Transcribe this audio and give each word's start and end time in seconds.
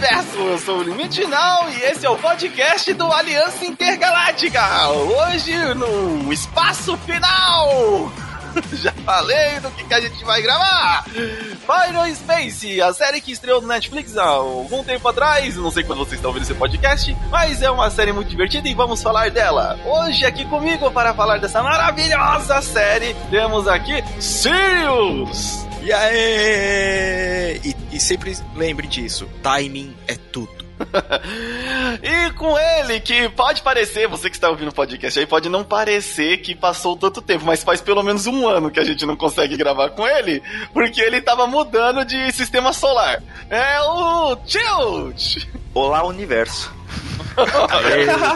universo! 0.00 0.38
Eu 0.38 0.58
sou 0.58 0.78
o 0.78 0.82
Limite 0.82 1.20
Final 1.20 1.68
e 1.70 1.82
esse 1.82 2.06
é 2.06 2.10
o 2.10 2.16
podcast 2.16 2.90
do 2.94 3.12
Aliança 3.12 3.66
Intergaláctica! 3.66 4.88
Hoje 4.88 5.54
no 5.74 6.32
Espaço 6.32 6.96
Final! 6.98 8.10
Já 8.72 8.92
falei 9.04 9.60
do 9.60 9.70
que, 9.72 9.84
que 9.84 9.92
a 9.92 10.00
gente 10.00 10.24
vai 10.24 10.40
gravar! 10.40 11.04
Final 11.04 12.14
Space, 12.14 12.80
a 12.80 12.94
série 12.94 13.20
que 13.20 13.30
estreou 13.30 13.60
no 13.60 13.68
Netflix 13.68 14.16
há 14.16 14.24
algum 14.24 14.82
tempo 14.82 15.06
atrás, 15.06 15.56
não 15.56 15.70
sei 15.70 15.84
quando 15.84 15.98
vocês 15.98 16.14
estão 16.14 16.30
ouvindo 16.30 16.44
esse 16.44 16.54
podcast, 16.54 17.14
mas 17.30 17.60
é 17.60 17.70
uma 17.70 17.90
série 17.90 18.12
muito 18.12 18.28
divertida 18.28 18.68
e 18.68 18.74
vamos 18.74 19.02
falar 19.02 19.30
dela. 19.30 19.78
Hoje 19.84 20.24
aqui 20.24 20.46
comigo 20.46 20.90
para 20.90 21.12
falar 21.12 21.38
dessa 21.38 21.62
maravilhosa 21.62 22.62
série, 22.62 23.14
temos 23.30 23.68
aqui 23.68 24.02
Sirius! 24.18 25.69
E 25.82 25.92
aí? 25.92 27.60
E, 27.64 27.96
e 27.96 28.00
sempre 28.00 28.36
lembre 28.54 28.86
disso: 28.86 29.28
timing 29.42 29.94
é 30.06 30.14
tudo. 30.14 30.60
e 32.02 32.30
com 32.32 32.58
ele, 32.58 33.00
que 33.00 33.28
pode 33.30 33.62
parecer, 33.62 34.08
você 34.08 34.30
que 34.30 34.36
está 34.36 34.48
ouvindo 34.48 34.68
o 34.68 34.74
podcast 34.74 35.18
aí, 35.18 35.26
pode 35.26 35.48
não 35.48 35.62
parecer 35.62 36.38
que 36.38 36.54
passou 36.54 36.96
tanto 36.96 37.20
tempo, 37.20 37.44
mas 37.44 37.62
faz 37.62 37.80
pelo 37.80 38.02
menos 38.02 38.26
um 38.26 38.48
ano 38.48 38.70
que 38.70 38.80
a 38.80 38.84
gente 38.84 39.04
não 39.04 39.16
consegue 39.16 39.56
gravar 39.56 39.90
com 39.90 40.06
ele, 40.06 40.42
porque 40.72 41.00
ele 41.00 41.18
estava 41.18 41.46
mudando 41.46 42.04
de 42.04 42.32
sistema 42.32 42.72
solar. 42.72 43.22
É 43.50 43.80
o 43.80 44.36
Tilt! 44.36 45.46
Olá, 45.74 46.04
universo. 46.04 46.72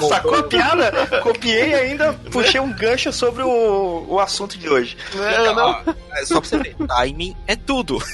Sacou 0.09 0.35
a 0.37 0.43
piada? 0.43 0.93
Copiei 1.23 1.71
e 1.71 1.75
ainda 1.75 2.13
puxei 2.31 2.61
um 2.61 2.73
gancho 2.73 3.13
sobre 3.13 3.43
o, 3.43 4.07
o 4.09 4.21
assunto 4.21 4.59
de 4.59 4.69
hoje. 4.69 4.97
Não, 5.15 5.55
não. 5.55 5.95
É 6.13 6.25
só 6.25 6.41
pra 6.41 6.49
você 6.49 6.59
ver, 6.59 6.77
timing 6.87 7.37
é 7.47 7.57
tudo. 7.57 7.99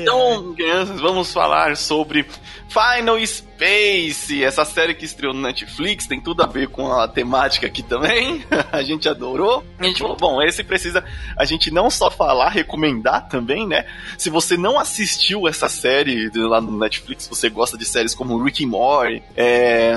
então, 0.00 0.54
crianças, 0.54 1.00
vamos 1.00 1.32
falar 1.32 1.76
sobre 1.76 2.26
Final 2.68 3.24
Space, 3.24 4.42
essa 4.42 4.64
série 4.64 4.94
que 4.94 5.04
estreou 5.04 5.32
no 5.32 5.40
Netflix, 5.40 6.08
tem 6.08 6.20
tudo 6.20 6.42
a 6.42 6.46
ver 6.46 6.68
com 6.68 6.92
a 6.92 7.06
temática 7.06 7.68
aqui 7.68 7.84
também. 7.84 8.44
a 8.72 8.82
gente 8.82 9.08
adorou. 9.08 9.64
A 9.78 9.84
gente 9.84 10.00
falou, 10.00 10.16
bom, 10.16 10.42
esse 10.42 10.64
precisa 10.64 11.04
a 11.36 11.44
gente 11.44 11.70
não 11.70 11.88
só 11.88 12.10
falar, 12.10 12.48
recomendar 12.48 13.28
também, 13.28 13.66
né? 13.66 13.86
Se 14.18 14.28
você 14.28 14.56
não 14.56 14.78
assistiu 14.78 15.46
essa 15.46 15.68
série 15.68 16.30
lá 16.34 16.60
no 16.60 16.76
Netflix, 16.76 17.28
você 17.28 17.48
gosta 17.48 17.78
de 17.78 17.84
séries 17.84 18.14
como 18.14 18.42
Rick 18.42 18.64
and 18.64 18.68
Morty, 18.68 19.22
é, 19.36 19.92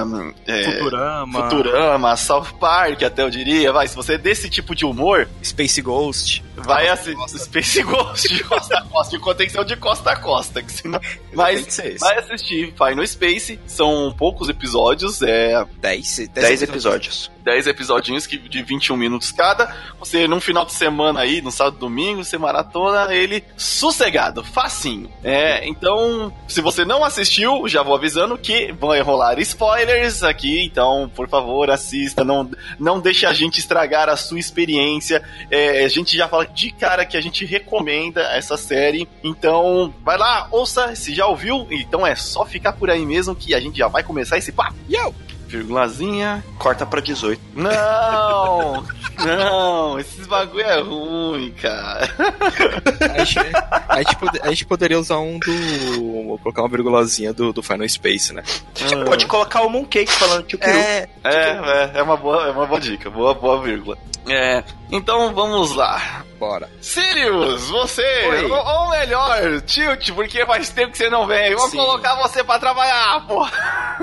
é, 0.46 0.64
Futurama, 0.64 1.44
Futurama, 1.44 2.16
South 2.16 2.54
Park, 2.60 3.02
até 3.02 3.24
eu 3.24 3.30
diria, 3.30 3.74
vai, 3.74 3.88
se 3.88 3.96
você 3.96 4.14
é 4.14 4.18
desse 4.20 4.50
tipo 4.50 4.76
de 4.76 4.86
humor, 4.86 5.28
Space 5.44 5.82
Ghost, 5.82 6.44
vai 6.56 6.88
assistir 6.90 7.40
Space 7.40 7.82
Ghost 7.82 8.28
de 8.36 8.44
costa 8.44 8.84
a 9.48 9.66
costa, 9.66 9.66
de 9.66 9.66
contenção 9.66 9.66
de 9.66 9.78
costa 9.78 10.12
a 10.12 10.16
costa, 10.16 10.64
que 10.64 10.72
senão, 10.72 11.00
mas 11.34 11.80
vai 12.00 12.20
assistir 12.20 12.74
Final 12.74 13.06
Space, 13.06 13.60
são 13.66 14.14
poucos 14.18 14.50
episódios, 14.50 15.22
é 15.22 15.66
10, 15.80 16.30
10 16.34 16.64
episódios. 16.64 17.32
10 17.48 17.68
episódios 17.68 18.28
que, 18.28 18.38
de 18.38 18.62
21 18.62 18.98
minutos 18.98 19.32
cada. 19.32 19.74
Você, 20.00 20.28
num 20.28 20.42
final 20.42 20.66
de 20.66 20.74
semana 20.74 21.22
aí, 21.22 21.42
no 21.42 21.50
sábado 21.50 21.78
domingo, 21.78 22.22
você 22.22 22.38
maratona 22.38 23.14
ele 23.16 23.42
sossegado, 23.56 24.44
facinho. 24.44 25.10
É, 25.24 25.66
então, 25.66 26.34
se 26.46 26.60
você 26.60 26.84
não 26.84 27.06
assistiu, 27.06 27.66
já 27.66 27.82
vou 27.82 27.96
avisando 27.96 28.38
que 28.38 28.74
vão 28.74 29.02
rolar 29.02 29.40
spoilers 29.40 30.24
aqui, 30.24 30.66
então, 30.66 31.10
por 31.16 31.30
favor, 31.30 31.72
assista, 31.72 32.22
não, 32.22 32.52
não 32.78 33.00
deixe 33.00 33.26
a 33.26 33.32
gente 33.32 33.60
estragar 33.60 34.10
a 34.10 34.18
sua 34.18 34.40
experiência. 34.40 35.24
É, 35.50 35.86
a 35.86 35.88
gente 35.88 36.18
já 36.18 36.28
fala 36.28 36.46
de 36.46 36.70
cara 36.72 37.06
que 37.06 37.16
a 37.16 37.22
gente 37.22 37.46
recomenda 37.46 38.24
essa 38.24 38.58
série, 38.58 39.08
então, 39.24 39.94
vai 40.04 40.18
lá, 40.18 40.50
ouça, 40.52 40.94
se 40.98 41.16
já 41.16 41.26
ouviu, 41.26 41.66
então 41.72 42.06
é 42.06 42.14
só 42.14 42.46
ficar 42.46 42.74
por 42.74 42.90
aí 42.90 43.06
mesmo 43.06 43.34
que 43.34 43.56
a 43.56 43.60
gente 43.62 43.78
já 43.78 43.88
vai 43.88 44.04
começar 44.04 44.38
esse 44.38 44.52
papo. 44.52 44.76
Yo! 44.90 45.37
Virgulazinha. 45.48 46.44
Corta 46.60 46.86
pra 46.86 47.02
18. 47.02 47.42
Não! 47.56 48.86
não, 49.26 50.00
esses 50.00 50.28
bagulho 50.28 50.64
é 50.64 50.80
ruim, 50.82 51.52
cara. 51.60 52.08
A 53.16 53.24
gente, 53.24 53.40
a, 53.88 53.98
gente 53.98 54.16
pode, 54.18 54.42
a 54.42 54.50
gente, 54.50 54.66
poderia 54.66 55.00
usar 55.00 55.18
um 55.18 55.40
do. 55.40 56.26
Vou 56.28 56.38
colocar 56.40 56.62
uma 56.62 56.70
virgulazinha 56.70 57.34
do, 57.34 57.52
do 57.52 57.64
Final 57.64 57.88
Space, 57.88 58.34
né? 58.34 58.44
A 58.76 58.80
gente 58.80 58.96
ah. 58.96 59.06
pode 59.06 59.26
colocar 59.26 59.62
o 59.62 59.70
Mooncake 59.70 60.12
falando 60.12 60.44
que 60.44 60.56
o 60.56 60.60
É, 60.62 61.08
é, 61.24 61.32
é, 61.34 61.92
é, 61.96 62.04
uma 62.04 62.18
boa, 62.18 62.48
é 62.48 62.52
uma 62.52 62.66
boa 62.66 62.80
dica, 62.80 63.10
boa, 63.10 63.34
boa 63.34 63.62
vírgula. 63.62 63.98
É, 64.30 64.64
então 64.92 65.34
vamos 65.34 65.74
lá. 65.74 66.24
Bora. 66.38 66.70
Sirius, 66.82 67.70
você, 67.70 68.46
ou, 68.52 68.66
ou, 68.66 68.90
melhor, 68.92 69.62
Tilt, 69.62 70.12
porque 70.12 70.46
faz 70.46 70.70
tempo 70.70 70.92
que 70.92 70.98
você 70.98 71.10
não 71.10 71.26
vem. 71.26 71.56
Vou 71.56 71.68
Sim. 71.70 71.78
colocar 71.78 72.16
você 72.16 72.44
pra 72.44 72.60
trabalhar, 72.60 73.26
pô. 73.26 73.48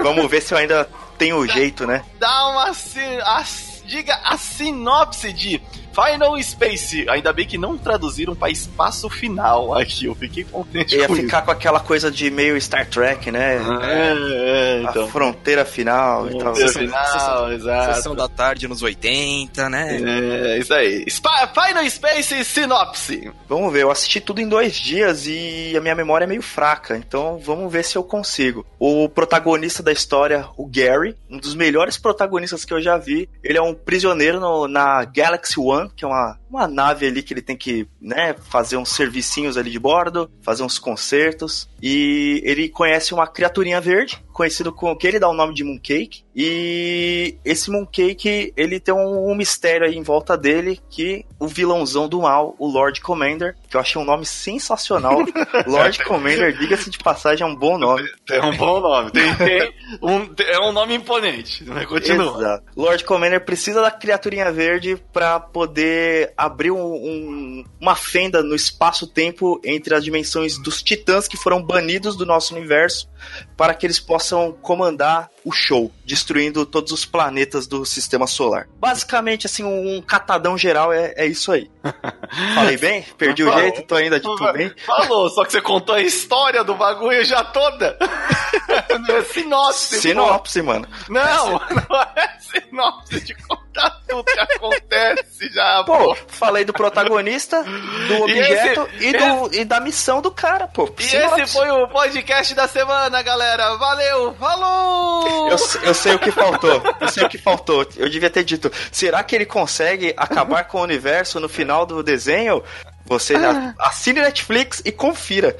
Vamos 0.02 0.28
ver 0.28 0.40
se 0.40 0.52
eu 0.52 0.58
ainda 0.58 0.88
tenho 1.18 1.38
o 1.38 1.46
jeito, 1.46 1.86
né? 1.86 2.04
Dá 2.18 2.48
uma. 2.48 2.70
A, 2.70 3.44
diga 3.84 4.18
a 4.24 4.36
sinopse 4.36 5.32
de 5.32 5.60
Final 5.94 6.40
Space. 6.42 7.08
Ainda 7.08 7.32
bem 7.32 7.46
que 7.46 7.56
não 7.56 7.78
traduziram 7.78 8.34
para 8.34 8.50
espaço 8.50 9.08
final 9.08 9.74
aqui. 9.74 10.06
Eu 10.06 10.14
fiquei 10.14 10.44
contente 10.44 10.96
Ia 10.96 11.06
com 11.06 11.14
ficar 11.14 11.38
isso. 11.38 11.46
com 11.46 11.50
aquela 11.52 11.80
coisa 11.80 12.10
de 12.10 12.30
meio 12.30 12.60
Star 12.60 12.86
Trek, 12.86 13.30
né? 13.30 13.56
É, 13.82 14.14
é, 14.16 14.82
então. 14.82 15.04
A 15.04 15.08
fronteira 15.08 15.64
final 15.64 16.28
e 16.28 16.32
tal. 16.32 16.54
Fronteira 16.54 16.72
final, 16.72 17.06
sessão, 17.06 17.52
exato. 17.52 17.94
Sessão 17.94 18.14
da 18.14 18.28
tarde 18.28 18.66
nos 18.66 18.82
80, 18.82 19.68
né? 19.68 20.00
É, 20.02 20.58
isso 20.58 20.74
aí. 20.74 21.04
Sp 21.06 21.28
Final 21.54 21.88
Space 21.88 22.44
Sinopse. 22.44 23.32
Vamos 23.48 23.72
ver, 23.72 23.82
eu 23.82 23.90
assisti 23.90 24.20
tudo 24.20 24.40
em 24.40 24.48
dois 24.48 24.74
dias 24.74 25.26
e 25.26 25.74
a 25.76 25.80
minha 25.80 25.94
memória 25.94 26.24
é 26.24 26.28
meio 26.28 26.42
fraca, 26.42 26.96
então 26.96 27.38
vamos 27.38 27.72
ver 27.72 27.84
se 27.84 27.96
eu 27.96 28.02
consigo. 28.02 28.66
O 28.78 29.08
protagonista 29.08 29.82
da 29.82 29.92
história, 29.92 30.46
o 30.56 30.66
Gary, 30.66 31.16
um 31.30 31.38
dos 31.38 31.54
melhores 31.54 31.96
protagonistas 31.96 32.64
que 32.64 32.72
eu 32.72 32.82
já 32.82 32.96
vi, 32.96 33.28
ele 33.42 33.58
é 33.58 33.62
um 33.62 33.74
prisioneiro 33.74 34.40
no, 34.40 34.66
na 34.66 35.04
Galaxy 35.04 35.58
One 35.60 35.83
que 35.90 36.04
é 36.04 36.08
uma, 36.08 36.38
uma 36.54 36.68
nave 36.68 37.06
ali 37.06 37.22
que 37.22 37.34
ele 37.34 37.42
tem 37.42 37.56
que 37.56 37.86
né, 38.00 38.34
fazer 38.50 38.76
uns 38.76 38.90
servicinhos 38.90 39.56
ali 39.56 39.70
de 39.70 39.78
bordo, 39.78 40.30
fazer 40.42 40.62
uns 40.62 40.78
concertos. 40.78 41.68
E 41.82 42.40
ele 42.44 42.68
conhece 42.68 43.12
uma 43.12 43.26
criaturinha 43.26 43.80
verde, 43.80 44.22
conhecido 44.32 44.72
com 44.72 44.94
que 44.96 45.06
ele 45.06 45.18
dá 45.18 45.28
o 45.28 45.34
nome 45.34 45.54
de 45.54 45.62
Mooncake. 45.62 46.24
E 46.34 47.36
esse 47.44 47.70
Mooncake, 47.70 48.52
ele 48.56 48.80
tem 48.80 48.94
um, 48.94 49.30
um, 49.30 49.34
mistério 49.34 49.86
aí 49.86 49.96
em 49.96 50.02
volta 50.02 50.36
dele 50.36 50.80
que 50.90 51.24
o 51.38 51.46
vilãozão 51.46 52.08
do 52.08 52.22
mal, 52.22 52.56
o 52.58 52.66
Lord 52.66 53.00
Commander, 53.00 53.54
que 53.68 53.76
eu 53.76 53.80
achei 53.80 54.00
um 54.00 54.04
nome 54.04 54.24
sensacional. 54.24 55.18
Lord 55.66 56.02
Commander, 56.04 56.56
diga-se 56.58 56.90
de 56.90 56.98
passagem, 56.98 57.46
é 57.46 57.48
um 57.48 57.54
bom 57.54 57.78
nome. 57.78 58.08
É 58.30 58.40
um 58.42 58.56
bom 58.56 58.80
nome. 58.80 59.10
Tem, 59.12 59.34
tem 59.36 59.72
um, 60.02 60.28
é 60.38 60.58
um 60.60 60.72
nome 60.72 60.94
imponente. 60.94 61.62
Né? 61.64 61.84
Continua. 61.86 62.38
Exato. 62.38 62.64
Lord 62.76 63.04
Commander 63.04 63.44
precisa 63.44 63.80
da 63.80 63.90
criaturinha 63.90 64.50
verde 64.50 64.96
para 65.12 65.38
poder 65.38 66.32
abrir 66.44 66.70
um, 66.70 66.94
um, 66.94 67.64
uma 67.80 67.94
fenda 67.94 68.42
no 68.42 68.54
espaço-tempo 68.54 69.60
entre 69.64 69.94
as 69.94 70.04
dimensões 70.04 70.58
dos 70.58 70.82
titãs 70.82 71.26
que 71.26 71.36
foram 71.36 71.62
banidos 71.62 72.16
do 72.16 72.26
nosso 72.26 72.54
universo 72.54 73.08
para 73.56 73.74
que 73.74 73.86
eles 73.86 74.00
possam 74.00 74.52
comandar 74.52 75.30
o 75.44 75.52
show, 75.52 75.92
destruindo 76.04 76.64
todos 76.64 76.90
os 76.90 77.04
planetas 77.04 77.66
do 77.66 77.84
sistema 77.84 78.26
solar. 78.26 78.66
Basicamente, 78.80 79.46
assim, 79.46 79.62
um 79.62 80.00
catadão 80.00 80.56
geral 80.56 80.92
é, 80.92 81.12
é 81.16 81.26
isso 81.26 81.52
aí. 81.52 81.70
Falei 82.54 82.78
bem? 82.78 83.02
Perdi 83.18 83.44
o 83.44 83.52
jeito? 83.52 83.82
Tô 83.82 83.94
ainda 83.94 84.18
de 84.18 84.22
tudo 84.22 84.52
bem? 84.52 84.72
Falou, 84.86 85.28
só 85.28 85.44
que 85.44 85.52
você 85.52 85.60
contou 85.60 85.94
a 85.94 86.00
história 86.00 86.64
do 86.64 86.74
bagulho 86.74 87.22
já 87.24 87.44
toda. 87.44 87.98
é 89.10 89.22
sinopse. 89.22 90.00
Sinopse, 90.00 90.60
pô. 90.60 90.66
mano. 90.66 90.88
Não, 91.08 91.50
não 91.90 92.00
é 92.16 92.38
sinopse 92.40 93.20
de 93.20 93.34
contar 93.46 93.90
tudo 94.08 94.24
que 94.24 94.40
acontece 94.40 95.52
já, 95.52 95.84
pô. 95.84 95.98
pô. 95.98 96.16
Falei 96.28 96.64
do 96.64 96.72
protagonista, 96.72 97.62
do 97.62 98.22
objeto 98.22 98.88
e, 98.94 99.06
esse, 99.06 99.08
e, 99.08 99.18
do, 99.18 99.46
esse... 99.46 99.60
e 99.60 99.64
da 99.64 99.80
missão 99.80 100.22
do 100.22 100.30
cara, 100.30 100.68
pô. 100.68 100.92
E 100.98 101.02
sinopse. 101.02 101.42
esse 101.42 101.52
foi 101.52 101.70
o 101.70 101.86
podcast 101.88 102.54
da 102.54 102.66
semana, 102.66 103.22
galera. 103.22 103.76
Valeu, 103.76 104.34
falou! 104.34 105.33
Eu, 105.50 105.56
eu 105.82 105.94
sei 105.94 106.14
o 106.14 106.18
que 106.18 106.30
faltou. 106.30 106.82
Eu 107.00 107.08
sei 107.08 107.24
o 107.24 107.28
que 107.28 107.38
faltou. 107.38 107.86
Eu 107.96 108.08
devia 108.08 108.30
ter 108.30 108.44
dito. 108.44 108.70
Será 108.90 109.22
que 109.22 109.34
ele 109.34 109.46
consegue 109.46 110.14
acabar 110.16 110.64
com 110.64 110.78
o 110.78 110.82
universo 110.82 111.40
no 111.40 111.48
final 111.48 111.84
do 111.84 112.02
desenho? 112.02 112.62
Você 113.06 113.34
ah. 113.36 113.74
assine 113.78 114.20
Netflix 114.20 114.80
e 114.84 114.90
confira. 114.90 115.56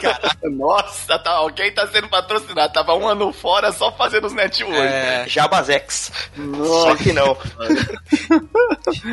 Caraca, 0.00 0.48
nossa, 0.48 1.18
tá, 1.18 1.32
alguém 1.32 1.72
tá 1.72 1.86
sendo 1.88 2.08
patrocinado. 2.08 2.72
Tava 2.72 2.94
um 2.94 3.08
ano 3.08 3.32
fora 3.32 3.72
só 3.72 3.92
fazendo 3.92 4.28
os 4.28 4.32
networks. 4.32 4.80
É, 4.80 5.28
Jabazex. 5.28 6.12
Só 6.64 6.94
que 6.94 7.12
não. 7.12 7.36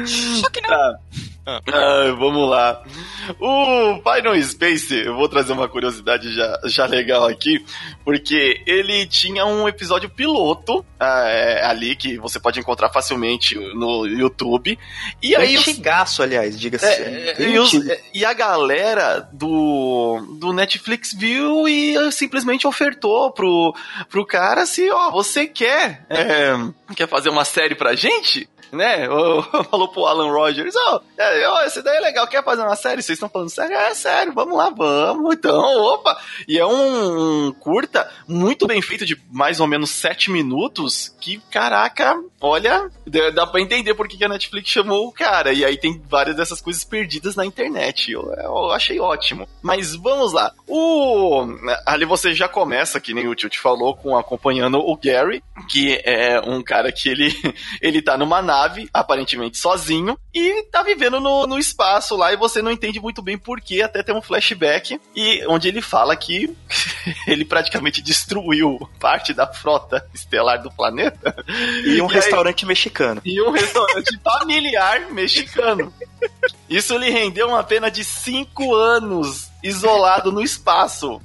Só 0.06 0.50
que 0.50 0.62
não. 0.62 0.70
Tá. 0.70 1.00
Ah. 1.45 1.62
Ah, 1.68 2.16
vamos 2.18 2.50
lá. 2.50 2.81
O 3.40 3.95
Final 4.01 4.42
Space, 4.42 4.95
eu 4.95 5.16
vou 5.16 5.28
trazer 5.28 5.51
uma 5.51 5.68
curiosidade 5.68 6.34
já, 6.34 6.60
já 6.66 6.86
legal 6.86 7.28
aqui, 7.28 7.63
porque 8.06 8.62
ele 8.66 9.06
tinha 9.06 9.45
um 9.45 9.68
episódio 9.68 10.10
piloto 10.10 10.86
ah, 10.98 11.28
é, 11.28 11.66
ali 11.66 11.95
que 11.95 12.18
você 12.18 12.40
pode 12.40 12.60
encontrar 12.60 12.90
facilmente 12.90 13.56
no 13.56 14.06
YouTube. 14.06 14.80
E 15.22 15.36
aí 15.36 15.57
Antigaço, 15.57 16.24
aliás, 16.24 16.57
diga-se. 16.57 16.86
É, 16.86 17.36
e, 17.42 17.60
os, 17.60 17.74
e, 18.13 18.24
a 18.24 18.34
galera 18.34 19.28
do, 19.34 20.38
do 20.40 20.54
Netflix 20.54 21.13
viu 21.13 21.68
e 21.68 22.12
simplesmente 22.12 22.66
ofertou 22.66 23.31
pro, 23.31 23.75
pro 24.10 24.25
cara 24.25 24.66
se, 24.66 24.90
ó, 24.90 25.12
você 25.12 25.45
quer, 25.45 26.06
é, 26.10 26.54
quer 26.95 27.07
fazer 27.07 27.30
uma 27.30 27.44
série 27.44 27.75
pra 27.75 27.95
gente? 27.95 28.48
Né? 28.74 29.08
Falou 29.70 29.88
pro 29.88 30.06
Alan 30.06 30.31
Rogers, 30.31 30.75
ó, 30.75 30.98
oh, 30.98 31.54
oh, 31.54 31.60
essa 31.60 31.80
ideia 31.80 31.98
é 31.98 32.02
legal, 32.02 32.28
quer 32.28 32.44
fazer 32.44 32.64
uma 32.64 32.75
série? 32.75 33.02
Vocês 33.02 33.18
estão 33.18 33.30
falando 33.30 33.50
sério? 33.50 33.75
É 33.75 33.94
sério, 33.94 34.34
vamos 34.34 34.58
lá, 34.58 34.70
vamos, 34.70 35.36
então, 35.36 35.81
opa! 35.84 36.20
E 36.48 36.58
é 36.58 36.66
um, 36.66 37.48
um 37.48 37.54
curta 37.54 38.10
muito 38.28 38.68
bem 38.68 38.81
feito, 38.81 39.06
de 39.06 39.20
mais 39.31 39.60
ou 39.60 39.68
menos 39.68 39.90
sete 39.90 40.31
minutos, 40.31 41.16
que, 41.22 41.40
caraca, 41.52 42.20
olha, 42.42 42.90
dá 43.34 43.46
pra 43.46 43.62
entender 43.62 43.94
por 43.94 44.08
que 44.08 44.24
a 44.24 44.30
Netflix 44.30 44.70
chamou 44.70 45.08
o 45.08 45.12
cara, 45.12 45.54
e 45.54 45.64
aí 45.64 45.78
tem 45.78 46.02
várias 46.10 46.36
dessas 46.36 46.62
coisas 46.62 46.84
perdidas 46.84 47.36
na 47.36 47.46
internet, 47.46 48.12
eu, 48.12 48.34
eu 48.34 48.72
achei 48.72 49.00
ótimo. 49.00 49.48
Mas 49.62 49.96
vamos 49.96 50.34
lá, 50.34 50.52
o... 50.68 51.46
ali 51.86 52.06
você 52.06 52.34
já 52.34 52.48
começa, 52.48 53.00
que 53.00 53.14
nem 53.14 53.28
o 53.28 53.36
tio 53.36 53.50
te 53.50 53.60
falou, 53.60 53.96
com 53.96 54.18
acompanhando 54.18 54.80
o 54.80 54.98
Gary, 54.98 55.44
que 55.69 56.02
é 56.04 56.40
um 56.40 56.62
cara 56.62 56.92
que 56.92 57.10
ele, 57.10 57.31
ele 57.81 58.02
tá 58.02 58.18
numa 58.18 58.42
nave 58.42 58.62
nave, 58.63 58.89
aparentemente 58.94 59.57
sozinho, 59.57 60.18
e 60.33 60.63
tá 60.71 60.81
vivendo 60.81 61.19
no, 61.19 61.45
no 61.45 61.60
espaço 61.60 62.15
lá 62.15 62.31
e 62.31 62.38
você 62.38 62.62
não 62.62 62.71
entende 62.71 63.00
muito 63.00 63.21
bem 63.21 63.38
porquê, 63.38 63.81
até 63.81 64.01
tem 64.01 64.15
um 64.15 64.21
flashback 64.21 65.00
e 65.15 65.45
onde 65.48 65.68
ele 65.68 65.81
fala 65.81 66.15
que 66.15 66.56
ele 67.27 67.45
praticamente 67.45 68.01
destruiu 68.01 68.89
parte 69.00 69.33
da 69.33 69.45
frota 69.48 70.06
estelar 70.13 70.62
do 70.62 70.71
planeta. 70.71 71.36
E 71.86 72.01
um 72.01 72.07
e 72.10 72.13
restaurante 72.13 72.63
aí, 72.63 72.68
mexicano. 72.68 73.21
E 73.25 73.42
um 73.42 73.51
restaurante 73.51 74.19
familiar 74.24 75.12
mexicano. 75.12 75.94
Isso 76.69 76.98
lhe 76.98 77.09
rendeu 77.09 77.50
uma 77.50 77.63
pena 77.63 77.92
de 77.92 78.04
cinco 78.04 78.74
anos 78.74 79.51
isolado 79.62 80.31
no 80.31 80.42
espaço. 80.42 81.21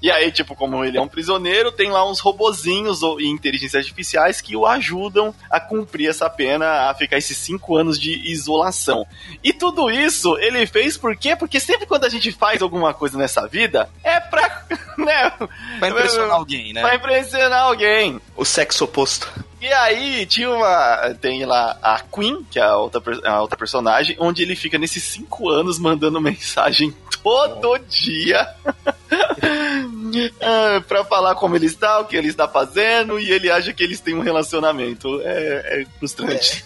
E 0.00 0.10
aí, 0.10 0.30
tipo, 0.30 0.54
como 0.54 0.84
ele 0.84 0.96
é 0.96 1.00
um 1.00 1.08
prisioneiro, 1.08 1.72
tem 1.72 1.90
lá 1.90 2.08
uns 2.08 2.20
robozinhos 2.20 3.00
e 3.18 3.26
inteligências 3.26 3.82
artificiais 3.82 4.40
que 4.40 4.56
o 4.56 4.66
ajudam 4.66 5.34
a 5.50 5.58
cumprir 5.58 6.08
essa 6.08 6.30
pena, 6.30 6.88
a 6.88 6.94
ficar 6.94 7.18
esses 7.18 7.36
cinco 7.36 7.76
anos 7.76 7.98
de 7.98 8.12
isolação. 8.30 9.06
E 9.42 9.52
tudo 9.52 9.90
isso 9.90 10.36
ele 10.38 10.66
fez 10.66 10.96
por 10.96 11.16
quê? 11.16 11.34
Porque 11.34 11.58
sempre 11.58 11.86
quando 11.86 12.04
a 12.04 12.08
gente 12.08 12.30
faz 12.30 12.62
alguma 12.62 12.94
coisa 12.94 13.18
nessa 13.18 13.46
vida, 13.46 13.88
é 14.02 14.20
pra. 14.20 14.66
Né? 14.98 15.30
Pra 15.78 15.90
impressionar 15.90 16.34
alguém, 16.34 16.72
né? 16.72 16.80
Pra 16.80 16.96
impressionar 16.96 17.62
alguém. 17.62 18.20
O 18.36 18.44
sexo 18.44 18.82
oposto. 18.82 19.32
E 19.60 19.72
aí 19.72 20.26
tinha 20.26 20.50
uma. 20.50 21.14
Tem 21.20 21.44
lá 21.44 21.78
a 21.80 22.00
Queen, 22.00 22.44
que 22.50 22.58
é 22.58 22.62
a 22.62 22.76
outra, 22.76 23.00
a 23.24 23.40
outra 23.40 23.56
personagem, 23.56 24.16
onde 24.18 24.42
ele 24.42 24.56
fica 24.56 24.76
nesses 24.76 25.04
cinco 25.04 25.48
anos 25.48 25.78
mandando 25.78 26.18
mensagem 26.22 26.92
todo 27.22 27.70
oh. 27.70 27.78
dia. 27.78 28.54
Ah, 30.40 30.82
pra 30.88 31.04
falar 31.04 31.34
como 31.34 31.54
ele 31.54 31.66
está, 31.66 32.00
o 32.00 32.06
que 32.06 32.16
ele 32.16 32.28
está 32.28 32.48
fazendo, 32.48 33.20
e 33.20 33.30
ele 33.30 33.50
acha 33.50 33.72
que 33.72 33.82
eles 33.82 34.00
têm 34.00 34.14
um 34.14 34.20
relacionamento. 34.20 35.20
É, 35.22 35.82
é 35.82 35.86
frustrante. 35.98 36.64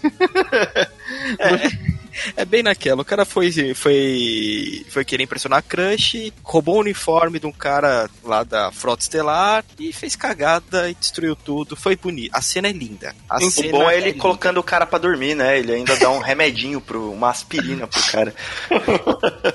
É. 1.38 1.50
é. 1.54 2.02
É 2.36 2.44
bem 2.44 2.62
naquela. 2.62 3.02
O 3.02 3.04
cara 3.04 3.24
foi, 3.24 3.50
foi, 3.74 4.84
foi 4.88 5.04
querer 5.04 5.24
impressionar 5.24 5.58
a 5.58 5.62
Crush, 5.62 6.32
roubou 6.42 6.76
o 6.76 6.80
uniforme 6.80 7.38
de 7.38 7.46
um 7.46 7.52
cara 7.52 8.08
lá 8.22 8.42
da 8.44 8.70
Frota 8.70 9.02
Estelar 9.02 9.64
e 9.78 9.92
fez 9.92 10.14
cagada 10.14 10.90
e 10.90 10.94
destruiu 10.94 11.34
tudo. 11.34 11.74
Foi 11.74 11.96
bonito. 11.96 12.30
A 12.34 12.42
cena 12.42 12.68
é 12.68 12.72
linda. 12.72 13.14
A 13.28 13.38
o 13.38 13.70
bom 13.70 13.90
é 13.90 13.96
ele 13.96 14.10
é 14.10 14.14
colocando 14.14 14.58
o 14.58 14.62
cara 14.62 14.86
pra 14.86 14.98
dormir, 14.98 15.34
né? 15.34 15.58
Ele 15.58 15.72
ainda 15.72 15.96
dá 15.96 16.10
um 16.10 16.18
remedinho, 16.20 16.80
pro, 16.80 17.10
uma 17.10 17.30
aspirina 17.30 17.86
pro 17.86 18.02
cara. 18.10 18.34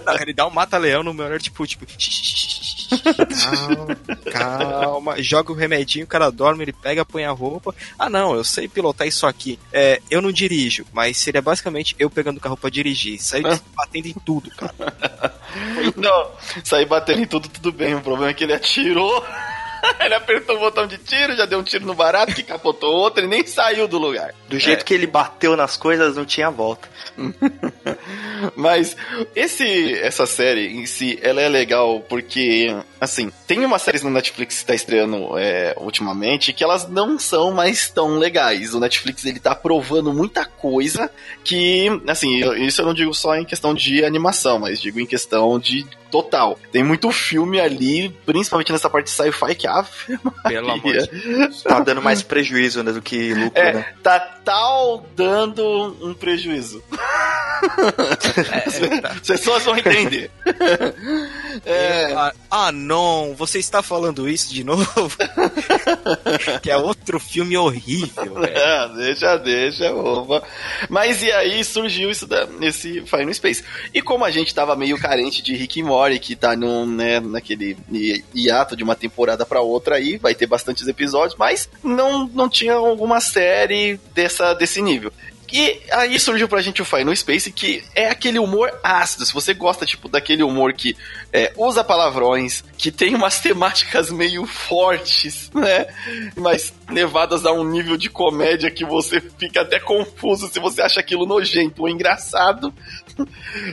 Não, 0.06 0.16
ele 0.20 0.34
dá 0.34 0.48
um 0.48 0.52
mata-leão 0.52 1.04
no 1.04 1.14
melhor, 1.14 1.40
tipo, 1.40 1.66
tipo. 1.66 1.86
Calma, 4.32 4.82
calma, 4.82 5.22
joga 5.22 5.52
o 5.52 5.56
remedinho, 5.56 6.06
o 6.06 6.08
cara 6.08 6.30
dorme, 6.30 6.64
ele 6.64 6.74
pega, 6.74 7.06
põe 7.06 7.26
a 7.26 7.32
roupa. 7.32 7.74
Ah, 7.98 8.10
não, 8.10 8.36
eu 8.36 8.44
sei 8.44 8.68
pilotar 8.68 9.08
isso 9.08 9.26
aqui. 9.26 9.60
É, 9.72 10.02
eu 10.10 10.22
não 10.22 10.32
dirijo, 10.32 10.86
mas 10.94 11.18
seria 11.18 11.42
basicamente 11.42 11.96
eu 12.00 12.10
pegando 12.10 12.38
o 12.38 12.42
carro 12.42 12.58
pra 12.58 12.70
dirigir. 12.70 13.22
Sair 13.22 13.44
batendo 13.76 14.08
em 14.08 14.16
tudo, 14.26 14.50
cara. 14.52 14.74
Não, 15.96 16.32
sair 16.64 16.86
batendo 16.86 17.22
em 17.22 17.26
tudo, 17.26 17.50
tudo 17.50 17.72
bem. 17.72 17.96
O 17.96 18.02
problema 18.02 18.30
é 18.30 18.34
que 18.34 18.44
ele 18.44 18.54
atirou. 18.54 19.26
ele 20.04 20.14
apertou 20.14 20.56
o 20.56 20.60
botão 20.60 20.88
de 20.88 20.98
tiro, 20.98 21.36
já 21.36 21.46
deu 21.46 21.60
um 21.60 21.64
tiro 21.64 21.86
no 21.86 21.94
barato, 21.94 22.34
que 22.34 22.44
capotou 22.44 22.94
outro 22.94 23.24
e 23.24 23.28
nem 23.28 23.46
saiu 23.46 23.88
do 23.88 23.98
lugar. 23.98 24.34
Do 24.48 24.60
jeito 24.60 24.82
é. 24.82 24.84
que 24.84 24.94
ele 24.94 25.08
bateu 25.08 25.56
nas 25.56 25.78
coisas, 25.78 26.16
não 26.16 26.26
tinha 26.26 26.50
volta. 26.50 26.88
Mas 28.56 28.96
esse, 29.36 29.94
essa 29.96 30.26
série 30.26 30.68
em 30.68 30.86
si, 30.86 31.18
ela 31.22 31.42
é 31.42 31.50
legal 31.50 32.02
porque, 32.02 32.76
assim, 33.00 33.32
tem 33.46 33.66
uma 33.66 33.80
série 33.80 34.04
no 34.04 34.10
Netflix 34.10 34.56
que 34.56 34.62
está 34.62 34.76
estreando 34.76 35.38
é, 35.38 35.76
ultimamente 35.78 36.54
que 36.54 36.64
elas 36.64 36.88
não 36.88 37.18
são 37.18 37.52
mais 37.52 37.90
tão 37.90 38.18
legais. 38.18 38.74
O 38.74 38.80
Netflix 38.80 39.26
ele 39.26 39.40
tá 39.40 39.56
provando 39.56 40.14
muita 40.14 40.46
coisa 40.46 41.10
que, 41.44 41.88
assim, 42.08 42.40
isso 42.64 42.82
eu 42.82 42.86
não 42.86 42.94
digo 42.94 43.14
só 43.14 43.36
em 43.36 43.46
questão 43.46 43.74
de 43.74 44.04
animação, 44.04 44.60
mas 44.60 44.80
digo 44.80 45.00
em 45.00 45.06
questão 45.06 45.60
de 45.60 45.86
total. 46.12 46.58
Tem 46.72 46.84
muito 46.84 47.12
filme 47.12 47.60
ali, 47.60 48.10
principalmente 48.26 48.72
nessa 48.72 48.90
parte 48.90 49.06
de 49.06 49.12
sci-fi, 49.12 49.56
que 49.56 49.68
ah, 49.68 49.86
Pelo 50.48 50.72
amor 50.72 50.98
de 50.98 51.08
Deus. 51.08 51.64
Tá 51.64 51.80
dando 51.80 52.02
mais 52.04 52.22
prejuízo 52.22 52.84
né, 52.84 52.92
do 52.92 53.02
que 53.02 53.34
lucro, 53.34 53.62
é, 53.62 53.74
né? 53.74 53.86
Tá 54.02 54.20
tal 54.20 55.06
dando 55.16 55.98
um 56.02 56.14
prejuízo. 56.14 56.84
É, 58.52 59.02
tá. 59.02 59.10
As 59.10 59.28
pessoas 59.28 59.64
vão 59.64 59.78
entender. 59.78 60.32
É... 61.66 62.14
Ah, 62.14 62.34
ah, 62.52 62.72
não, 62.72 63.34
você 63.36 63.60
está 63.60 63.82
falando 63.82 64.30
isso 64.30 64.54
de 64.54 64.64
novo? 64.64 64.88
que 66.62 66.70
é 66.70 66.78
outro 66.78 67.20
filme 67.20 67.58
horrível. 67.58 68.44
É, 68.44 68.90
deixa, 68.90 69.38
deixa, 69.38 69.92
opa. 69.92 70.44
Mas 70.90 71.24
e 71.24 71.32
aí 71.32 71.64
surgiu 71.64 72.12
isso 72.12 72.28
da, 72.28 72.48
esse 72.62 73.02
Final 73.02 73.34
Space. 73.34 73.64
E 73.94 74.02
como 74.02 74.26
a 74.26 74.32
gente 74.32 74.54
tava 74.54 74.76
meio 74.76 75.00
carente 75.00 75.42
de 75.42 75.56
Rick 75.56 75.80
e 75.80 75.84
Morty, 75.98 76.20
que 76.20 76.36
tá 76.36 76.56
no, 76.56 76.86
né, 76.86 77.20
naquele 77.20 77.76
hiato 78.34 78.76
de 78.76 78.84
uma 78.84 78.96
temporada 78.96 79.46
para 79.46 79.62
outra 79.62 79.96
aí, 79.96 80.18
vai 80.18 80.36
ter 80.36 80.46
bastantes 80.46 80.88
episódios, 80.88 81.38
mas 81.38 81.68
não, 81.84 82.28
não 82.28 82.48
tinha 82.48 82.74
alguma 82.74 83.20
série 83.20 84.00
dessa, 84.14 84.54
desse 84.54 84.80
nível. 84.82 85.12
E 85.52 85.80
aí 85.92 86.20
surgiu 86.20 86.48
pra 86.48 86.62
gente 86.62 86.82
o 86.82 86.86
Final 86.86 87.16
Space, 87.16 87.52
que 87.52 87.82
é 87.96 88.10
aquele 88.10 88.38
humor 88.38 88.70
ácido. 88.84 89.26
Se 89.26 89.34
você 89.34 89.54
gosta, 89.54 89.86
tipo, 89.86 90.10
daquele 90.10 90.44
humor 90.44 90.74
que 90.74 90.96
é, 91.32 91.54
usa 91.56 91.84
palavrões, 91.84 92.64
que 92.78 92.92
tem 92.92 93.16
umas 93.16 93.40
temáticas 93.40 94.12
meio 94.12 94.46
fortes, 94.46 95.50
né? 95.54 95.88
Mas 96.36 96.74
levadas 96.90 97.46
a 97.46 97.52
um 97.54 97.64
nível 97.64 97.96
de 97.96 98.10
comédia 98.10 98.70
que 98.70 98.84
você 98.84 99.22
fica 99.22 99.62
até 99.62 99.80
confuso 99.80 100.50
se 100.50 100.60
você 100.60 100.82
acha 100.82 101.00
aquilo 101.00 101.26
nojento 101.26 101.84
ou 101.84 101.90
engraçado. 101.90 102.74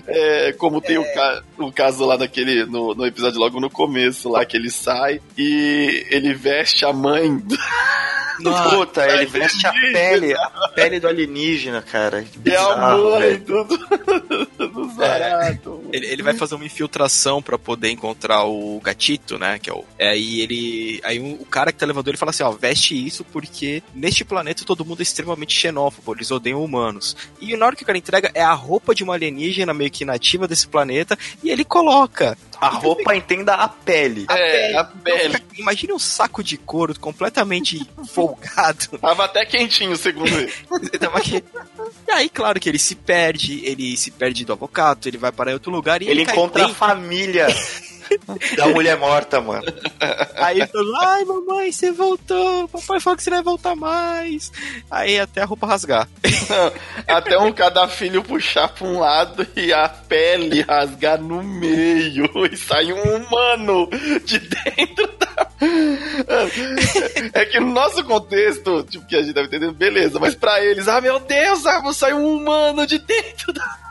É, 0.06 0.52
como 0.52 0.80
tem 0.80 0.96
é. 0.96 0.98
o, 0.98 1.14
ca 1.14 1.42
o, 1.58 1.72
caso 1.72 2.04
lá 2.04 2.16
daquele, 2.16 2.64
no, 2.64 2.94
no 2.94 3.06
episódio 3.06 3.38
logo 3.38 3.60
no 3.60 3.70
começo, 3.70 4.28
lá 4.28 4.44
que 4.44 4.56
ele 4.56 4.70
sai 4.70 5.20
e 5.36 6.06
ele 6.10 6.34
veste 6.34 6.84
a 6.84 6.92
mãe. 6.92 7.42
Puta, 8.70 9.06
ele 9.08 9.26
veste 9.26 9.66
a 9.66 9.72
pele, 9.72 10.34
a 10.34 10.68
pele 10.74 10.98
do 10.98 11.06
alienígena, 11.06 11.82
cara. 11.82 12.24
Bizarro, 12.36 12.80
é 12.80 12.92
amor 12.92 13.24
e 13.24 13.38
tudo. 13.38 13.78
tudo 14.58 15.02
é, 15.02 15.58
ele, 15.92 16.06
ele 16.06 16.22
vai 16.22 16.34
fazer 16.34 16.54
uma 16.54 16.64
infiltração 16.64 17.40
para 17.40 17.58
poder 17.58 17.90
encontrar 17.90 18.44
o 18.44 18.80
gatito, 18.80 19.38
né? 19.38 19.58
Que 19.58 19.70
é 19.70 19.72
o. 19.72 19.84
É, 19.98 20.10
aí 20.10 20.40
ele. 20.40 21.00
Aí 21.04 21.20
um, 21.20 21.34
o 21.34 21.44
cara 21.44 21.72
que 21.72 21.78
tá 21.78 21.86
levando 21.86 22.08
ele 22.08 22.16
fala 22.16 22.30
assim: 22.30 22.42
ó, 22.42 22.50
veste 22.50 22.94
isso 22.94 23.24
porque 23.24 23.82
neste 23.94 24.24
planeta 24.24 24.64
todo 24.64 24.84
mundo 24.84 25.00
é 25.00 25.02
extremamente 25.02 25.56
xenófobo, 25.56 26.14
eles 26.14 26.30
odeiam 26.30 26.64
humanos. 26.64 27.16
E 27.40 27.56
na 27.56 27.66
hora 27.66 27.76
que 27.76 27.82
o 27.82 27.86
cara 27.86 27.98
entrega 27.98 28.30
é 28.34 28.42
a 28.42 28.52
roupa 28.52 28.94
de 28.94 29.04
uma 29.04 29.14
alienígena 29.14 29.33
meio 29.74 29.90
que 29.90 30.04
nativa 30.04 30.46
desse 30.46 30.66
planeta 30.66 31.18
e 31.42 31.50
ele 31.50 31.64
coloca. 31.64 32.36
A 32.60 32.68
roupa 32.68 33.14
entenda 33.14 33.54
a 33.54 33.68
pele. 33.68 34.24
A 34.28 34.38
é, 34.38 34.50
pele. 34.50 34.76
a 34.76 34.84
pele. 34.84 35.34
Então, 35.34 35.40
imagina 35.58 35.94
um 35.94 35.98
saco 35.98 36.42
de 36.42 36.56
couro 36.56 36.98
completamente 36.98 37.86
folgado. 38.08 38.96
Tava 39.00 39.24
até 39.24 39.44
quentinho, 39.44 39.96
segundo 39.96 40.28
ele. 40.28 40.52
e 42.08 42.10
aí, 42.10 42.28
claro 42.28 42.58
que 42.58 42.68
ele 42.68 42.78
se 42.78 42.94
perde, 42.94 43.64
ele 43.64 43.96
se 43.96 44.10
perde 44.10 44.44
do 44.44 44.52
avocado, 44.52 45.06
ele 45.08 45.18
vai 45.18 45.32
para 45.32 45.52
outro 45.52 45.70
lugar 45.70 46.00
e 46.00 46.06
ele, 46.06 46.22
ele 46.22 46.30
encontra 46.30 46.66
a 46.66 46.68
família. 46.68 47.46
Da 48.56 48.68
mulher 48.68 48.96
morta, 48.98 49.40
mano. 49.40 49.64
Aí 50.36 50.66
falou, 50.66 50.96
ai 51.02 51.24
mamãe, 51.24 51.72
você 51.72 51.92
voltou, 51.92 52.68
papai 52.68 53.00
falou 53.00 53.16
que 53.16 53.22
você 53.22 53.30
não 53.30 53.38
vai 53.38 53.44
voltar 53.44 53.74
mais. 53.74 54.52
Aí 54.90 55.18
até 55.18 55.42
a 55.42 55.44
roupa 55.44 55.66
rasgar. 55.66 56.08
Até 57.06 57.38
um 57.38 57.52
cada 57.52 57.86
filho 57.88 58.22
puxar 58.22 58.68
pra 58.68 58.86
um 58.86 58.98
lado 58.98 59.46
e 59.56 59.72
a 59.72 59.88
pele 59.88 60.62
rasgar 60.62 61.20
no 61.20 61.42
meio 61.42 62.28
e 62.50 62.56
sair 62.56 62.92
um 62.92 63.16
humano 63.16 63.88
de 64.24 64.38
dentro 64.38 65.06
da. 65.18 65.48
É 67.32 67.44
que 67.44 67.60
no 67.60 67.72
nosso 67.72 68.02
contexto, 68.04 68.82
tipo, 68.84 69.06
que 69.06 69.16
a 69.16 69.22
gente 69.22 69.34
deve 69.34 69.48
entender, 69.48 69.72
beleza, 69.72 70.18
mas 70.18 70.34
pra 70.34 70.62
eles, 70.64 70.88
ah 70.88 71.00
meu 71.00 71.18
Deus, 71.20 71.66
ah, 71.66 71.80
vou 71.80 71.92
sair 71.92 72.14
um 72.14 72.36
humano 72.36 72.86
de 72.86 72.98
dentro 72.98 73.52
da. 73.52 73.84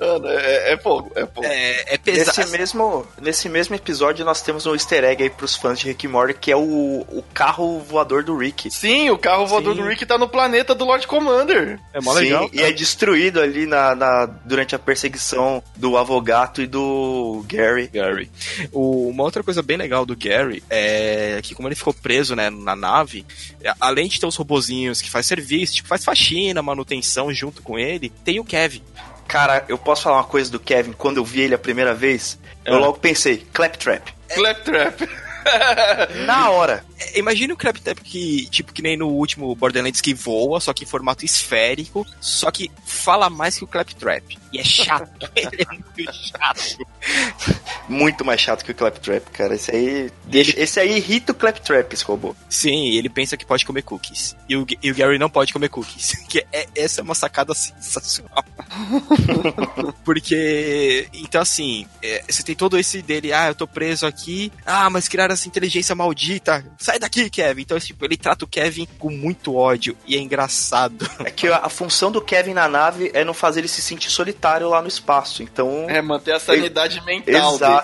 Mano, 0.00 0.28
é, 0.28 0.72
é 0.72 0.76
fogo, 0.76 1.12
é 1.14 1.26
fogo. 1.26 1.44
É, 1.46 1.94
é 1.94 1.98
pesado. 1.98 2.38
Nesse 2.38 2.50
mesmo, 2.52 3.06
nesse 3.20 3.48
mesmo 3.48 3.74
episódio, 3.74 4.24
nós 4.24 4.42
temos 4.42 4.66
um 4.66 4.74
easter 4.74 5.04
egg 5.04 5.22
aí 5.22 5.30
pros 5.30 5.54
fãs 5.56 5.78
de 5.78 5.86
Rick 5.88 6.06
e 6.06 6.08
Morty, 6.08 6.34
que 6.34 6.50
é 6.52 6.56
o, 6.56 6.60
o 7.08 7.24
carro 7.34 7.80
voador 7.80 8.22
do 8.22 8.36
Rick. 8.36 8.70
Sim, 8.70 9.10
o 9.10 9.18
carro 9.18 9.46
voador 9.46 9.74
Sim. 9.74 9.82
do 9.82 9.88
Rick 9.88 10.04
tá 10.06 10.18
no 10.18 10.28
planeta 10.28 10.74
do 10.74 10.84
Lord 10.84 11.06
Commander. 11.06 11.78
É 11.92 12.00
mó 12.00 12.12
Sim, 12.14 12.20
legal. 12.20 12.50
e 12.52 12.60
é 12.62 12.70
destruído 12.72 13.40
ali 13.40 13.66
na, 13.66 13.94
na- 13.94 14.26
durante 14.26 14.74
a 14.74 14.78
perseguição 14.78 15.62
do 15.76 15.96
Avogato 15.96 16.60
e 16.62 16.66
do 16.66 17.44
Gary. 17.48 17.88
Gary. 17.92 18.30
O- 18.72 19.08
uma 19.08 19.22
outra 19.24 19.42
coisa 19.42 19.62
bem 19.62 19.76
legal 19.76 20.04
do 20.04 20.16
Gary 20.16 20.62
é 20.68 21.40
que 21.42 21.54
como 21.54 21.68
ele 21.68 21.74
ficou 21.74 21.92
preso, 21.94 22.34
né, 22.36 22.50
na 22.50 22.76
nave, 22.76 23.24
é, 23.62 23.72
além 23.80 24.08
de 24.08 24.20
ter 24.20 24.26
os 24.26 24.36
robozinhos 24.36 25.00
que 25.00 25.10
faz 25.10 25.26
serviço, 25.26 25.74
tipo, 25.76 25.88
faz 25.88 26.04
faxina, 26.04 26.62
manutenção 26.62 27.32
junto 27.32 27.62
com 27.62 27.78
ele, 27.78 28.10
tem 28.24 28.38
o 28.40 28.44
Kevin. 28.44 28.82
Cara, 29.28 29.64
eu 29.68 29.76
posso 29.78 30.02
falar 30.04 30.18
uma 30.18 30.24
coisa 30.24 30.50
do 30.50 30.60
Kevin? 30.60 30.92
Quando 30.92 31.16
eu 31.18 31.24
vi 31.24 31.40
ele 31.42 31.54
a 31.54 31.58
primeira 31.58 31.94
vez, 31.94 32.38
eu 32.64 32.74
Ah. 32.74 32.78
logo 32.78 32.98
pensei, 32.98 33.38
Claptrap. 33.52 34.08
Claptrap. 34.34 35.00
Na 36.26 36.50
hora. 36.50 36.84
É, 36.98 37.18
Imagina 37.20 37.54
o 37.54 37.56
Claptrap 37.56 37.98
que, 38.00 38.48
tipo, 38.50 38.72
que 38.72 38.82
nem 38.82 38.96
no 38.96 39.08
último 39.08 39.54
Borderlands 39.54 40.00
que 40.00 40.12
voa, 40.12 40.58
só 40.60 40.72
que 40.72 40.82
em 40.84 40.86
formato 40.86 41.24
esférico, 41.24 42.04
só 42.20 42.50
que 42.50 42.70
fala 42.84 43.30
mais 43.30 43.56
que 43.56 43.62
o 43.64 43.66
Claptrap. 43.68 44.36
E 44.52 44.58
é 44.58 44.64
chato. 44.64 45.08
ele 45.36 45.62
é 45.62 45.72
muito 45.72 46.12
chato. 46.12 46.78
Muito 47.88 48.24
mais 48.24 48.40
chato 48.40 48.64
que 48.64 48.72
o 48.72 48.74
Claptrap, 48.74 49.30
cara. 49.30 49.54
Esse 49.54 49.70
aí. 49.70 50.10
Deixa, 50.24 50.58
esse 50.58 50.80
aí 50.80 50.96
irrita 50.96 51.32
o 51.32 51.34
Claptrap, 51.34 51.92
esse 51.92 52.04
robô. 52.04 52.34
Sim, 52.48 52.88
ele 52.96 53.08
pensa 53.08 53.36
que 53.36 53.46
pode 53.46 53.64
comer 53.64 53.82
cookies. 53.82 54.36
E 54.48 54.56
o, 54.56 54.66
e 54.82 54.90
o 54.90 54.94
Gary 54.94 55.18
não 55.18 55.30
pode 55.30 55.52
comer 55.52 55.68
cookies. 55.68 56.14
Que 56.26 56.44
é, 56.52 56.66
essa 56.74 57.00
é 57.00 57.04
uma 57.04 57.14
sacada 57.14 57.54
sensacional. 57.54 58.44
Porque, 60.04 61.08
então 61.14 61.40
assim, 61.40 61.86
é, 62.02 62.24
você 62.28 62.42
tem 62.42 62.54
todo 62.54 62.76
esse 62.76 63.00
dele, 63.00 63.32
ah, 63.32 63.46
eu 63.46 63.54
tô 63.54 63.66
preso 63.66 64.06
aqui, 64.06 64.52
ah, 64.66 64.90
mas 64.90 65.06
criaram 65.06 65.34
essa 65.34 65.46
inteligência 65.46 65.94
maldita, 65.94 66.64
sai 66.78 66.98
daqui, 66.98 67.30
Kevin. 67.30 67.62
Então, 67.62 67.78
tipo, 67.78 68.04
ele 68.04 68.16
trata 68.16 68.44
o 68.44 68.48
Kevin 68.48 68.88
com 68.98 69.10
muito 69.10 69.54
ódio 69.54 69.96
e 70.06 70.16
é 70.16 70.18
engraçado. 70.18 71.08
É 71.26 71.30
que 71.30 71.48
a, 71.48 71.58
a 71.58 71.68
função 71.68 72.12
do 72.12 72.20
Kevin 72.20 72.54
na 72.54 72.68
nave 72.68 73.10
é 73.12 73.24
não 73.24 73.34
fazer 73.34 73.60
ele 73.60 73.68
se 73.68 73.82
sentir 73.82 74.10
solitário 74.10 74.68
lá 74.68 74.80
no 74.80 74.88
espaço. 74.88 75.42
Então. 75.42 75.86
É, 75.88 76.00
manter 76.00 76.32
a 76.32 76.38
sanidade 76.38 77.02
mental 77.04 77.54
Exato. 77.54 77.75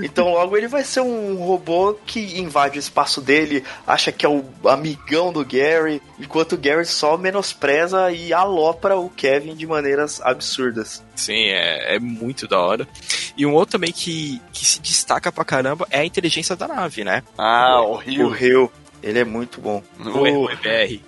Então 0.00 0.32
logo 0.32 0.56
ele 0.56 0.68
vai 0.68 0.84
ser 0.84 1.00
um 1.00 1.36
robô 1.36 1.94
que 2.06 2.38
invade 2.38 2.78
o 2.78 2.80
espaço 2.80 3.20
dele, 3.20 3.64
acha 3.86 4.10
que 4.12 4.24
é 4.24 4.28
o 4.28 4.44
amigão 4.64 5.32
do 5.32 5.44
Gary, 5.44 6.00
enquanto 6.18 6.52
o 6.52 6.58
Gary 6.58 6.84
só 6.86 7.16
menospreza 7.16 8.10
e 8.10 8.32
alopra 8.32 8.96
o 8.96 9.08
Kevin 9.10 9.54
de 9.54 9.66
maneiras 9.66 10.20
absurdas. 10.22 11.02
Sim, 11.14 11.48
é, 11.48 11.96
é 11.96 11.98
muito 11.98 12.48
da 12.48 12.58
hora. 12.58 12.88
E 13.36 13.44
um 13.44 13.52
outro 13.52 13.72
também 13.72 13.92
que, 13.92 14.40
que 14.52 14.64
se 14.64 14.80
destaca 14.80 15.30
pra 15.30 15.44
caramba 15.44 15.86
é 15.90 16.00
a 16.00 16.04
inteligência 16.04 16.56
da 16.56 16.66
nave, 16.66 17.04
né? 17.04 17.22
Ah, 17.38 17.80
O 17.82 17.92
horrível. 17.92 18.28
Rio, 18.28 18.72
ele 19.02 19.18
é 19.18 19.24
muito 19.24 19.60
bom. 19.60 19.82
O, 19.98 20.18
o 20.18 20.50
EBR. 20.50 21.00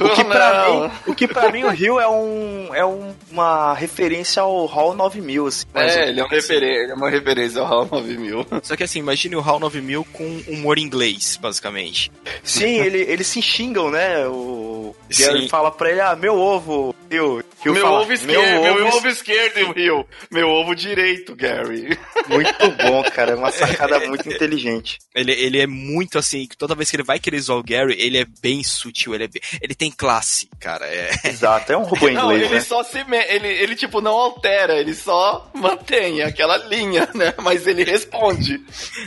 O 0.00 0.08
que 0.14 0.24
pra 0.24 0.68
mim, 0.70 0.90
o 1.06 1.14
que 1.14 1.26
pra 1.28 1.50
mim 1.50 1.64
o 1.64 1.70
Rio 1.70 1.98
é 1.98 2.08
um 2.08 2.74
é 2.74 2.84
um- 2.84 3.14
uma 3.30 3.74
referência 3.74 4.42
ao 4.42 4.66
Hall 4.66 4.94
9000, 4.94 5.46
assim. 5.46 5.64
É, 5.74 6.08
ele 6.08 6.20
é, 6.20 6.24
um 6.24 6.28
referen- 6.28 6.68
ele 6.82 6.92
é 6.92 6.94
uma 6.94 7.10
referência 7.10 7.60
ao 7.60 7.66
HAL 7.66 7.88
9000. 7.90 8.46
Só 8.62 8.76
que 8.76 8.84
assim, 8.84 8.98
imagine 9.00 9.36
o 9.36 9.40
HAL 9.40 9.58
9000 9.60 10.04
com 10.12 10.24
humor 10.48 10.78
inglês, 10.78 11.38
basicamente. 11.40 12.10
Sim, 12.42 12.76
ele, 12.80 12.98
eles 12.98 13.26
se 13.26 13.40
xingam, 13.42 13.90
né? 13.90 14.26
O 14.26 14.94
Gary 15.18 15.48
fala 15.48 15.70
pra 15.70 15.90
ele, 15.90 16.00
ah, 16.00 16.14
meu 16.16 16.36
ovo, 16.36 16.94
Rio. 17.10 17.42
Rio 17.62 17.74
meu 17.74 17.82
fala, 17.82 18.00
ovo 18.00 18.12
esquerdo, 18.12 18.40
meu, 18.62 18.62
meu 18.74 18.86
ovo 18.86 18.96
ovo 18.98 19.08
esquerdo, 19.08 19.72
Rio. 19.72 20.06
Meu 20.30 20.48
ovo 20.48 20.74
direito, 20.74 21.34
Gary. 21.34 21.98
Muito 22.28 22.70
bom, 22.82 23.02
cara. 23.14 23.32
É 23.32 23.34
uma 23.34 23.50
sacada 23.50 24.00
muito 24.08 24.28
inteligente. 24.28 24.98
Ele, 25.14 25.32
ele 25.32 25.60
é 25.60 25.66
muito 25.66 26.18
assim, 26.18 26.46
que 26.46 26.56
toda 26.56 26.74
vez 26.74 26.90
que 26.90 26.96
ele 26.96 27.02
vai 27.02 27.18
querer 27.18 27.40
zoar 27.40 27.58
o 27.58 27.62
Gary, 27.62 27.96
ele 27.98 28.18
é 28.18 28.26
bem 28.40 28.62
sutil, 28.62 29.14
ele, 29.14 29.24
é 29.24 29.28
bem- 29.28 29.42
ele 29.60 29.74
tem 29.80 29.90
classe, 29.90 30.46
cara. 30.60 30.84
É, 30.86 31.10
Exato, 31.24 31.72
é 31.72 31.76
um 31.78 31.84
robô 31.84 32.10
Não, 32.10 32.24
inglês, 32.30 32.42
ele 32.50 32.54
né? 32.56 32.60
só 32.60 32.82
se 32.82 33.02
me... 33.04 33.16
ele, 33.16 33.48
ele 33.48 33.74
tipo 33.74 34.02
não 34.02 34.12
altera, 34.12 34.78
ele 34.78 34.94
só 34.94 35.50
mantém 35.54 36.20
aquela 36.20 36.58
linha, 36.58 37.08
né? 37.14 37.32
Mas 37.42 37.66
ele 37.66 37.82
responde. 37.82 38.62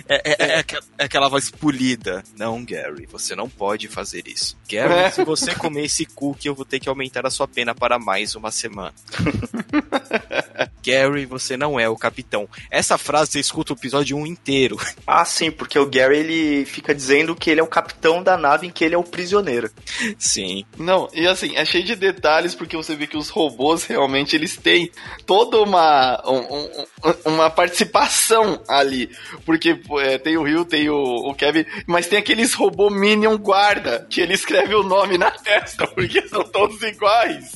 é, 0.09 0.31
é- 0.31 0.35
é 0.55 0.59
aqua- 0.61 0.79
é 0.97 1.03
aquela 1.03 1.29
voz 1.29 1.51
polida. 1.51 2.23
Não, 2.35 2.65
Gary, 2.65 3.05
você 3.05 3.35
não 3.35 3.47
pode 3.47 3.87
fazer 3.87 4.27
isso. 4.27 4.57
Gary, 4.67 4.93
É. 4.95 5.11
se 5.11 5.23
você 5.23 5.53
comer 5.53 5.85
esse 5.85 6.07
cookie, 6.07 6.47
eu 6.47 6.55
vou 6.55 6.65
ter 6.65 6.79
que 6.79 6.89
aumentar 6.89 7.23
a 7.27 7.29
sua 7.29 7.47
pena 7.47 7.75
para 7.75 7.99
mais 7.99 8.33
uma 8.33 8.49
semana. 8.49 8.95
Gary, 10.85 11.25
você 11.25 11.55
não 11.57 11.79
é 11.79 11.87
o 11.87 11.95
capitão. 11.95 12.47
Essa 12.69 12.97
frase 12.97 13.31
você 13.31 13.39
escuta 13.39 13.73
o 13.73 13.75
episódio 13.75 14.17
1 14.17 14.25
inteiro. 14.25 14.77
Ah, 15.05 15.25
sim, 15.25 15.51
porque 15.51 15.77
o 15.77 15.85
Gary 15.85 16.17
ele 16.17 16.65
fica 16.65 16.93
dizendo 16.95 17.35
que 17.35 17.49
ele 17.49 17.59
é 17.59 17.63
o 17.63 17.67
capitão 17.67 18.23
da 18.23 18.37
nave 18.37 18.65
em 18.67 18.69
que 18.71 18.83
ele 18.83 18.95
é 18.95 18.97
o 18.97 19.03
prisioneiro. 19.03 19.69
Sim. 20.17 20.63
Não, 20.77 21.07
e 21.13 21.27
assim, 21.27 21.55
é 21.55 21.63
cheio 21.65 21.83
de 21.83 21.95
detalhes 21.95 22.55
porque 22.55 22.75
você 22.75 22.95
vê 22.95 23.05
que 23.05 23.17
os 23.17 23.29
robôs 23.29 23.83
realmente 23.85 24.35
eles 24.35 24.55
têm 24.57 24.89
toda 25.25 25.61
uma 25.61 26.21
um- 26.25 26.65
um- 26.65 27.33
uma 27.33 27.49
participação 27.49 28.61
ali, 28.67 29.09
porque 29.45 29.79
é, 29.99 30.17
tem 30.17 30.37
o 30.37 30.43
Rio, 30.43 30.65
tem 30.65 30.89
o, 30.89 30.95
o 30.95 31.33
Kevin, 31.35 31.65
mas 31.85 32.07
tem 32.07 32.17
aqueles 32.19 32.53
robô 32.53 32.89
Minion 32.89 33.37
guarda 33.37 34.07
que 34.09 34.21
ele 34.21 34.33
escreve 34.33 34.73
o 34.73 34.83
nome 34.83 35.17
na 35.17 35.29
testa 35.43 35.85
porque 35.87 36.27
são 36.27 36.43
todos 36.43 36.81
iguais. 36.81 37.51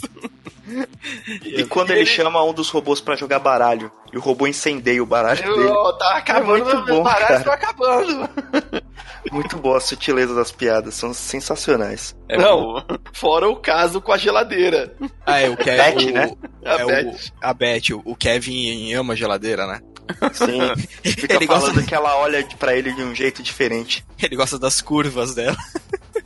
E 1.43 1.63
quando 1.65 1.91
ele 1.91 2.05
chama 2.05 2.43
um 2.43 2.53
dos 2.53 2.69
robôs 2.69 3.00
pra 3.00 3.15
jogar 3.15 3.39
baralho, 3.39 3.91
e 4.12 4.17
o 4.17 4.21
robô 4.21 4.47
incendeia 4.47 5.01
o 5.01 5.05
baralho 5.05 5.41
dele. 5.41 5.69
Oh, 5.69 5.93
tá 5.93 6.17
acabando, 6.17 6.65
muito 6.65 6.86
meu 6.86 6.95
bom, 6.97 7.03
baralho 7.03 7.27
cara. 7.27 7.43
tá 7.43 7.53
acabando. 7.53 8.29
Muito 9.31 9.57
boa 9.57 9.77
a 9.77 9.81
sutileza 9.81 10.33
das 10.33 10.53
piadas, 10.53 10.93
são 10.93 11.13
sensacionais. 11.13 12.15
É 12.29 12.38
Não, 12.38 12.81
fora 13.12 13.50
o 13.50 13.57
caso 13.57 14.00
com 14.00 14.13
a 14.13 14.17
geladeira. 14.17 14.93
Ah, 15.25 15.39
é 15.41 15.50
o 15.50 15.55
Beth, 15.57 15.65
Kevin. 15.65 16.12
né? 16.12 16.31
A 16.63 16.75
é 16.75 16.86
Beth. 16.86 17.05
O, 17.05 17.17
a 17.41 17.53
Beth, 17.53 17.89
o, 18.05 18.15
Kevin 18.15 18.93
ama 18.93 19.17
geladeira, 19.17 19.67
né? 19.67 19.81
Sim, 20.31 20.59
fica 21.03 21.36
Ele 21.36 21.45
gosta 21.45 21.71
falando 21.71 21.86
que 21.86 21.93
ela 21.93 22.17
olha 22.19 22.47
pra 22.57 22.74
ele 22.74 22.93
de 22.93 23.03
um 23.03 23.13
jeito 23.13 23.43
diferente. 23.43 24.05
Ele 24.21 24.36
gosta 24.36 24.57
das 24.57 24.79
curvas 24.81 25.36
dela. 25.36 25.57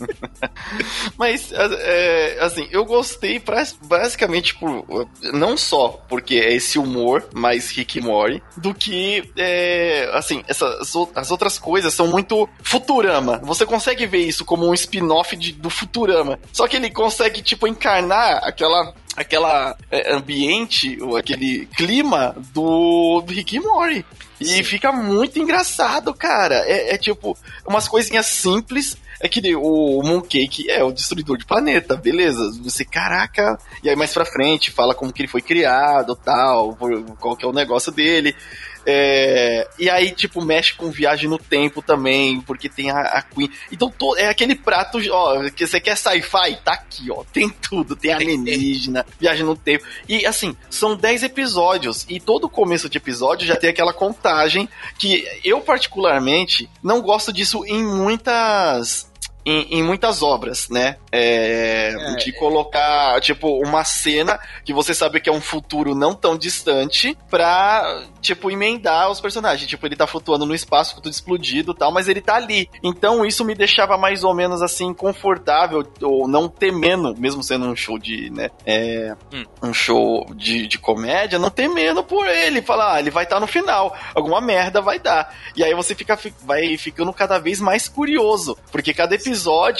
Mas, 1.17 1.51
é, 1.51 2.38
assim, 2.41 2.67
eu 2.72 2.86
gostei 2.86 3.41
basicamente 3.81 4.55
por. 4.55 5.08
Não 5.34 5.55
só 5.58 5.89
porque 6.10 6.36
é 6.36 6.53
esse 6.53 6.77
humor 6.79 7.27
mais 7.34 7.70
Rick 7.72 7.98
e 7.98 8.01
Morty, 8.01 8.41
do 8.58 8.74
que, 8.74 9.31
é, 9.38 10.10
assim, 10.13 10.43
essas, 10.48 10.93
as 11.15 11.31
outras 11.31 11.58
coisas 11.58 11.93
são 11.93 12.08
muito 12.08 12.48
Futurama. 12.63 13.39
Você 13.43 13.65
consegue 13.65 14.05
ver 14.05 14.25
isso 14.25 14.46
como 14.46 14.67
um 14.67 14.74
spin-off 14.74 15.36
do 15.53 15.70
Futurama. 15.70 16.39
Só 16.51 16.67
que 16.67 16.75
ele 16.75 16.89
consegue, 16.89 17.41
tipo, 17.41 17.67
encarnar 17.67 18.41
aquela. 18.43 18.93
Aquela 19.13 19.75
é, 19.91 20.13
ambiente, 20.13 20.98
ou 21.01 21.17
aquele 21.17 21.65
clima 21.75 22.34
do, 22.53 23.20
do 23.20 23.34
Rick 23.34 23.58
e 23.58 23.60
Morty. 23.60 24.05
E 24.41 24.46
Sim. 24.46 24.63
fica 24.63 24.91
muito 24.91 25.38
engraçado, 25.38 26.13
cara. 26.15 26.63
É, 26.65 26.96
é 26.96 26.98
tipo, 26.98 27.38
umas 27.67 27.88
coisinhas 27.88 28.25
simples. 28.25 28.98
É 29.24 29.30
que 29.30 29.40
nem 29.42 29.56
o 29.56 30.01
Mooncake 30.04 30.70
é 30.70 30.84
o 30.84 30.92
destruidor 30.92 31.38
de 31.38 31.46
planeta, 31.46 31.96
beleza. 31.96 32.51
Você, 32.63 32.84
caraca. 32.84 33.58
E 33.84 33.90
aí 33.90 33.96
mais 33.96 34.13
pra 34.13 34.25
frente 34.25 34.72
fala 34.72 34.96
como 34.96 35.13
que 35.13 35.22
ele 35.22 35.28
foi 35.30 35.42
criado 35.42 36.16
tal, 36.16 36.78
qual 37.20 37.36
que 37.38 37.46
é 37.46 37.48
o 37.48 37.54
negócio 37.54 37.92
dele. 37.92 38.36
É, 38.84 39.68
e 39.78 39.88
aí, 39.92 40.10
tipo, 40.10 40.44
mexe 40.44 40.74
com 40.74 40.90
viagem 40.90 41.30
no 41.30 41.38
tempo 41.38 41.84
também, 41.84 42.42
porque 42.42 42.68
tem 42.68 42.90
a, 42.90 43.00
a 43.00 43.22
Queen. 43.22 43.48
Então, 43.72 43.92
to- 43.92 44.18
é 44.18 44.28
aquele 44.28 44.56
prato, 44.56 44.98
ó, 45.12 45.48
que 45.51 45.68
você 45.68 45.80
quer 45.80 45.96
sci-fi? 45.96 46.56
Tá 46.66 46.74
aqui, 46.74 47.12
ó. 47.12 47.24
Tem 47.32 47.48
tudo. 47.48 47.96
Tem 47.96 48.12
alienígena, 48.12 49.06
viagem 49.22 49.46
no 49.46 49.56
tempo. 49.56 49.86
E, 50.10 50.25
assim, 50.25 50.56
são 50.68 50.96
10 50.96 51.22
episódios. 51.24 52.08
E 52.10 52.20
todo 52.20 52.50
começo 52.50 52.90
de 52.90 52.98
episódio 52.98 53.46
já 53.46 53.56
tem 53.56 53.70
aquela 53.70 53.94
contagem 53.94 54.68
que 54.98 55.28
eu, 55.44 55.62
particularmente, 55.62 56.68
não 56.82 57.01
gosto 57.01 57.32
disso 57.32 57.63
em 57.68 57.84
muitas 57.86 59.11
em, 59.45 59.79
em 59.79 59.83
muitas 59.83 60.21
obras, 60.21 60.67
né? 60.69 60.98
É, 61.12 61.93
É, 61.93 62.15
de 62.15 62.31
colocar, 62.33 63.19
tipo, 63.21 63.48
uma 63.65 63.83
cena 63.83 64.39
que 64.63 64.74
você 64.74 64.93
sabe 64.93 65.19
que 65.19 65.29
é 65.29 65.33
um 65.33 65.41
futuro 65.41 65.93
não 65.95 66.13
tão 66.13 66.38
distante 66.38 67.17
pra, 67.29 68.03
tipo, 68.21 68.50
emendar 68.51 69.10
os 69.10 69.19
personagens. 69.19 69.67
Tipo, 69.69 69.86
ele 69.86 69.95
tá 69.95 70.05
flutuando 70.07 70.45
no 70.45 70.53
espaço, 70.55 70.95
tudo 70.95 71.10
explodido 71.10 71.71
e 71.71 71.75
tal, 71.75 71.91
mas 71.91 72.07
ele 72.07 72.21
tá 72.21 72.36
ali. 72.36 72.69
Então 72.83 73.25
isso 73.25 73.43
me 73.43 73.55
deixava 73.55 73.98
mais 73.98 74.24
ou 74.24 74.33
menos 74.33 74.62
assim, 74.62 74.93
confortável, 74.93 75.86
ou 76.01 76.27
não 76.27 76.48
temendo, 76.48 77.15
mesmo 77.17 77.41
sendo 77.43 77.65
um 77.65 77.75
show 77.75 77.98
de, 77.98 78.29
né? 78.29 78.50
É, 78.65 79.15
Hum. 79.33 79.43
um 79.63 79.74
show 79.74 80.25
de, 80.36 80.67
de 80.67 80.77
comédia, 80.77 81.39
não 81.39 81.50
temendo 81.50 82.03
por 82.03 82.27
ele. 82.27 82.62
Falar, 82.62 82.95
ah, 82.95 83.00
ele 83.00 83.10
vai 83.12 83.24
estar 83.24 83.39
no 83.39 83.48
final, 83.48 83.95
alguma 84.13 84.39
merda 84.41 84.81
vai 84.81 85.00
dar. 85.00 85.33
E 85.55 85.63
aí 85.63 85.74
você 85.74 85.95
fica, 85.95 86.15
fi- 86.17 86.33
vai 86.43 86.77
ficando 86.77 87.12
cada 87.13 87.39
vez 87.39 87.60
mais 87.60 87.88
curioso, 87.88 88.57
porque 88.71 88.93
cada 88.93 89.15
episódio 89.15 89.31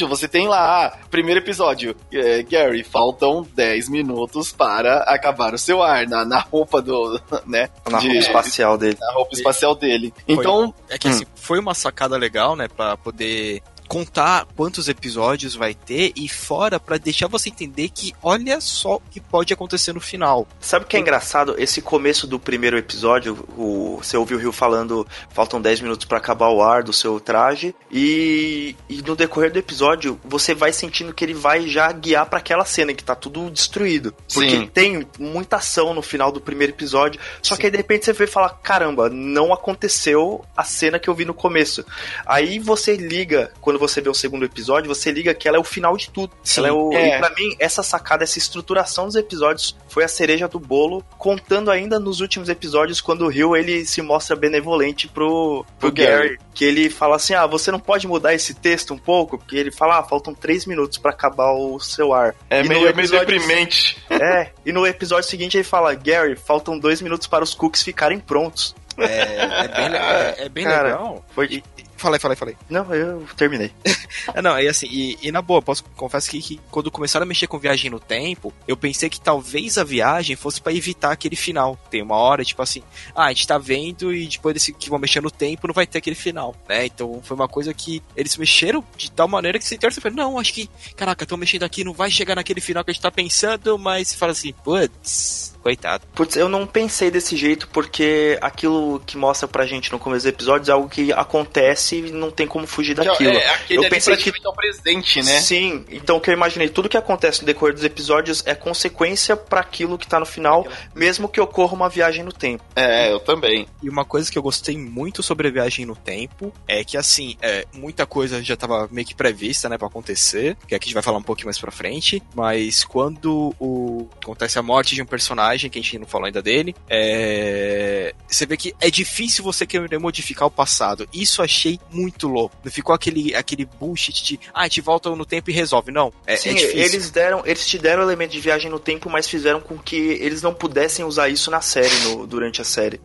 você 0.08 0.28
tem 0.28 0.48
lá, 0.48 0.86
ah, 0.88 0.98
primeiro 1.10 1.40
episódio, 1.40 1.96
é, 2.12 2.42
Gary, 2.44 2.84
faltam 2.84 3.46
10 3.54 3.90
minutos 3.90 4.52
para 4.52 5.00
acabar 5.04 5.54
o 5.54 5.58
seu 5.58 5.82
ar, 5.84 6.08
na, 6.08 6.24
na 6.26 6.40
roupa 6.40 6.82
do, 6.82 7.20
né? 7.46 7.70
Na 7.90 8.00
de- 8.00 8.08
roupa 8.08 8.20
espacial 8.20 8.78
dele. 8.78 8.98
na 9.00 9.14
roupa 9.14 9.34
espacial 9.36 9.76
dele. 9.76 10.14
Então, 10.28 10.74
É 10.90 10.98
que 10.98 11.08
assim, 11.08 11.26
foi 11.36 11.60
uma 11.60 11.74
sacada 11.74 12.18
legal, 12.18 12.56
né, 12.56 12.68
Pra 12.68 12.96
poder 12.98 13.62
contar 13.92 14.48
quantos 14.56 14.88
episódios 14.88 15.54
vai 15.54 15.74
ter 15.74 16.14
e 16.16 16.30
fora 16.30 16.80
pra 16.80 16.96
deixar 16.96 17.28
você 17.28 17.50
entender 17.50 17.90
que 17.90 18.14
olha 18.24 18.62
só 18.62 18.96
o 18.96 19.02
que 19.12 19.20
pode 19.20 19.54
acontecer 19.54 19.92
no 19.92 20.00
final. 20.00 20.48
Sabe 20.62 20.86
o 20.86 20.88
que 20.88 20.96
é 20.96 21.00
engraçado? 21.02 21.56
Esse 21.58 21.82
começo 21.82 22.26
do 22.26 22.40
primeiro 22.40 22.78
episódio, 22.78 23.46
o, 23.58 24.00
você 24.02 24.16
ouviu 24.16 24.38
o 24.38 24.40
Rio 24.40 24.54
falando, 24.54 25.06
faltam 25.32 25.62
10 25.62 25.82
minutos 25.82 26.06
pra 26.06 26.20
acabar 26.20 26.48
o 26.48 26.64
ar 26.64 26.84
do 26.84 26.94
seu 26.94 27.20
traje, 27.20 27.76
e, 27.92 28.78
e 28.88 29.02
no 29.02 29.14
decorrer 29.14 29.52
do 29.52 29.60
episódio, 29.60 30.18
você 30.24 30.56
vai 30.56 30.72
sentindo 30.72 31.14
que 31.14 31.26
ele 31.26 31.34
vai 31.34 31.68
já 31.68 31.92
guiar 31.92 32.28
pra 32.28 32.40
aquela 32.40 32.64
cena 32.64 32.94
que 32.94 33.04
tá 33.04 33.14
tudo 33.14 33.52
destruído. 33.52 34.16
Porque 34.34 34.52
Sim. 34.52 34.68
tem 34.68 35.06
muita 35.20 35.58
ação 35.58 35.94
no 35.94 36.02
final 36.02 36.32
do 36.32 36.40
primeiro 36.40 36.72
episódio, 36.72 37.20
só 37.42 37.58
que 37.58 37.66
aí 37.66 37.72
de 37.72 37.76
repente 37.76 38.06
você 38.06 38.14
vê 38.14 38.24
e 38.24 38.28
fala, 38.28 38.52
caramba, 38.52 39.10
não 39.10 39.52
aconteceu 39.52 40.46
a 40.56 40.64
cena 40.64 40.98
que 40.98 41.10
eu 41.10 41.14
vi 41.14 41.26
no 41.26 41.34
começo. 41.34 41.86
Aí 42.26 42.58
você 42.58 42.96
liga, 42.96 43.52
quando 43.60 43.81
você 43.82 44.00
vê 44.00 44.10
o 44.10 44.14
segundo 44.14 44.46
episódio, 44.46 44.88
você 44.88 45.12
liga 45.12 45.34
que 45.34 45.48
ela 45.48 45.58
é 45.58 45.60
o 45.60 45.64
final 45.64 45.98
de 45.98 46.10
tudo. 46.10 46.32
Sim. 46.44 46.62
ela 46.62 46.68
é 46.70 46.72
o, 46.72 46.94
É. 46.94 47.18
E 47.18 47.20
pra 47.20 47.30
mim, 47.32 47.56
essa 47.60 47.84
sacada, 47.84 48.24
essa 48.24 48.38
estruturação 48.38 49.06
dos 49.08 49.16
episódios 49.16 49.76
foi 49.90 50.04
a 50.04 50.08
cereja 50.08 50.48
do 50.48 50.60
bolo, 50.60 51.04
contando 51.18 51.70
ainda 51.70 52.00
nos 52.00 52.22
últimos 52.22 52.48
episódios, 52.48 53.02
quando 53.02 53.26
o 53.26 53.28
Rio 53.28 53.56
ele 53.56 53.86
se 53.86 54.02
mostra 54.02 54.36
benevolente 54.36 55.08
pro, 55.08 55.66
pro 55.80 55.92
Pro 55.92 55.92
Gary. 55.92 56.30
Gary. 56.30 56.40
Que 56.54 56.66
ele 56.66 56.90
fala 56.90 57.16
assim: 57.16 57.34
ah, 57.34 57.46
você 57.48 57.72
não 57.72 57.80
pode 57.80 58.08
mudar 58.08 58.34
esse 58.34 58.54
texto 58.54 58.94
um 58.94 58.98
pouco? 58.98 59.38
Porque 59.38 59.56
ele 59.58 59.72
fala: 59.72 60.00
ah, 60.00 60.04
faltam 60.04 60.34
três 60.34 60.66
minutos 60.66 60.98
pra 60.98 61.12
acabar 61.12 61.52
o 61.54 61.80
seu 61.80 62.14
ar. 62.14 62.36
é 62.50 62.60
E 62.60 62.64
no 62.64 62.70
meio, 62.70 62.82
meio 62.82 62.90
episódio- 62.92 63.26
deprimente. 63.28 63.98
É, 64.10 64.52
e 64.66 64.72
no 64.72 64.86
episódio 64.86 65.28
seguinte 65.30 65.58
ele 65.58 65.64
fala: 65.64 65.94
Gary, 65.96 66.36
faltam 66.36 66.78
dois 66.78 67.02
minutos 67.02 67.26
para 67.28 67.44
os 67.44 67.54
cookies 67.54 67.82
ficarem 67.84 68.20
prontos. 68.20 68.76
É, 68.98 69.64
é 69.64 69.68
bem, 69.68 69.96
é- 69.96 70.36
é 70.46 70.50
bem 70.50 70.64
Cara, 70.66 70.84
legal. 70.90 71.26
Foi. 71.34 71.46
E- 71.46 71.64
Falei, 72.02 72.20
falei, 72.20 72.36
falei. 72.36 72.58
Não, 72.68 72.92
eu 72.96 73.28
terminei. 73.38 73.72
Não, 74.42 74.58
é 74.58 74.68
assim, 74.68 74.88
e, 74.90 75.20
e 75.22 75.32
na 75.32 75.40
boa, 75.40 75.62
posso 75.62 75.84
confesso 75.96 76.32
que, 76.32 76.42
que 76.42 76.60
quando 76.72 76.90
começaram 76.90 77.26
a 77.26 77.28
mexer 77.28 77.46
com 77.46 77.60
viagem 77.60 77.92
no 77.92 78.00
tempo, 78.00 78.52
eu 78.68 78.76
pensei 78.76 79.08
que 79.08 79.22
talvez 79.22 79.78
a 79.78 79.84
viagem 79.84 80.36
fosse 80.36 80.60
pra 80.60 80.74
evitar 80.74 81.12
aquele 81.12 81.36
final. 81.36 81.78
Tem 81.92 82.02
uma 82.02 82.16
hora, 82.16 82.44
tipo 82.44 82.60
assim, 82.60 82.82
ah, 83.16 83.26
a 83.26 83.30
gente 83.30 83.46
tá 83.46 83.60
vendo 83.60 84.12
e 84.12 84.26
depois 84.26 84.56
desse 84.56 84.74
que 84.74 84.90
vão 84.90 84.98
mexer 84.98 85.22
no 85.22 85.30
tempo 85.30 85.68
não 85.68 85.76
vai 85.76 85.86
ter 85.86 86.00
aquele 86.00 86.16
final, 86.16 86.56
né? 86.68 86.88
Então 86.88 87.22
foi 87.24 87.36
uma 87.36 87.48
coisa 87.48 87.72
que 87.72 88.02
eles 88.16 88.36
mexeram 88.36 88.84
de 88.98 89.12
tal 89.12 89.28
maneira 89.28 89.60
que 89.60 89.66
você 89.66 89.78
torce 89.78 90.02
e 90.04 90.10
não, 90.10 90.40
acho 90.40 90.54
que, 90.54 90.68
caraca, 90.96 91.24
estão 91.24 91.38
mexendo 91.38 91.64
aqui, 91.64 91.84
não 91.84 91.94
vai 91.94 92.10
chegar 92.10 92.36
naquele 92.36 92.62
final 92.62 92.84
que 92.84 92.90
a 92.90 92.94
gente 92.94 93.04
tá 93.04 93.12
pensando, 93.12 93.78
mas 93.78 94.08
você 94.08 94.18
fala 94.18 94.32
assim, 94.32 94.54
putz, 94.64 95.54
coitado. 95.62 96.04
Putz, 96.16 96.36
eu 96.36 96.50
não 96.50 96.66
pensei 96.68 97.10
desse 97.12 97.36
jeito 97.36 97.68
porque 97.70 98.38
aquilo 98.42 99.02
que 99.06 99.18
mostra 99.18 99.48
pra 99.48 99.66
gente 99.66 99.92
no 99.92 100.00
começo 100.00 100.26
do 100.26 100.30
episódio 100.30 100.72
é 100.72 100.74
algo 100.74 100.90
que 100.90 101.12
acontece 101.14 101.98
e 101.98 102.12
não 102.12 102.32
tem 102.32 102.48
como 102.48 102.66
fugir 102.68 102.96
daquilo. 102.96 103.32
É, 103.38 103.54
aquele 103.56 103.86
Eu 103.86 103.90
pensei 103.90 104.16
que- 104.18 104.30
é 104.30 104.48
o 104.50 104.54
presente, 104.54 105.22
né? 105.24 105.40
Sim, 105.40 105.86
então 105.90 106.18
o 106.18 106.22
que 106.22 106.30
eu 106.30 106.34
imaginei, 106.34 106.68
tudo 106.70 106.90
que 106.90 106.98
acontece 106.98 107.42
no 107.42 107.46
decorrer 107.46 107.74
dos 107.76 107.84
episódios 107.84 108.44
é 108.46 108.56
consequência 108.56 109.36
pra 109.38 109.60
aquilo 109.62 109.98
que 109.98 110.08
tá 110.08 110.20
no 110.20 110.26
final, 110.26 110.66
mesmo 110.96 111.28
que 111.30 111.40
ocorra 111.40 111.74
uma 111.74 111.90
viagem 111.90 112.24
no 112.24 112.32
tempo. 112.34 112.64
É, 112.76 113.12
eu 113.12 113.20
também. 113.20 113.68
E 113.84 113.90
uma 113.90 114.04
coisa 114.04 114.32
que 114.32 114.38
eu 114.38 114.42
gostei 114.42 114.78
muito 114.78 115.22
sobre 115.22 115.48
a 115.48 115.52
viagem 115.52 115.86
no 115.86 115.96
tempo 115.96 116.52
é 116.68 116.84
que, 116.84 116.98
assim, 116.98 117.38
é, 117.42 117.66
muita 117.74 118.06
coisa 118.06 118.42
já 118.44 118.56
tava 118.56 118.88
meio 118.92 119.06
que 119.06 119.14
prevista, 119.16 119.70
né, 119.70 119.78
pra 119.78 119.88
acontecer, 119.88 120.58
que 120.68 120.74
aqui 120.74 120.86
a 120.86 120.88
gente 120.88 120.94
vai 120.96 121.04
falar 121.04 121.18
um 121.20 121.24
pouquinho 121.24 121.48
mais 121.48 121.60
pra 121.60 121.72
frente, 121.72 122.22
mas 122.34 122.84
quando 122.84 123.54
o, 123.60 124.08
acontece 124.22 124.58
a 124.58 124.64
morte 124.64 124.96
de 124.96 125.02
um 125.02 125.06
personagem, 125.06 125.51
que 125.70 125.80
a 125.80 125.82
gente 125.82 125.98
não 126.00 126.06
falou 126.08 126.26
ainda 126.28 126.42
dele, 126.42 126.76
é, 126.90 128.14
você 128.28 128.46
vê 128.46 128.56
que 128.58 128.74
é 128.80 128.90
difícil 128.90 129.44
você 129.44 129.66
querer 129.66 130.00
modificar 130.00 130.48
o 130.48 130.52
passado. 130.52 131.08
Isso 131.14 131.42
achei 131.42 131.80
muito 131.92 132.28
louco. 132.28 132.56
Não 132.64 132.72
ficou 132.72 132.94
aquele, 132.96 133.36
aquele 133.36 133.66
bullshit 133.66 134.24
de, 134.24 134.40
ah, 134.54 134.62
a 134.62 134.64
gente 134.64 134.82
volta 134.82 135.10
no 135.16 135.26
tempo 135.26 135.50
e 135.50 135.54
resolve. 135.54 135.92
Não, 135.92 136.14
é, 136.26 136.36
Sim, 136.36 136.52
é 136.52 136.54
difícil. 136.54 136.80
eles 136.80 137.10
deram, 137.12 137.42
eles 137.46 137.68
te 137.68 137.78
deram 137.78 138.04
elemento 138.04 138.32
de 138.32 138.40
viagem 138.40 138.70
no 138.72 138.80
tempo, 138.80 139.10
mas 139.10 139.28
fizeram 139.28 139.60
com 139.60 139.78
que 139.78 139.96
eles 139.96 140.42
não 140.42 140.54
pudessem 140.54 141.04
usar 141.06 141.30
isso 141.30 141.50
na 141.52 141.62
série, 141.62 141.94
no- 142.06 142.26
durante 142.28 142.62
a 142.62 142.64
série. 142.64 143.00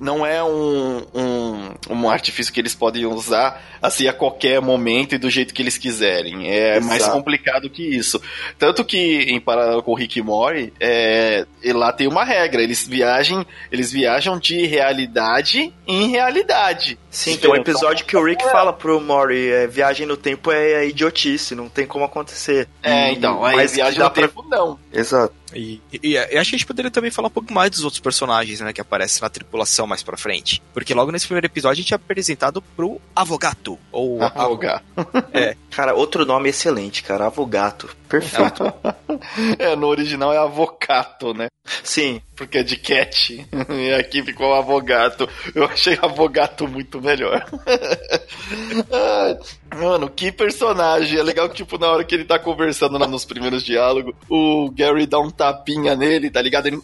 Não 0.00 0.24
é 0.26 0.42
um, 0.42 1.02
um, 1.14 1.74
um 1.90 2.10
artifício 2.10 2.52
que 2.52 2.60
eles 2.60 2.74
podem 2.74 3.06
usar 3.06 3.62
assim 3.80 4.06
a 4.06 4.12
qualquer 4.12 4.60
momento 4.60 5.14
e 5.14 5.18
do 5.18 5.28
jeito 5.30 5.52
que 5.54 5.62
eles 5.62 5.76
quiserem. 5.78 6.48
É 6.50 6.72
Exato. 6.76 6.86
mais 6.86 7.08
complicado 7.08 7.68
que 7.70 7.82
isso. 7.82 8.20
Tanto 8.58 8.84
que, 8.84 8.98
em 9.28 9.40
paralelo 9.40 9.82
com 9.82 9.92
o 9.92 9.94
Rick 9.94 10.18
e 10.18 10.22
Morty, 10.22 10.72
é, 10.78 11.46
e 11.72 11.76
lá 11.76 11.92
tem 11.92 12.06
uma 12.06 12.24
regra. 12.24 12.62
Eles 12.62 12.86
viajam, 12.86 13.44
eles 13.70 13.90
viajam 13.90 14.38
de 14.38 14.64
realidade 14.66 15.72
em 15.86 16.08
realidade. 16.10 16.98
Sim, 17.10 17.36
tem 17.36 17.50
um 17.50 17.56
episódio 17.56 18.04
que 18.06 18.16
o 18.16 18.24
Rick 18.24 18.42
fala 18.50 18.72
pro 18.72 19.00
Mori, 19.00 19.50
é, 19.50 19.66
viagem 19.66 20.06
no 20.06 20.16
tempo 20.16 20.50
é 20.52 20.86
idiotice, 20.86 21.54
não 21.54 21.68
tem 21.68 21.86
como 21.86 22.04
acontecer. 22.04 22.68
É, 22.82 23.10
então, 23.12 23.44
aí 23.44 23.56
mas 23.56 23.74
viagem 23.74 23.98
no 23.98 24.10
pra- 24.10 24.22
tempo 24.28 24.44
não. 24.48 24.78
Exato. 24.92 25.34
E, 25.54 25.80
e, 25.92 26.12
e 26.12 26.18
acho 26.18 26.30
que 26.32 26.38
a 26.38 26.58
gente 26.58 26.66
poderia 26.66 26.90
também 26.90 27.10
falar 27.10 27.28
um 27.28 27.32
pouco 27.32 27.52
mais 27.52 27.70
dos 27.70 27.84
outros 27.84 28.00
personagens, 28.00 28.60
né, 28.60 28.72
que 28.72 28.80
aparecem 28.80 29.22
na 29.22 29.28
tripulação 29.28 29.86
mais 29.86 30.02
pra 30.02 30.16
frente. 30.16 30.62
Porque 30.72 30.94
logo 30.94 31.10
nesse 31.10 31.26
primeiro 31.26 31.46
episódio 31.46 31.80
a 31.80 31.82
gente 31.82 31.92
é 31.92 31.96
apresentado 31.96 32.60
pro 32.60 33.00
Avogato, 33.14 33.78
ou 33.90 34.22
Avogato. 34.22 34.84
Cara, 35.70 35.94
outro 35.94 36.24
nome 36.26 36.50
excelente, 36.50 37.02
cara, 37.02 37.26
Avogato. 37.26 37.88
Perfeito. 38.08 38.72
É, 39.58 39.76
no 39.76 39.86
original 39.86 40.32
é 40.32 40.38
avocato, 40.38 41.32
né? 41.34 41.46
Sim, 41.82 42.20
Porque 42.36 42.58
é 42.58 42.62
de 42.62 42.76
cat. 42.76 43.46
E 43.72 43.94
aqui 43.94 44.22
ficou 44.22 44.54
avogato. 44.54 45.28
Eu 45.54 45.64
achei 45.64 45.98
avogato 46.00 46.66
muito 46.66 47.00
melhor. 47.00 47.44
Mano, 49.76 50.08
que 50.08 50.30
personagem. 50.30 51.18
É 51.18 51.22
legal 51.22 51.48
que, 51.48 51.56
tipo, 51.56 51.78
na 51.78 51.90
hora 51.90 52.04
que 52.04 52.14
ele 52.14 52.24
tá 52.24 52.38
conversando 52.38 52.98
lá 52.98 53.06
nos 53.06 53.24
primeiros 53.24 53.62
diálogos, 53.62 54.14
o 54.28 54.70
Gary 54.70 55.06
dá 55.06 55.18
um 55.18 55.30
tapinha 55.30 55.94
nele, 55.94 56.30
tá 56.30 56.42
ligado? 56.42 56.66
Ele. 56.66 56.80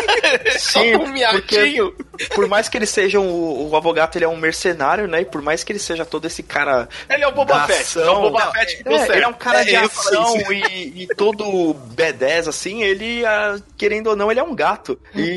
Só 0.58 0.80
Sim, 0.80 0.96
um 0.96 1.08
miadinho. 1.12 1.94
por 2.34 2.48
mais 2.48 2.68
que 2.68 2.76
ele 2.78 2.86
seja 2.86 3.20
um, 3.20 3.68
o 3.70 3.76
Avogato, 3.76 4.16
ele 4.18 4.24
é 4.24 4.28
um 4.28 4.36
mercenário, 4.36 5.06
né? 5.06 5.22
E 5.22 5.24
por 5.24 5.42
mais 5.42 5.62
que 5.64 5.72
ele 5.72 5.78
seja 5.78 6.04
todo 6.04 6.26
esse 6.26 6.42
cara 6.42 6.88
Ele 7.08 7.22
é 7.24 7.28
o 7.28 7.32
Boba 7.32 7.66
Fett. 7.66 7.80
ação, 7.82 8.02
É 8.02 8.10
o 8.10 8.20
Boba 8.22 8.44
não, 8.46 8.52
Fett 8.52 8.76
que 8.76 8.84
deu 8.84 8.92
É, 8.96 9.08
ele 9.16 9.24
é 9.24 9.28
um 9.28 9.32
cara 9.34 9.60
É, 9.62 9.64
de 9.64 9.76
ação 9.76 10.36
e, 10.52 11.02
e 11.02 11.06
todo 11.16 11.74
B10, 11.94 12.48
assim, 12.48 12.82
ele, 12.82 13.24
ah, 13.24 13.58
querendo 13.76 14.08
ou 14.08 14.16
não, 14.16 14.30
ele 14.30 14.40
é 14.40 14.42
um 14.44 14.54
gato. 14.54 14.98
E 15.14 15.36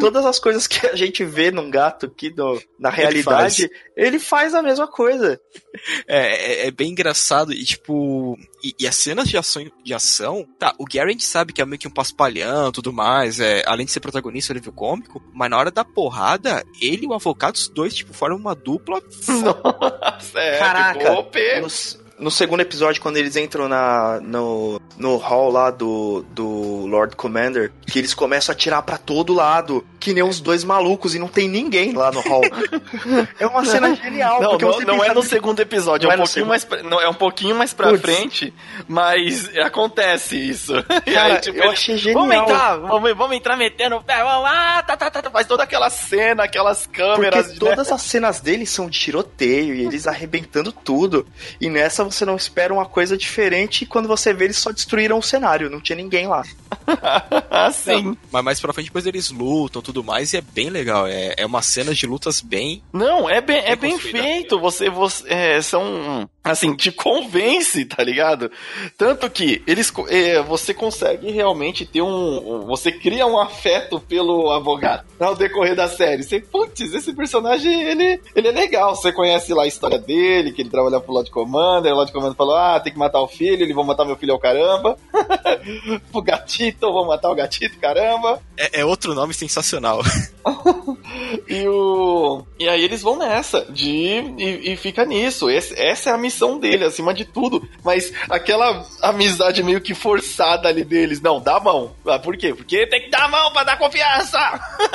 todas 0.00 0.24
as 0.26 0.38
coisas 0.38 0.66
que 0.66 0.86
a 0.86 0.94
gente 0.96 1.24
vê 1.24 1.50
num 1.50 1.70
gato 1.70 2.06
aqui 2.06 2.32
no- 2.36 2.60
na 2.78 2.90
realidade, 2.90 3.70
ele 3.96 4.18
faz. 4.18 4.54
a 4.54 4.62
mesma 4.62 4.86
coisa. 4.86 5.40
É, 6.06 6.64
é, 6.64 6.66
é 6.68 6.70
bem 6.70 6.90
engraçado 6.90 7.52
e 7.52 7.64
tipo. 7.64 8.36
E, 8.62 8.74
e 8.78 8.86
as 8.86 8.96
cenas 8.96 9.28
de 9.28 9.36
ação, 9.36 9.64
de 9.84 9.94
ação. 9.94 10.46
Tá, 10.58 10.74
o 10.78 10.84
Gary 10.84 11.10
a 11.10 11.12
gente 11.12 11.24
sabe 11.24 11.52
que 11.52 11.62
é 11.62 11.64
meio 11.64 11.78
que 11.78 11.88
um 11.88 11.92
paspalhão 11.92 12.72
tudo 12.72 12.92
mais. 12.92 13.40
É, 13.40 13.62
além 13.66 13.86
de 13.86 13.92
ser 13.92 14.00
protagonista, 14.00 14.52
ele 14.52 14.60
viu 14.60 14.72
cômico. 14.72 15.22
Mas 15.32 15.50
na 15.50 15.58
hora 15.58 15.70
da 15.70 15.84
porrada, 15.84 16.64
ele 16.80 17.04
e 17.04 17.06
o 17.06 17.14
avocado, 17.14 17.56
os 17.56 17.68
dois, 17.68 17.94
tipo, 17.94 18.12
formam 18.12 18.38
uma 18.38 18.54
dupla. 18.54 19.00
Nossa, 19.28 20.38
é, 20.38 20.58
Caraca. 20.58 21.12
No, 21.12 21.68
no 22.18 22.30
segundo 22.30 22.60
episódio, 22.60 23.00
quando 23.00 23.16
eles 23.16 23.36
entram 23.36 23.68
na, 23.68 24.20
no, 24.20 24.77
no 24.96 25.16
hall 25.16 25.50
lá 25.50 25.70
do, 25.70 26.24
do 26.30 26.86
Lord 26.86 27.14
Commander, 27.16 27.72
que 27.86 27.98
eles 27.98 28.14
começam 28.14 28.52
a 28.52 28.54
atirar 28.54 28.82
para 28.82 28.98
todo 28.98 29.32
lado, 29.32 29.86
que 30.00 30.12
nem 30.12 30.22
os 30.22 30.40
dois 30.40 30.64
malucos, 30.64 31.14
e 31.14 31.18
não 31.18 31.28
tem 31.28 31.48
ninguém 31.48 31.92
lá 31.92 32.10
no 32.10 32.20
hall. 32.20 32.42
é 33.38 33.46
uma 33.46 33.64
cena 33.64 33.94
genial. 33.94 34.42
Não, 34.42 34.58
não, 34.58 34.80
não 34.80 35.04
é 35.04 35.14
no 35.14 35.22
segundo 35.22 35.60
episódio, 35.60 36.08
Não 36.08 36.12
é, 36.12 36.16
é 36.16 36.18
um 36.18 36.22
no 36.22 36.26
pouquinho 36.26 36.46
mais 36.46 36.64
pra, 36.64 36.82
não, 36.82 37.00
é 37.00 37.08
um 37.08 37.14
pouquinho 37.14 37.56
mais 37.56 37.72
pra 37.72 37.90
Putz. 37.90 38.00
frente, 38.00 38.54
mas 38.86 39.56
acontece 39.58 40.36
isso. 40.36 40.72
Cara, 41.12 41.40
tipo, 41.40 41.56
eu 41.58 41.64
ele- 41.64 41.72
achei 41.72 41.96
genial. 41.96 42.26
Vamos 42.26 42.42
entrar, 42.42 42.76
vamos, 42.76 43.16
vamos 43.16 43.36
entrar 43.36 43.56
metendo 43.56 43.96
o 43.96 44.02
pé, 44.02 44.22
vamos 44.22 44.42
lá, 44.42 44.82
tá, 44.82 44.96
tá, 44.96 45.10
tá, 45.10 45.22
tá, 45.22 45.30
faz 45.30 45.46
toda 45.46 45.62
aquela 45.62 45.90
cena, 45.90 46.44
aquelas 46.44 46.86
câmeras. 46.86 47.46
Porque 47.46 47.64
né? 47.64 47.70
todas 47.70 47.92
as 47.92 48.02
cenas 48.02 48.40
deles 48.40 48.70
são 48.70 48.88
de 48.88 48.98
tiroteio 48.98 49.74
e 49.74 49.84
eles 49.84 50.06
arrebentando 50.06 50.72
tudo. 50.72 51.26
E 51.60 51.68
nessa 51.68 52.02
você 52.04 52.24
não 52.24 52.36
espera 52.36 52.72
uma 52.72 52.86
coisa 52.86 53.16
diferente 53.16 53.82
e 53.82 53.86
quando 53.86 54.08
você 54.08 54.32
vê 54.32 54.46
eles 54.46 54.56
só 54.56 54.72
destruíram 54.78 55.18
o 55.18 55.22
cenário, 55.22 55.68
não 55.68 55.80
tinha 55.80 55.96
ninguém 55.96 56.28
lá. 56.28 56.44
Sim. 57.72 58.16
Mas 58.30 58.44
mais 58.44 58.60
pra 58.60 58.72
frente, 58.72 58.86
depois 58.86 59.06
eles 59.06 59.30
lutam 59.30 59.82
tudo 59.82 60.04
mais, 60.04 60.32
e 60.32 60.36
é 60.36 60.40
bem 60.40 60.70
legal. 60.70 61.06
É, 61.06 61.34
é 61.36 61.44
uma 61.46 61.62
cena 61.62 61.92
de 61.94 62.06
lutas 62.06 62.40
bem. 62.40 62.82
Não, 62.92 63.28
é 63.28 63.40
bem, 63.40 63.58
é 63.58 63.76
Bem 63.76 63.76
bem 63.76 63.92
construída. 63.92 64.22
feito. 64.22 64.60
Você, 64.60 64.88
você 64.90 65.24
é, 65.28 65.60
são 65.60 66.28
assim, 66.44 66.74
te 66.74 66.90
convence, 66.92 67.84
tá 67.84 68.02
ligado? 68.02 68.50
Tanto 68.96 69.28
que 69.28 69.62
eles, 69.66 69.92
é, 70.08 70.40
você 70.42 70.72
consegue 70.72 71.30
realmente 71.30 71.84
ter 71.84 72.00
um, 72.00 72.08
um- 72.62 72.66
você 72.66 72.90
cria 72.92 73.26
um 73.26 73.38
afeto 73.38 74.00
pelo 74.00 74.50
advogado 74.52 75.04
ao 75.20 75.34
decorrer 75.34 75.74
da 75.74 75.88
série. 75.88 76.22
Você, 76.22 76.40
putz, 76.40 76.80
esse 76.94 77.12
personagem 77.14 77.82
ele, 77.82 78.20
ele 78.34 78.48
é 78.48 78.52
legal. 78.52 78.94
Você 78.94 79.12
conhece 79.12 79.52
lá 79.52 79.64
a 79.64 79.66
história 79.66 79.98
dele, 79.98 80.52
que 80.52 80.62
ele 80.62 80.70
trabalha 80.70 81.00
pro 81.00 81.12
Lord 81.12 81.30
Commander. 81.30 81.92
O 81.92 81.96
Lord 81.96 82.12
Commander 82.12 82.36
falou: 82.36 82.56
ah, 82.56 82.80
tem 82.80 82.92
que 82.92 82.98
matar 82.98 83.20
o 83.20 83.28
filho. 83.28 83.62
Eles 83.62 83.74
vão 83.74 83.84
matar 83.84 84.04
meu 84.04 84.16
filho 84.16 84.32
ao 84.32 84.38
caramba. 84.38 84.67
o 86.12 86.22
gatito, 86.22 86.92
vão 86.92 87.06
matar 87.06 87.30
o 87.30 87.34
gatito, 87.34 87.78
caramba. 87.78 88.40
É, 88.56 88.80
é 88.80 88.84
outro 88.84 89.14
nome 89.14 89.34
sensacional. 89.34 90.00
E 91.48 91.66
o. 91.68 92.42
E 92.58 92.68
aí 92.68 92.82
eles 92.82 93.02
vão 93.02 93.18
nessa, 93.18 93.64
de. 93.68 93.88
E, 94.38 94.72
e 94.72 94.76
fica 94.76 95.04
nisso. 95.04 95.50
Esse- 95.50 95.78
essa 95.80 96.10
é 96.10 96.12
a 96.12 96.18
missão 96.18 96.58
dele, 96.58 96.84
acima 96.84 97.12
de 97.12 97.24
tudo. 97.24 97.66
Mas 97.84 98.12
aquela 98.30 98.84
amizade 99.02 99.62
meio 99.62 99.80
que 99.80 99.94
forçada 99.94 100.68
ali 100.68 100.84
deles. 100.84 101.20
Não, 101.20 101.40
dá 101.40 101.56
a 101.56 101.60
mão. 101.60 101.92
Ah, 102.06 102.18
por 102.18 102.36
quê? 102.36 102.54
Porque 102.54 102.86
tem 102.86 103.02
que 103.02 103.10
dar 103.10 103.24
a 103.24 103.28
mão 103.28 103.52
pra 103.52 103.64
dar 103.64 103.78
confiança! 103.78 104.38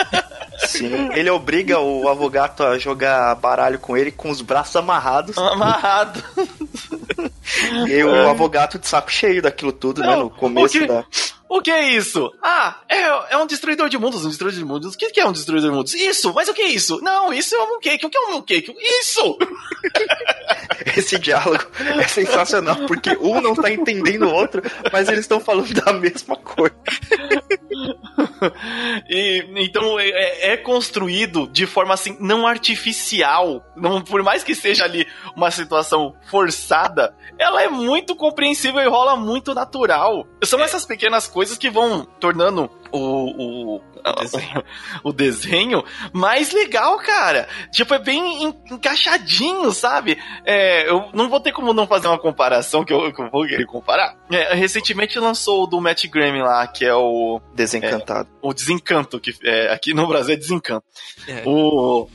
Sim. 0.67 1.09
Ele 1.13 1.29
obriga 1.29 1.79
o 1.79 2.07
avogato 2.07 2.63
a 2.63 2.77
jogar 2.77 3.36
baralho 3.36 3.79
com 3.79 3.97
ele 3.97 4.12
com 4.12 4.29
os 4.29 4.41
braços 4.41 4.75
amarrados. 4.75 5.38
Amarrado. 5.38 6.23
E 7.88 7.93
aí 7.93 8.03
o 8.03 8.29
avogato 8.29 8.79
de 8.79 8.88
saco 8.88 9.12
cheio 9.12 9.41
daquilo 9.63 9.71
tudo, 9.71 10.02
né? 10.02 10.08
Não, 10.08 10.23
No 10.23 10.30
começo 10.30 10.78
o 10.78 10.80
que- 10.82 10.86
da. 10.88 11.06
O 11.49 11.62
que 11.62 11.69
é 11.69 11.89
isso? 11.91 12.32
Ah, 12.41 12.80
é, 12.89 13.34
é 13.34 13.38
um 13.38 13.45
destruidor 13.45 13.88
de 13.88 13.97
mundos, 13.97 14.26
um 14.26 14.30
destruidor 14.30 14.58
de 14.60 14.65
mundos. 14.65 14.95
O 14.95 14.97
que 14.97 15.12
que 15.12 15.19
é 15.21 15.26
um 15.28 15.32
destruidor 15.32 15.69
de 15.69 15.76
mundos? 15.76 15.93
Isso, 15.93 16.34
mas 16.34 16.47
o 16.49 16.54
que 16.54 16.63
é 16.63 16.67
isso? 16.69 16.99
Não, 17.04 17.32
isso 17.32 17.54
é 17.56 17.60
um 17.63 17.67
mooncake. 17.69 18.04
O 18.06 18.10
que 18.10 18.17
é 18.17 18.21
um 18.21 18.32
mooncake? 18.32 18.73
Isso! 18.80 19.38
Esse 20.97 21.17
diálogo 21.17 21.65
é 21.99 22.08
sensacional, 22.08 22.75
porque 22.88 23.12
um 23.21 23.41
não 23.41 23.56
tá 23.56 23.71
entendendo 23.71 24.27
o 24.27 24.34
outro, 24.34 24.62
mas 24.91 25.08
eles 25.08 25.21
estão 25.21 25.39
falando 25.39 25.73
da 25.73 25.93
mesma 25.93 26.36
coisa. 26.36 26.75
E, 29.10 29.45
então 29.56 29.99
é, 29.99 30.53
é 30.53 30.58
construído 30.58 31.47
de 31.47 31.65
forma 31.65 31.93
assim, 31.93 32.17
não 32.19 32.45
artificial. 32.45 33.63
Não, 33.75 34.01
por 34.01 34.21
mais 34.23 34.43
que 34.43 34.53
seja 34.53 34.84
ali 34.84 35.08
uma 35.36 35.51
situação 35.51 36.15
forçada, 36.29 37.15
ela 37.38 37.62
é 37.63 37.69
muito 37.69 38.15
compreensível 38.15 38.82
e 38.82 38.88
rola 38.88 39.15
muito 39.15 39.53
natural. 39.53 40.27
São 40.43 40.62
essas 40.62 40.86
pequenas 40.86 41.27
coisas 41.27 41.58
que 41.58 41.69
vão 41.69 42.06
tornando 42.19 42.69
o, 42.91 42.99
o, 42.99 43.82
desenho. 44.11 44.63
o 45.03 45.13
desenho 45.13 45.83
mais 46.11 46.51
legal, 46.51 46.97
cara. 46.97 47.47
Tipo, 47.71 47.93
é 47.93 47.99
bem 47.99 48.43
en- 48.45 48.55
encaixadinho, 48.71 49.71
sabe? 49.71 50.17
É, 50.45 50.89
eu 50.89 51.09
não 51.13 51.29
vou 51.29 51.39
ter 51.39 51.51
como 51.51 51.73
não 51.73 51.87
fazer 51.87 52.07
uma 52.07 52.19
comparação 52.19 52.83
que 52.83 52.93
eu, 52.93 53.13
que 53.13 53.21
eu 53.21 53.29
vou 53.29 53.45
querer 53.47 53.65
comparar. 53.65 54.15
É, 54.31 54.53
recentemente 54.53 55.17
lançou 55.19 55.63
o 55.63 55.67
do 55.67 55.79
Matt 55.81 56.05
Graham 56.07 56.43
lá, 56.43 56.65
que 56.67 56.85
é 56.85 56.93
o 56.93 57.39
Desencantado. 57.53 58.27
o 58.41 58.53
Desencanto, 58.53 59.19
que 59.19 59.33
é, 59.43 59.71
aqui 59.73 59.93
no 59.93 60.07
Brasil 60.07 60.33
é 60.33 60.37
Desencanto. 60.37 60.85
É. 61.27 61.43
O... 61.45 62.07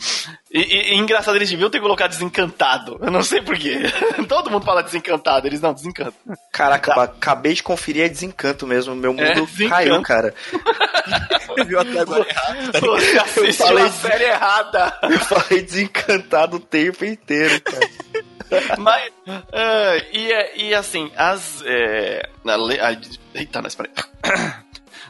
E, 0.50 0.60
e- 0.60 0.94
e 0.94 0.96
engraçado, 0.96 1.36
eles 1.36 1.50
deviam 1.50 1.68
ter 1.68 1.80
colocado 1.80 2.10
Desencantado. 2.10 2.98
Eu 3.02 3.10
não 3.10 3.22
sei 3.22 3.42
porquê. 3.42 3.80
Todo 4.28 4.50
mundo 4.50 4.64
fala 4.64 4.82
Desencantado, 4.82 5.46
eles 5.46 5.60
não, 5.60 5.74
Desencanto. 5.74 6.14
Caraca, 6.52 6.94
ba- 6.94 7.04
acabei 7.04 7.52
de 7.54 7.62
conferir, 7.62 8.04
é 8.04 8.08
desencanto 8.08 8.66
mesmo. 8.66 8.94
Meu 8.94 9.12
mundo 9.12 9.22
É, 9.22 9.68
caiu, 9.68 10.00
cara. 10.02 10.34
Viu 11.66 11.78
até 11.80 11.98
agora 12.00 12.26
errado. 12.28 12.72
tá? 12.72 12.80
Você 12.80 13.18
assistiu 13.18 13.66
falei 13.66 13.84
a 13.84 13.90
série 13.90 14.24
errada. 14.24 14.98
Eu 15.02 15.18
falei 15.20 15.62
desencantado 15.62 16.56
o 16.56 16.60
tempo 16.60 17.04
inteiro, 17.04 17.60
cara. 17.60 17.88
Mas, 18.78 19.12
ah, 19.26 19.96
e, 20.12 20.32
é- 20.32 20.56
e 20.56 20.74
assim, 20.74 21.10
as. 21.16 21.62
É, 21.66 22.26
na 22.42 22.56
le- 22.56 22.80
a- 22.80 22.98
eita, 23.34 23.60
nós 23.60 23.74
peraí. 23.74 23.92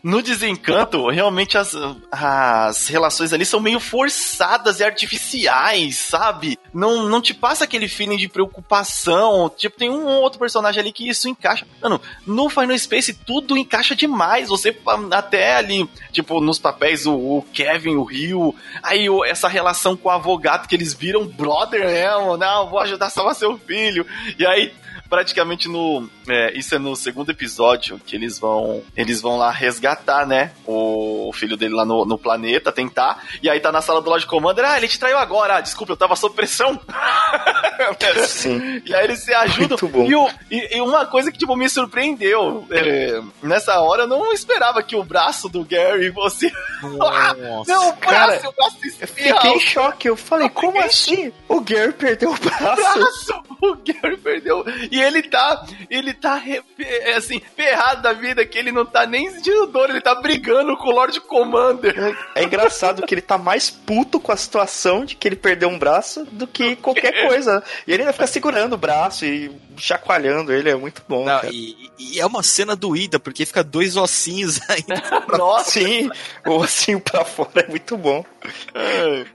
No 0.02 0.22
desencanto, 0.22 1.08
realmente 1.08 1.58
as, 1.58 1.72
as 2.10 2.86
relações 2.88 3.32
ali 3.32 3.44
são 3.44 3.60
meio 3.60 3.80
forçadas 3.80 4.80
e 4.80 4.84
artificiais, 4.84 5.96
sabe? 5.96 6.58
Não, 6.72 7.08
não 7.08 7.20
te 7.20 7.34
passa 7.34 7.64
aquele 7.64 7.88
feeling 7.88 8.16
de 8.16 8.28
preocupação. 8.28 9.50
Tipo, 9.56 9.76
tem 9.78 9.90
um 9.90 10.04
ou 10.06 10.22
outro 10.22 10.38
personagem 10.38 10.80
ali 10.80 10.92
que 10.92 11.08
isso 11.08 11.28
encaixa. 11.28 11.66
Mano, 11.82 12.00
no 12.26 12.48
Final 12.48 12.76
Space 12.78 13.12
tudo 13.14 13.56
encaixa 13.56 13.94
demais. 13.96 14.48
Você 14.48 14.76
até 15.10 15.56
ali, 15.56 15.88
tipo, 16.12 16.40
nos 16.40 16.58
papéis, 16.58 17.06
o, 17.06 17.12
o 17.14 17.42
Kevin, 17.52 17.96
o 17.96 18.04
Rio, 18.04 18.54
aí 18.82 19.08
o- 19.10 19.24
essa 19.24 19.48
relação 19.48 19.96
com 19.96 20.08
o 20.08 20.12
avogado 20.12 20.68
que 20.68 20.74
eles 20.74 20.94
viram 20.94 21.26
brother 21.26 21.84
mesmo, 21.86 22.36
não, 22.36 22.68
vou 22.68 22.78
ajudar 22.80 23.06
a 23.06 23.10
salvar 23.10 23.34
seu 23.34 23.58
filho. 23.58 24.06
E 24.38 24.46
aí, 24.46 24.72
praticamente 25.08 25.68
no. 25.68 26.08
é, 26.28 26.52
isso 26.58 26.74
é 26.74 26.78
no 26.78 26.94
segundo 26.96 27.30
episódio 27.30 28.00
que 28.04 28.14
eles 28.16 28.38
vão. 28.38 28.82
Eles 28.96 29.20
vão 29.20 29.36
lá 29.38 29.50
resgatar, 29.50 30.26
né? 30.26 30.52
O, 30.66 31.28
o 31.28 31.32
filho 31.32 31.56
dele 31.56 31.74
lá 31.74 31.84
no, 31.84 32.04
no 32.04 32.18
planeta, 32.18 32.70
tentar. 32.72 33.24
E 33.42 33.48
aí 33.48 33.60
tá 33.60 33.70
na 33.72 33.80
sala 33.82 34.00
do 34.00 34.10
Lodge 34.10 34.26
Commander. 34.26 34.64
Ah, 34.64 34.76
ele 34.76 34.88
te 34.88 34.98
traiu 34.98 35.18
agora. 35.18 35.56
Ah, 35.56 35.60
desculpa, 35.60 35.92
eu 35.92 35.96
tava 35.96 36.16
sob 36.16 36.34
pressão. 36.34 36.78
Sim. 38.26 38.82
E 38.84 38.94
aí 38.94 39.04
eles 39.04 39.20
se 39.20 39.32
ajudam. 39.32 39.78
Muito 39.80 39.88
bom. 39.88 40.04
E, 40.04 40.14
o- 40.14 40.28
e- 40.50 40.76
e 40.76 40.80
uma 40.80 41.06
coisa 41.06 41.30
que, 41.30 41.38
tipo, 41.38 41.54
me 41.56 41.68
surpreendeu. 41.68 42.66
é, 42.70 43.20
nessa 43.42 43.80
hora 43.80 44.02
eu 44.02 44.06
não 44.08 44.32
esperava 44.32 44.82
que 44.82 44.96
o 44.96 45.04
braço 45.04 45.48
do 45.48 45.64
Gary 45.64 46.12
fosse. 46.12 46.52
Nossa. 46.82 47.36
Não, 47.72 47.88
o 47.90 47.92
braço, 47.92 47.98
Cara, 48.00 48.48
o 48.48 48.52
braço 48.52 48.76
Eu 48.82 48.88
espirra, 49.04 49.34
fiquei 49.40 49.50
em 49.52 49.60
choque. 49.60 50.08
Eu 50.08 50.16
falei, 50.16 50.48
como 50.48 50.78
assim? 50.80 51.32
O 51.48 51.60
Gary 51.60 51.92
perdeu 51.92 52.30
o 52.30 52.34
o 52.34 52.38
braço. 52.38 52.98
braço. 52.98 53.42
O 53.60 53.74
Gary 53.74 54.16
perdeu. 54.18 54.64
E 54.88 54.97
ele 55.00 55.22
tá. 55.22 55.64
Ele 55.90 56.12
tá 56.12 56.42
é, 56.78 57.14
assim, 57.14 57.40
ferrado 57.56 58.02
da 58.02 58.12
vida, 58.12 58.44
que 58.44 58.58
ele 58.58 58.72
não 58.72 58.84
tá 58.84 59.06
nem 59.06 59.30
sentindo 59.30 59.66
dor, 59.66 59.90
ele 59.90 60.00
tá 60.00 60.14
brigando 60.14 60.76
com 60.76 60.88
o 60.88 60.92
Lord 60.92 61.20
Commander. 61.22 62.16
É 62.34 62.42
engraçado 62.42 63.06
que 63.06 63.14
ele 63.14 63.22
tá 63.22 63.38
mais 63.38 63.70
puto 63.70 64.20
com 64.20 64.32
a 64.32 64.36
situação 64.36 65.04
de 65.04 65.16
que 65.16 65.28
ele 65.28 65.36
perdeu 65.36 65.68
um 65.68 65.78
braço 65.78 66.24
do 66.32 66.46
que 66.46 66.76
qualquer 66.76 67.12
coisa. 67.28 67.62
E 67.86 67.92
ele 67.92 68.02
ainda 68.02 68.12
fica 68.12 68.26
segurando 68.26 68.74
o 68.74 68.78
braço 68.78 69.24
e 69.24 69.50
chacoalhando 69.78 70.52
ele, 70.52 70.70
é 70.70 70.74
muito 70.74 71.02
bom. 71.08 71.24
Não, 71.24 71.40
cara. 71.40 71.50
e, 71.52 71.90
e 71.98 72.20
é 72.20 72.26
uma 72.26 72.42
cena 72.42 72.76
doída, 72.76 73.18
porque 73.18 73.44
fica 73.46 73.62
dois 73.62 73.96
ossinhos 73.96 74.60
ainda. 74.68 75.02
Nossa, 75.36 75.70
Sim, 75.70 76.10
o 76.46 76.52
ossinho 76.52 77.00
pra 77.00 77.24
fora 77.24 77.60
é 77.60 77.68
muito 77.68 77.96
bom. 77.96 78.24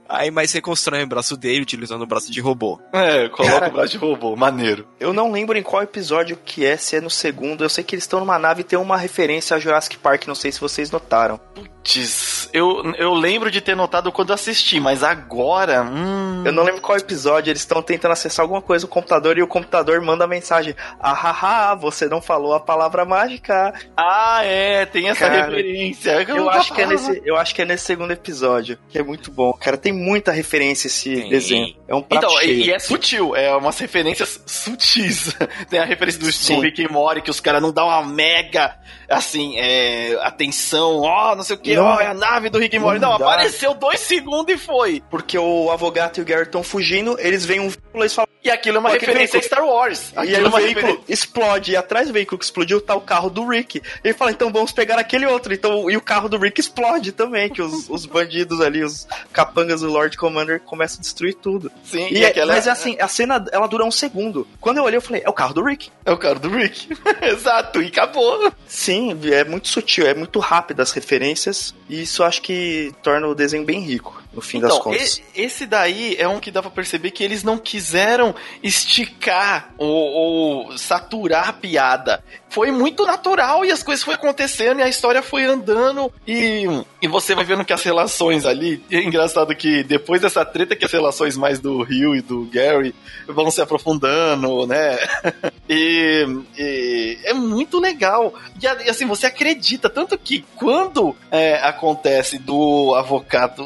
Aí 0.08 0.30
mais 0.30 0.52
reconstrói 0.52 1.02
o 1.02 1.06
braço 1.06 1.36
dele 1.36 1.62
utilizando 1.62 2.02
o 2.02 2.06
braço 2.06 2.30
de 2.30 2.40
robô. 2.40 2.80
É, 2.92 3.28
coloca 3.28 3.54
Cara. 3.54 3.68
o 3.68 3.72
braço 3.72 3.92
de 3.92 3.98
robô, 3.98 4.34
maneiro. 4.36 4.86
Eu 4.98 5.12
não 5.12 5.30
lembro 5.30 5.56
em 5.58 5.62
qual 5.62 5.82
episódio 5.82 6.38
que 6.44 6.64
é, 6.64 6.76
se 6.76 6.96
é 6.96 7.00
no 7.00 7.10
segundo. 7.10 7.64
Eu 7.64 7.68
sei 7.68 7.84
que 7.84 7.94
eles 7.94 8.04
estão 8.04 8.20
numa 8.20 8.38
nave 8.38 8.62
e 8.62 8.64
tem 8.64 8.78
uma 8.78 8.96
referência 8.96 9.56
a 9.56 9.60
Jurassic 9.60 9.98
Park, 9.98 10.26
não 10.26 10.34
sei 10.34 10.50
se 10.52 10.60
vocês 10.60 10.90
notaram. 10.90 11.40
Putz, 11.84 12.48
eu, 12.50 12.94
eu 12.96 13.12
lembro 13.12 13.50
de 13.50 13.60
ter 13.60 13.76
notado 13.76 14.10
quando 14.10 14.32
assisti, 14.32 14.80
mas 14.80 15.02
agora. 15.04 15.82
Hum... 15.82 16.42
Eu 16.44 16.50
não 16.52 16.62
lembro 16.62 16.80
qual 16.80 16.96
episódio, 16.96 17.50
eles 17.50 17.60
estão 17.60 17.82
tentando 17.82 18.12
acessar 18.12 18.42
alguma 18.42 18.62
coisa 18.62 18.86
no 18.86 18.90
computador 18.90 19.36
e 19.36 19.42
o 19.42 19.46
computador 19.46 20.00
manda 20.00 20.24
a 20.24 20.26
mensagem: 20.26 20.74
Ahaha, 20.98 21.74
você 21.74 22.08
não 22.08 22.22
falou 22.22 22.54
a 22.54 22.60
palavra 22.60 23.04
mágica. 23.04 23.74
Ah, 23.94 24.40
é, 24.42 24.86
tem 24.86 25.10
essa 25.10 25.28
Cara, 25.28 25.44
referência. 25.44 26.22
Eu 26.26 26.48
acho, 26.48 26.72
que 26.72 26.80
é 26.80 26.86
nesse, 26.86 27.22
eu 27.24 27.36
acho 27.36 27.54
que 27.54 27.60
é 27.60 27.64
nesse 27.66 27.84
segundo 27.84 28.12
episódio, 28.12 28.78
que 28.88 28.98
é 28.98 29.02
muito 29.02 29.30
bom. 29.30 29.52
Cara, 29.52 29.76
tem 29.76 29.92
muita 29.92 30.32
referência 30.32 30.86
esse 30.86 31.14
Tem. 31.14 31.28
desenho. 31.28 31.76
É 31.86 31.94
um 31.94 32.00
prato 32.02 32.24
Então, 32.24 32.38
cheio. 32.38 32.64
e, 32.64 32.70
é 32.72 32.78
sutil, 32.78 33.36
é 33.36 33.54
umas 33.54 33.78
referências 33.78 34.40
sutis. 34.46 35.36
Tem 35.68 35.78
a 35.80 35.84
referência 35.84 36.20
do, 36.20 36.32
Sim. 36.32 36.56
do 36.56 36.60
Rick 36.62 36.82
e 36.82 36.88
Morty, 36.88 37.20
que 37.20 37.30
os 37.30 37.40
caras 37.40 37.60
não 37.60 37.72
dão 37.72 37.88
uma 37.88 38.02
mega, 38.02 38.74
assim, 39.08 39.58
é, 39.58 40.18
atenção, 40.22 41.00
ó, 41.02 41.34
não 41.36 41.42
sei 41.42 41.56
o 41.56 41.58
que, 41.58 41.73
Ó, 41.82 42.00
é 42.00 42.06
a 42.06 42.14
nave 42.14 42.48
do 42.48 42.58
Rick 42.58 42.76
e 42.76 42.78
Morty. 42.78 43.00
não 43.00 43.12
apareceu 43.14 43.74
dois 43.74 44.00
segundos 44.00 44.54
e 44.54 44.58
foi. 44.58 45.02
Porque 45.10 45.38
o 45.38 45.70
Avogato 45.70 46.20
e 46.20 46.22
o 46.22 46.24
Gary 46.24 46.42
estão 46.42 46.62
fugindo, 46.62 47.16
eles 47.18 47.44
veem 47.44 47.60
um 47.60 47.68
vínculo, 47.68 48.02
eles 48.02 48.14
falam, 48.14 48.28
E 48.44 48.50
aquilo 48.50 48.76
é 48.76 48.80
uma 48.80 48.90
Aquele 48.90 49.06
referência 49.12 49.38
a 49.38 49.40
veículo- 49.40 49.62
Star 49.64 49.66
Wars. 49.74 50.12
E 50.16 50.18
aí 50.18 50.34
é 50.34 50.46
o 50.46 50.50
veículo 50.50 50.86
referência- 50.86 51.04
explode, 51.08 51.72
e 51.72 51.76
atrás 51.76 52.08
do 52.08 52.12
veículo 52.12 52.38
que 52.38 52.44
explodiu 52.44 52.78
tá 52.78 52.94
o 52.94 53.00
carro 53.00 53.30
do 53.30 53.46
Rick. 53.48 53.80
Ele 54.04 54.12
fala, 54.12 54.30
então 54.32 54.52
vamos 54.52 54.70
pegar 54.70 54.98
aquele 54.98 55.24
outro. 55.24 55.54
Então, 55.54 55.90
e 55.90 55.96
o 55.96 56.00
carro 56.00 56.28
do 56.28 56.36
Rick 56.36 56.60
explode 56.60 57.12
também, 57.12 57.48
que 57.48 57.62
os, 57.62 57.88
os 57.88 58.04
bandidos 58.04 58.60
ali, 58.60 58.84
os 58.84 59.08
capangas 59.32 59.80
do 59.80 59.88
Lord 59.90 60.16
Commander 60.18 60.60
começam 60.60 60.98
a 60.98 61.00
destruir 61.00 61.34
tudo. 61.34 61.72
Sim, 61.84 62.08
E 62.10 62.18
e, 62.18 62.24
é- 62.24 62.28
aquela 62.28 62.52
Mas 62.54 62.68
assim, 62.68 62.96
a 63.00 63.08
cena 63.08 63.42
ela 63.50 63.66
dura 63.66 63.84
um 63.84 63.90
segundo. 63.90 64.46
Quando 64.60 64.76
eu 64.76 64.84
olhei, 64.84 64.98
eu 64.98 65.02
falei, 65.02 65.22
é 65.24 65.30
o 65.30 65.32
carro 65.32 65.54
do 65.54 65.64
Rick. 65.64 65.90
é 66.04 66.12
o 66.12 66.18
cara 66.18 66.38
do 66.38 66.48
Rick. 66.50 66.88
Exato, 67.22 67.80
e 67.80 67.86
acabou. 67.86 68.52
Sim, 68.66 69.18
é 69.32 69.42
muito 69.44 69.68
sutil, 69.68 70.06
é 70.06 70.12
muito 70.14 70.38
rápido 70.38 70.80
as 70.80 70.92
referências. 70.92 71.74
E 71.88 72.02
isso 72.02 72.22
acho 72.22 72.42
que 72.42 72.92
torna 73.02 73.26
o 73.26 73.34
desenho 73.34 73.64
bem 73.64 73.80
rico, 73.80 74.22
no 74.34 74.40
fim 74.40 74.60
das 74.60 74.70
Então, 74.72 74.82
contas. 74.82 75.22
e- 75.34 75.42
esse 75.42 75.66
daí 75.66 76.16
é 76.18 76.26
um 76.28 76.40
que 76.40 76.50
dá 76.50 76.60
pra 76.60 76.70
perceber 76.70 77.10
que 77.10 77.22
eles 77.22 77.42
não 77.42 77.56
quiseram 77.58 78.34
esticar 78.62 79.70
ou, 79.78 79.88
ou 80.68 80.78
saturar 80.78 81.48
a 81.48 81.52
piada. 81.52 82.22
Foi 82.48 82.70
muito 82.70 83.04
natural 83.04 83.64
e 83.64 83.72
as 83.72 83.82
coisas 83.82 84.04
foram 84.04 84.16
acontecendo 84.16 84.78
e 84.78 84.82
a 84.82 84.88
história 84.88 85.22
foi 85.22 85.44
andando 85.44 86.12
e, 86.26 86.64
e 87.02 87.08
você 87.08 87.34
vai 87.34 87.44
vendo 87.44 87.64
que 87.64 87.72
as 87.72 87.82
relações 87.82 88.46
ali. 88.46 88.82
É 88.90 89.02
engraçado 89.02 89.54
que 89.56 89.82
depois 89.82 90.20
dessa 90.20 90.44
treta 90.44 90.76
que 90.76 90.84
as 90.84 90.92
relações 90.92 91.36
mais 91.36 91.58
do 91.58 91.82
Rio 91.82 92.14
e 92.14 92.20
do 92.20 92.44
Gary 92.52 92.94
vão 93.26 93.50
se 93.50 93.60
aprofundando, 93.60 94.66
né? 94.66 94.96
E, 95.66 96.26
e 96.58 97.18
é 97.24 97.32
muito 97.32 97.80
legal. 97.80 98.34
E, 98.60 98.66
assim, 98.90 99.06
você 99.06 99.24
acredita. 99.26 99.88
Tanto 99.88 100.18
que 100.18 100.44
quando 100.56 101.16
é, 101.30 101.54
acontece 101.56 102.38
do 102.38 102.94
avocado, 102.94 103.62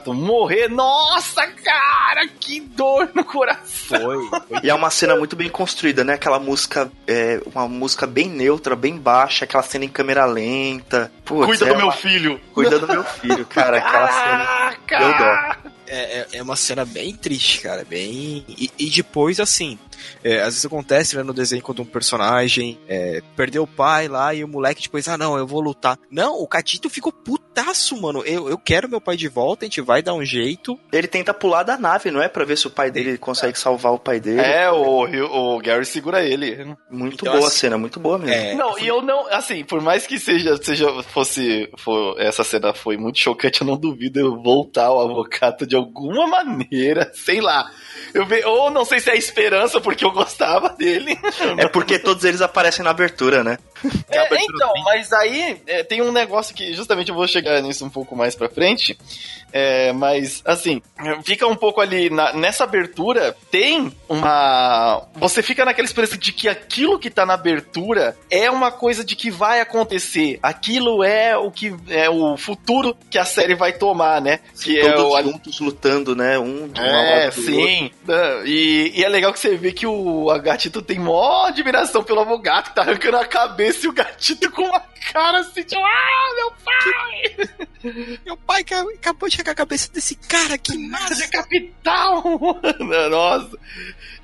avogato 0.00 0.14
morrer, 0.14 0.68
nossa, 0.68 1.46
cara, 1.46 2.26
que 2.28 2.60
dor 2.60 3.10
no 3.14 3.24
coração. 3.24 4.00
Foi. 4.00 4.28
foi. 4.28 4.58
E 4.62 4.70
é 4.70 4.74
uma 4.74 4.90
cena 4.90 5.16
muito 5.16 5.36
bem 5.36 5.48
construída, 5.48 6.02
né? 6.04 6.14
Aquela 6.14 6.38
música, 6.38 6.90
é, 7.06 7.40
uma 7.46 7.68
música 7.68 8.06
bem 8.06 8.28
neutra, 8.28 8.74
bem 8.76 8.96
baixa, 8.98 9.44
aquela 9.44 9.62
cena 9.62 9.84
em 9.84 9.88
câmera 9.88 10.24
lenta. 10.24 11.12
Putz, 11.24 11.46
Cuida 11.46 11.66
é 11.66 11.68
do 11.68 11.76
meu 11.76 11.86
uma- 11.86 11.92
filho. 11.92 12.40
Cuida 12.52 12.78
do 12.78 12.86
meu 12.88 13.04
filho, 13.04 13.44
cara. 13.46 13.78
Aquela 13.78 14.08
cena. 14.12 14.76
Caraca! 14.86 14.98
deu 14.98 15.18
dó. 15.18 15.70
É, 15.86 15.96
é- 16.20 16.26
é 16.34 16.42
uma 16.42 16.56
cena 16.56 16.84
bem 16.84 17.14
triste, 17.14 17.60
cara. 17.60 17.84
Bem. 17.88 18.44
E, 18.48 18.70
e 18.78 18.90
depois, 18.90 19.40
assim. 19.40 19.78
É, 20.22 20.40
às 20.40 20.46
vezes 20.54 20.66
acontece 20.66 21.16
né, 21.16 21.22
no 21.22 21.32
desenho 21.32 21.62
quando 21.62 21.82
um 21.82 21.84
personagem 21.84 22.78
é, 22.88 23.22
perdeu 23.36 23.62
o 23.62 23.66
pai 23.66 24.08
lá 24.08 24.34
e 24.34 24.44
o 24.44 24.48
moleque 24.48 24.82
depois, 24.82 25.08
ah, 25.08 25.18
não, 25.18 25.36
eu 25.36 25.46
vou 25.46 25.60
lutar. 25.60 25.98
Não, 26.10 26.40
o 26.40 26.46
Catito 26.46 26.88
ficou 26.90 27.12
putaço, 27.12 28.00
mano. 28.00 28.22
Eu, 28.24 28.48
eu 28.48 28.58
quero 28.58 28.88
meu 28.88 29.00
pai 29.00 29.16
de 29.16 29.28
volta, 29.28 29.64
a 29.64 29.66
gente 29.66 29.80
vai 29.80 30.02
dar 30.02 30.14
um 30.14 30.24
jeito. 30.24 30.78
Ele 30.92 31.06
tenta 31.06 31.32
pular 31.34 31.62
da 31.62 31.76
nave, 31.76 32.10
não 32.10 32.22
é? 32.22 32.28
Pra 32.28 32.44
ver 32.44 32.56
se 32.56 32.66
o 32.66 32.70
pai 32.70 32.90
dele 32.90 33.18
consegue 33.18 33.58
salvar 33.58 33.92
o 33.92 33.98
pai 33.98 34.20
dele. 34.20 34.40
É, 34.40 34.70
o, 34.70 35.56
o 35.56 35.58
Gary 35.60 35.84
segura 35.84 36.22
ele. 36.22 36.76
Muito 36.90 37.22
Então, 37.22 37.34
boa 37.34 37.44
a 37.44 37.48
assim, 37.48 37.58
cena, 37.58 37.78
muito 37.78 38.00
boa 38.00 38.18
mesmo. 38.18 38.34
É, 38.34 38.54
não, 38.54 38.78
e 38.78 38.86
eu 38.86 39.02
não, 39.02 39.26
assim, 39.28 39.64
por 39.64 39.80
mais 39.80 40.06
que 40.06 40.18
seja, 40.18 40.56
seja 40.62 41.02
fosse, 41.04 41.70
for, 41.78 42.18
essa 42.20 42.44
cena 42.44 42.72
foi 42.74 42.96
muito 42.96 43.18
chocante, 43.18 43.60
eu 43.60 43.66
não 43.66 43.76
duvido 43.76 44.18
eu 44.20 44.42
voltar 44.42 44.86
ao 44.86 45.00
avocado 45.00 45.66
de 45.66 45.76
alguma 45.76 46.26
maneira, 46.44 47.10
sei 47.14 47.40
lá. 47.40 47.70
Eu 48.14 48.26
ve, 48.26 48.44
ou 48.44 48.70
não 48.70 48.84
sei 48.84 49.00
se 49.00 49.08
é 49.10 49.12
a 49.12 49.16
esperança, 49.16 49.80
porque 49.80 50.04
eu 50.04 50.10
gostava 50.12 50.70
dele. 50.70 51.18
É 51.58 51.68
porque 51.68 51.98
todos 51.98 52.24
eles 52.24 52.40
aparecem 52.40 52.84
na 52.84 52.90
abertura, 52.90 53.42
né? 53.44 53.58
A 54.10 54.14
É, 54.14 54.18
abertura 54.26 54.52
então, 54.54 54.72
mas 54.84 55.12
aí 55.12 55.60
é, 55.66 55.82
tem 55.82 56.02
um 56.02 56.12
negócio 56.12 56.54
que 56.54 56.72
justamente 56.74 57.08
eu 57.10 57.14
vou 57.14 57.26
chegar 57.26 57.60
nisso 57.62 57.84
um 57.84 57.90
pouco 57.90 58.14
mais 58.16 58.34
pra 58.34 58.48
frente. 58.48 58.98
É, 59.52 59.92
mas, 59.92 60.42
assim, 60.44 60.80
fica 61.24 61.46
um 61.46 61.56
pouco 61.56 61.80
ali. 61.80 62.08
na- 62.10 62.32
nessa 62.32 62.62
abertura, 62.64 63.36
tem 63.50 63.92
uma. 64.08 65.02
Você 65.16 65.42
fica 65.42 65.64
naquela 65.64 65.86
esperança 65.86 66.16
de 66.16 66.32
que 66.32 66.48
aquilo 66.48 66.98
que 66.98 67.10
tá 67.10 67.26
na 67.26 67.34
abertura 67.34 68.16
é 68.30 68.50
uma 68.50 68.70
coisa 68.70 69.04
de 69.04 69.16
que 69.16 69.30
vai 69.30 69.60
acontecer. 69.60 70.38
Aquilo 70.42 71.02
é 71.02 71.36
o 71.36 71.50
que 71.50 71.74
é 71.88 72.08
o 72.08 72.36
futuro 72.36 72.96
que 73.10 73.18
a 73.18 73.24
série 73.24 73.54
vai 73.54 73.72
tomar, 73.72 74.20
né? 74.20 74.38
Que 74.62 74.78
é 74.80 74.92
todos 74.92 75.14
o, 75.14 75.22
juntos 75.22 75.60
lutando, 75.60 76.14
né? 76.14 76.38
Um 76.38 76.68
de 76.68 76.80
uma 76.80 76.88
é, 76.88 77.30
sim. 77.32 77.90
Não, 78.06 78.46
E, 78.46 78.92
e 78.98 79.04
é 79.04 79.08
legal 79.08 79.32
que 79.32 79.38
você 79.38 79.56
vê 79.56 79.72
que 79.72 79.86
o 79.86 80.30
a 80.30 80.38
gatito 80.38 80.80
tem 80.80 80.98
mó 80.98 81.44
admiração 81.46 82.02
pelo 82.02 82.20
avogado 82.20 82.70
que 82.70 82.74
tá 82.74 82.82
arrancando 82.82 83.18
a 83.18 83.26
cabeça 83.26 83.84
e 83.84 83.88
o 83.88 83.92
gatito 83.92 84.50
com 84.50 84.62
uma 84.62 84.80
cara 85.12 85.40
assim, 85.40 85.62
tipo, 85.62 85.80
ah, 85.82 86.34
meu 86.36 86.52
pai! 86.64 87.68
Meu 88.26 88.36
pai 88.36 88.62
ca- 88.62 88.82
acabou 88.82 89.26
de 89.26 89.36
chegar 89.36 89.52
a 89.52 89.54
cabeça 89.54 89.90
desse 89.90 90.14
cara, 90.14 90.58
que 90.58 90.76
massa. 90.76 91.26
capital! 91.28 92.22
Nossa! 93.10 93.56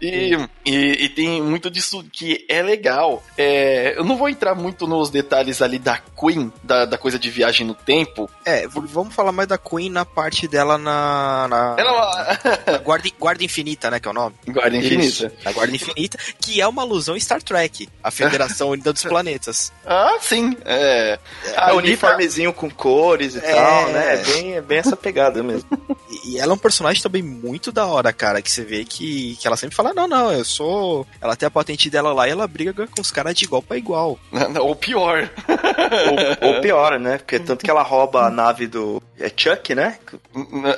E, 0.00 0.36
e, 0.64 1.04
e 1.04 1.08
tem 1.08 1.40
muito 1.42 1.70
disso 1.70 2.04
que 2.12 2.44
é 2.48 2.62
legal. 2.62 3.22
É, 3.36 3.94
eu 3.96 4.04
não 4.04 4.16
vou 4.16 4.28
entrar 4.28 4.54
muito 4.54 4.86
nos 4.86 5.10
detalhes 5.10 5.62
ali 5.62 5.78
da 5.78 5.98
Queen, 5.98 6.52
da, 6.62 6.84
da 6.84 6.98
coisa 6.98 7.18
de 7.18 7.30
viagem 7.30 7.66
no 7.66 7.74
tempo. 7.74 8.28
É, 8.44 8.66
vamos 8.68 9.14
falar 9.14 9.32
mais 9.32 9.48
da 9.48 9.56
Queen 9.58 9.88
na 9.90 10.04
parte 10.04 10.46
dela 10.46 10.76
na. 10.78 11.46
na, 11.48 11.76
Ela 11.78 12.38
na 12.66 12.78
guarda, 12.78 13.08
guarda 13.18 13.44
Infinita, 13.44 13.90
né? 13.90 13.98
Que 14.00 14.08
é 14.08 14.10
o 14.10 14.14
nome? 14.14 14.34
Guarda 14.48 14.76
Infinita. 14.76 15.32
A 15.44 15.52
Guarda 15.52 15.74
Infinita, 15.74 16.18
que 16.40 16.60
é 16.60 16.66
uma 16.66 16.82
alusão 16.82 17.16
em 17.16 17.20
Star 17.20 17.42
Trek, 17.42 17.88
a 18.02 18.10
Federação 18.10 18.70
Unida 18.76 18.92
dos 18.92 19.02
Planetas. 19.04 19.72
Ah, 19.86 20.16
sim. 20.20 20.56
É, 20.64 21.18
É, 21.46 21.52
tá- 21.52 21.72
uniformezinho 21.74 22.52
com 22.52 22.70
cores 22.70 23.34
e 23.34 23.38
É. 23.38 23.54
tal, 23.54 23.88
né? 23.88 24.14
É 24.14 24.16
bem, 24.18 24.52
é 24.56 24.60
bem 24.60 24.78
essa 24.78 24.96
pegada 24.96 25.42
mesmo. 25.42 25.68
E, 26.26 26.38
ela 26.38 26.52
é 26.52 26.54
um 26.54 26.58
personagem 26.58 27.02
também 27.02 27.22
muito 27.22 27.70
da 27.72 27.86
hora, 27.86 28.12
cara, 28.12 28.42
que 28.42 28.50
você 28.50 28.64
vê 28.64 28.84
que, 28.84 29.36
que 29.36 29.46
ela 29.46 29.56
sempre 29.56 29.76
fala, 29.76 29.94
não, 29.94 30.08
não, 30.08 30.32
eu 30.32 30.44
sou... 30.44 31.06
Ela 31.20 31.36
tem 31.36 31.46
a 31.46 31.50
patente 31.50 31.88
dela 31.90 32.12
lá 32.12 32.26
e 32.28 32.30
ela 32.32 32.46
briga 32.46 32.86
com 32.86 33.00
os 33.00 33.10
caras 33.10 33.34
de 33.34 33.44
igual 33.44 33.62
pra 33.62 33.76
igual. 33.76 34.18
Ou 34.60 34.74
pior. 34.74 35.28
ou, 36.40 36.48
ou 36.48 36.60
pior, 36.60 36.98
né? 36.98 37.18
Porque 37.18 37.38
tanto 37.38 37.64
que 37.64 37.70
ela 37.70 37.82
rouba 37.82 38.26
a 38.26 38.30
nave 38.30 38.66
do. 38.66 39.02
É 39.18 39.30
Chuck, 39.34 39.74
né? 39.74 39.98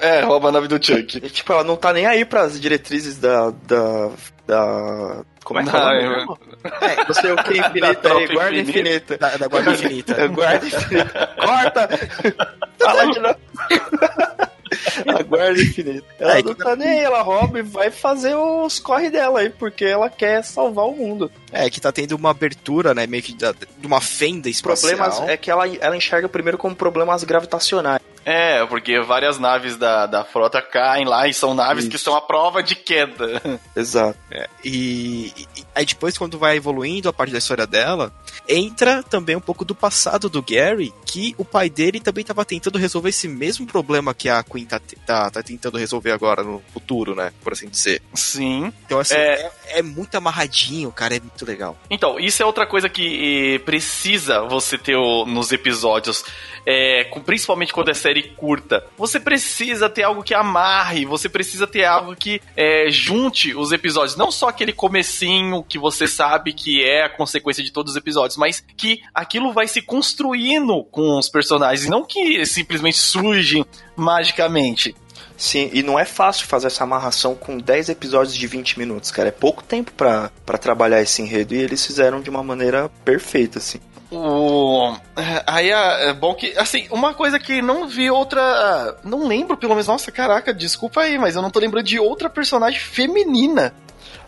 É, 0.01 0.21
rouba 0.23 0.49
a 0.49 0.53
nave 0.53 0.69
do 0.69 0.85
Chuck. 0.85 1.19
E, 1.19 1.31
tipo, 1.31 1.53
ela 1.53 1.65
não 1.65 1.77
tá 1.77 1.93
nem 1.93 2.07
aí 2.07 2.25
pras 2.25 2.61
diretrizes 2.61 3.19
da. 3.19 3.51
da. 3.51 4.11
da 4.47 5.25
como 5.45 5.61
é 5.61 5.65
que 5.65 5.71
é 5.71 5.73
Não, 5.73 6.11
mesmo? 6.11 6.39
É, 6.83 7.05
não 7.07 7.15
sei 7.15 7.33
o 7.33 7.37
que 7.43 7.53
infinita 7.59 7.87
aí, 7.87 7.97
tropa 7.97 8.33
guarda 8.33 8.57
infinita. 8.57 8.89
infinita. 8.89 9.19
Da, 9.19 9.37
da 9.37 9.49
Guarda 9.49 9.71
Infinita. 9.73 10.13
É, 10.13 10.29
guarda 10.29 10.67
infinita. 10.67 11.31
Corta! 11.39 11.89
Fala 12.79 13.07
de 13.07 13.21
novo. 13.21 13.39
A 15.07 15.23
guarda 15.23 15.61
infinita. 15.61 16.05
Ela 16.19 16.39
É, 16.39 16.43
não 16.43 16.55
tá 16.55 16.77
nem 16.77 16.89
aí, 16.89 17.05
ela 17.05 17.23
rouba 17.23 17.59
e 17.59 17.63
vai 17.63 17.91
fazer 17.91 18.35
os 18.35 18.79
corre 18.79 19.11
dela 19.11 19.41
aí, 19.41 19.51
porque 19.51 19.85
ela 19.85 20.09
quer 20.11 20.43
salvar 20.43 20.87
o 20.87 20.95
mundo. 20.97 21.31
É, 21.53 21.69
que 21.71 21.81
tá 21.81 21.91
tendo 21.91 22.13
uma 22.13 22.31
abertura, 22.31 22.95
né, 22.95 23.07
meio 23.07 23.23
que 23.23 23.35
da- 23.35 23.53
de 23.53 23.87
uma 23.87 24.01
fenda 24.01 24.49
espacial. 24.51 24.95
Problemas 24.97 25.29
é 25.29 25.37
que 25.37 25.51
ela, 25.51 25.67
ela 25.67 25.97
enxerga 25.97 26.29
primeiro 26.29 26.59
como 26.59 26.77
problemas 26.77 27.25
gravitacionais. 27.25 28.01
É, 28.25 28.63
porque 28.67 29.01
várias 29.01 29.39
naves 29.39 29.77
da, 29.79 30.05
da 30.05 30.23
frota 30.23 30.61
caem 30.61 31.07
lá 31.07 31.27
e 31.27 31.33
são 31.33 31.55
naves 31.55 31.85
Isso. 31.85 31.91
que 31.91 31.97
são 31.99 32.15
a 32.15 32.21
prova 32.21 32.63
de 32.63 32.75
queda. 32.75 33.41
Exato. 33.75 34.19
E, 34.63 35.33
e- 35.57 35.65
aí 35.75 35.87
depois, 35.87 36.19
quando 36.19 36.39
vai 36.39 36.57
evoluindo 36.57 37.09
a 37.09 37.13
parte 37.13 37.33
da 37.33 37.39
história 37.39 37.67
dela, 37.67 38.13
entra 38.47 39.03
também 39.03 39.35
um 39.37 39.41
pouco 39.41 39.65
do 39.65 39.75
passado 39.75 40.29
do 40.29 40.43
Gary, 40.43 40.93
que 41.07 41.35
o 41.39 41.45
pai 41.45 41.71
dele 41.71 42.01
também 42.01 42.23
tava 42.25 42.45
tentando 42.45 42.77
resolver 42.77 43.09
esse 43.09 43.29
mesmo 43.29 43.67
problema 43.67 44.13
que 44.13 44.29
a 44.29 44.43
Queen 44.43 44.67
tá, 44.67 44.81
tá, 45.07 45.31
tá 45.31 45.43
tentando 45.43 45.79
resolver 45.79 46.11
agora 46.13 46.43
no 46.43 46.63
futuro, 46.73 47.15
né? 47.15 47.33
Por 47.43 47.55
assim 47.55 47.69
dizer. 47.69 48.03
Sim. 48.13 48.71
Então, 48.85 48.99
assim, 48.99 49.15
É. 49.15 49.51
é, 49.69 49.79
é 49.79 49.83
muito 49.83 50.15
amarradinho, 50.17 50.93
cara, 50.93 51.17
é 51.17 51.21
muito 51.39 51.47
legal. 51.47 51.79
Então, 51.89 52.19
isso 52.19 52.43
é 52.43 52.47
outra 52.47 52.67
coisa 52.67 52.89
que 52.89 53.55
eh, 53.55 53.59
precisa 53.61 54.43
você 54.43 54.77
ter 54.77 54.97
nos 55.27 55.53
episódios. 55.53 56.25
É, 56.67 57.05
principalmente 57.25 57.73
quando 57.73 57.91
é 57.91 57.95
série 57.95 58.25
curta. 58.37 58.85
Você 58.99 59.19
precisa 59.19 59.89
ter 59.89 60.03
algo 60.03 60.23
que 60.23 60.35
amarre, 60.35 61.07
você 61.07 61.27
precisa 61.27 61.67
ter 61.67 61.85
algo 61.85 62.15
que 62.15 62.43
é, 62.55 62.91
junte 62.91 63.55
os 63.55 63.73
episódios. 63.73 64.17
Não 64.17 64.31
só 64.31 64.49
aquele 64.49 64.73
comecinho 64.73 65.63
que 65.63 65.79
você 65.79 66.07
sabe 66.07 66.53
que 66.53 66.85
é 66.85 67.05
a 67.05 67.09
consequência 67.09 67.63
de 67.63 67.73
todos 67.73 67.93
os 67.93 67.97
episódios, 67.97 68.37
mas 68.37 68.63
que 68.77 69.01
aquilo 69.15 69.53
vai 69.53 69.67
se 69.67 69.81
construindo 69.81 70.85
com 70.85 71.17
os 71.19 71.29
personagens, 71.31 71.89
não 71.89 72.05
que 72.05 72.45
simplesmente 72.45 72.99
surgem 72.99 73.65
magicamente. 73.97 74.95
Sim, 75.39 75.71
e 75.73 75.85
não 75.85 75.97
é 75.97 76.05
fácil 76.05 76.49
fazer 76.49 76.67
essa 76.67 76.83
amarração 76.83 77.37
com 77.37 77.57
10 77.57 77.91
episódios 77.91 78.35
de 78.35 78.47
20 78.47 78.77
minutos, 78.77 79.13
cara. 79.13 79.29
É 79.29 79.33
pouco 79.33 79.63
tempo 79.63 79.93
pra 79.93 80.31
trabalhar 80.61 81.01
esse 81.01 81.23
enredo 81.23 81.55
e 81.55 81.59
eles 81.59 81.87
fizeram 81.87 82.21
de 82.21 82.29
uma 82.29 82.43
maneira 82.43 82.91
perfeita, 83.05 83.59
assim. 83.59 83.79
O... 84.11 84.97
Aí 85.47 85.71
é 85.71 86.09
é 86.09 86.13
bom 86.15 86.35
que. 86.35 86.57
Assim, 86.57 86.89
uma 86.91 87.15
coisa 87.15 87.39
que 87.39 87.61
não 87.61 87.87
vi 87.87 88.11
outra. 88.11 88.97
Não 89.05 89.27
lembro, 89.29 89.57
pelo 89.57 89.75
menos. 89.75 89.87
Nossa, 89.87 90.11
caraca, 90.11 90.53
desculpa 90.53 91.03
aí, 91.03 91.19
mas 91.19 91.37
eu 91.37 91.43
não 91.43 91.51
tô 91.51 91.61
lembrando 91.61 91.85
de 91.85 92.01
outra 92.01 92.31
personagem 92.31 92.81
feminina. 92.81 93.75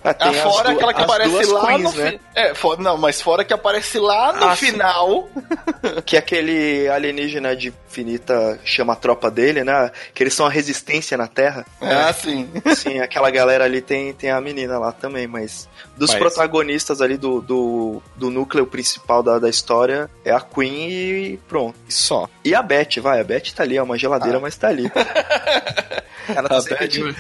Ah, 0.03 0.15
Ah, 0.19 0.33
fora 0.33 0.71
aquela 0.73 0.95
que 0.95 1.03
aparece 1.03 1.45
lá 1.53 1.67
queens, 1.67 1.83
no 1.95 2.01
né? 2.03 2.19
É, 2.35 2.55
fora, 2.55 2.81
não, 2.81 2.97
mas 2.97 3.21
fora 3.21 3.45
que 3.45 3.53
aparece 3.53 3.99
lá 3.99 4.33
no 4.33 4.45
Ah, 4.47 4.57
final. 4.57 5.29
Que 6.07 6.17
aquele 6.17 6.89
alienígena 6.89 7.55
de 7.57 7.69
infinita 7.89 8.59
chama 8.65 8.93
a 8.93 8.97
tropa 8.97 9.31
dele, 9.31 9.65
né? 9.65 9.91
Que 10.15 10.23
eles 10.23 10.35
são 10.35 10.47
a 10.47 10.51
resistência 10.51 11.17
na 11.17 11.27
Terra. 11.27 11.65
Ah, 11.81 12.13
sim. 12.13 12.49
Sim, 12.77 13.01
aquela 13.01 13.31
galera 13.31 13.65
ali 13.65 13.81
tem, 13.81 14.13
tem 14.13 14.31
a 14.31 14.41
menina 14.41 14.79
lá 14.79 14.93
também, 14.93 15.27
mas 15.27 15.69
dos 15.97 16.11
Mas- 16.11 16.19
protagonistas 16.19 17.01
ali 17.03 17.17
do, 17.17 17.41
do, 17.41 18.03
do 18.17 18.31
núcleo 18.31 18.67
principal 18.67 19.23
da, 19.23 19.39
da 19.39 19.49
história 19.49 20.09
é 20.25 20.31
a 20.33 20.41
Queen 20.41 20.89
e 20.91 21.37
pronto. 21.49 21.77
E 21.89 21.93
só. 21.93 22.29
E 22.45 22.55
a 22.55 22.63
Beth, 22.63 23.01
vai, 23.01 23.21
a 23.21 23.25
Beth 23.25 23.53
tá 23.55 23.63
ali, 23.63 23.77
é 23.77 23.83
uma 23.83 23.99
geladeira, 23.99 24.39
Ah. 24.39 24.41
mas 24.41 24.57
tá 24.57 24.69
ali. 24.69 24.91
Ela 26.29 26.49
tá 26.49 26.61
Beth- 26.63 26.89
de. 26.89 27.17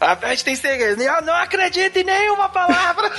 A 0.00 0.14
Beth 0.14 0.42
tem 0.42 0.56
segredo. 0.56 1.02
Eu 1.02 1.22
não 1.22 1.34
acredito 1.34 1.96
em 1.98 2.04
nenhuma 2.04 2.48
palavra. 2.48 3.10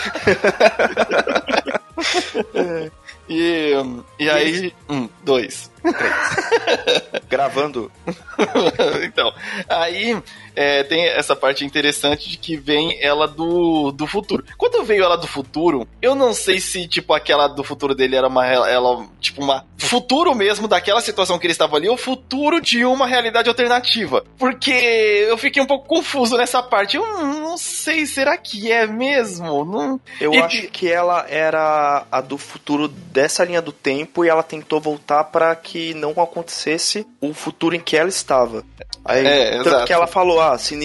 e, 3.30 3.74
e 4.20 4.30
aí. 4.30 4.74
Um, 4.90 5.10
dois. 5.24 5.73
Gravando. 7.30 7.92
então, 9.04 9.34
aí 9.68 10.22
é, 10.56 10.84
tem 10.84 11.06
essa 11.08 11.36
parte 11.36 11.66
interessante 11.66 12.30
de 12.30 12.38
que 12.38 12.56
vem 12.56 12.98
ela 13.02 13.28
do, 13.28 13.92
do 13.92 14.08
futuro. 14.08 14.44
Quando 14.58 14.84
veio 14.84 15.04
ela 15.04 15.18
do 15.18 15.28
futuro, 15.28 15.88
eu 16.02 16.16
não 16.16 16.34
sei 16.34 16.60
se, 16.60 16.88
tipo, 16.88 17.14
aquela 17.14 17.48
do 17.48 17.64
futuro 17.64 17.96
dele 17.96 18.16
era 18.16 18.28
uma, 18.28 18.46
ela, 18.46 19.06
tipo, 19.20 19.42
uma 19.42 19.66
futuro 19.78 20.34
mesmo 20.34 20.68
daquela 20.68 21.02
situação 21.02 21.38
que 21.38 21.46
ele 21.46 21.52
estava 21.52 21.76
ali, 21.76 21.90
ou 21.90 21.98
futuro 21.98 22.62
de 22.62 22.86
uma 22.86 23.06
realidade 23.06 23.50
alternativa. 23.50 24.24
Porque 24.38 24.72
eu 24.72 25.38
fiquei 25.38 25.62
um 25.62 25.68
pouco 25.68 25.88
confuso 25.88 26.38
nessa 26.38 26.64
parte. 26.64 26.98
Eu 26.98 27.06
não 27.24 27.58
sei, 27.58 28.06
será 28.06 28.38
que 28.38 28.72
é 28.72 28.88
mesmo? 28.88 29.66
Não... 29.66 30.00
Eu 30.20 30.34
E- 30.34 30.40
acho 30.40 30.68
que 30.70 30.90
ela 30.90 31.26
era 31.30 32.06
a 32.12 32.22
do 32.22 32.38
futuro 32.38 32.88
dessa 32.88 33.44
linha 33.44 33.62
do 33.62 33.72
tempo 33.72 34.24
e 34.24 34.30
ela 34.30 34.42
tentou 34.42 34.80
voltar 34.80 35.26
pra 35.26 35.56
que 35.56 35.73
não 35.96 36.12
acontecesse 36.12 37.06
o 37.22 37.34
futuro 37.34 37.76
em 37.76 37.80
que 37.80 37.96
ela 37.98 38.10
estava. 38.10 38.64
Aí, 39.06 39.26
É, 39.26 39.52
tanto 39.58 39.70
exato. 39.70 39.86
que 39.86 39.94
ela 39.94 40.08
falou, 40.08 40.40
ah, 40.42 40.58
se 40.58 40.76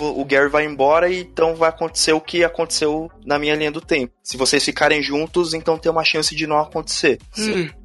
o 0.00 0.24
Gary 0.24 0.48
vai 0.48 0.64
embora, 0.64 1.12
então 1.12 1.54
vai 1.54 1.68
acontecer 1.68 2.12
o 2.12 2.20
que 2.20 2.42
aconteceu 2.42 3.10
na 3.24 3.38
minha 3.38 3.54
linha 3.54 3.70
do 3.70 3.80
tempo. 3.80 4.12
Se 4.22 4.36
vocês 4.36 4.64
ficarem 4.64 5.02
juntos, 5.02 5.54
então 5.54 5.78
tem 5.78 5.90
uma 5.90 6.04
chance 6.04 6.34
de 6.34 6.46
não 6.46 6.58
acontecer. 6.58 7.18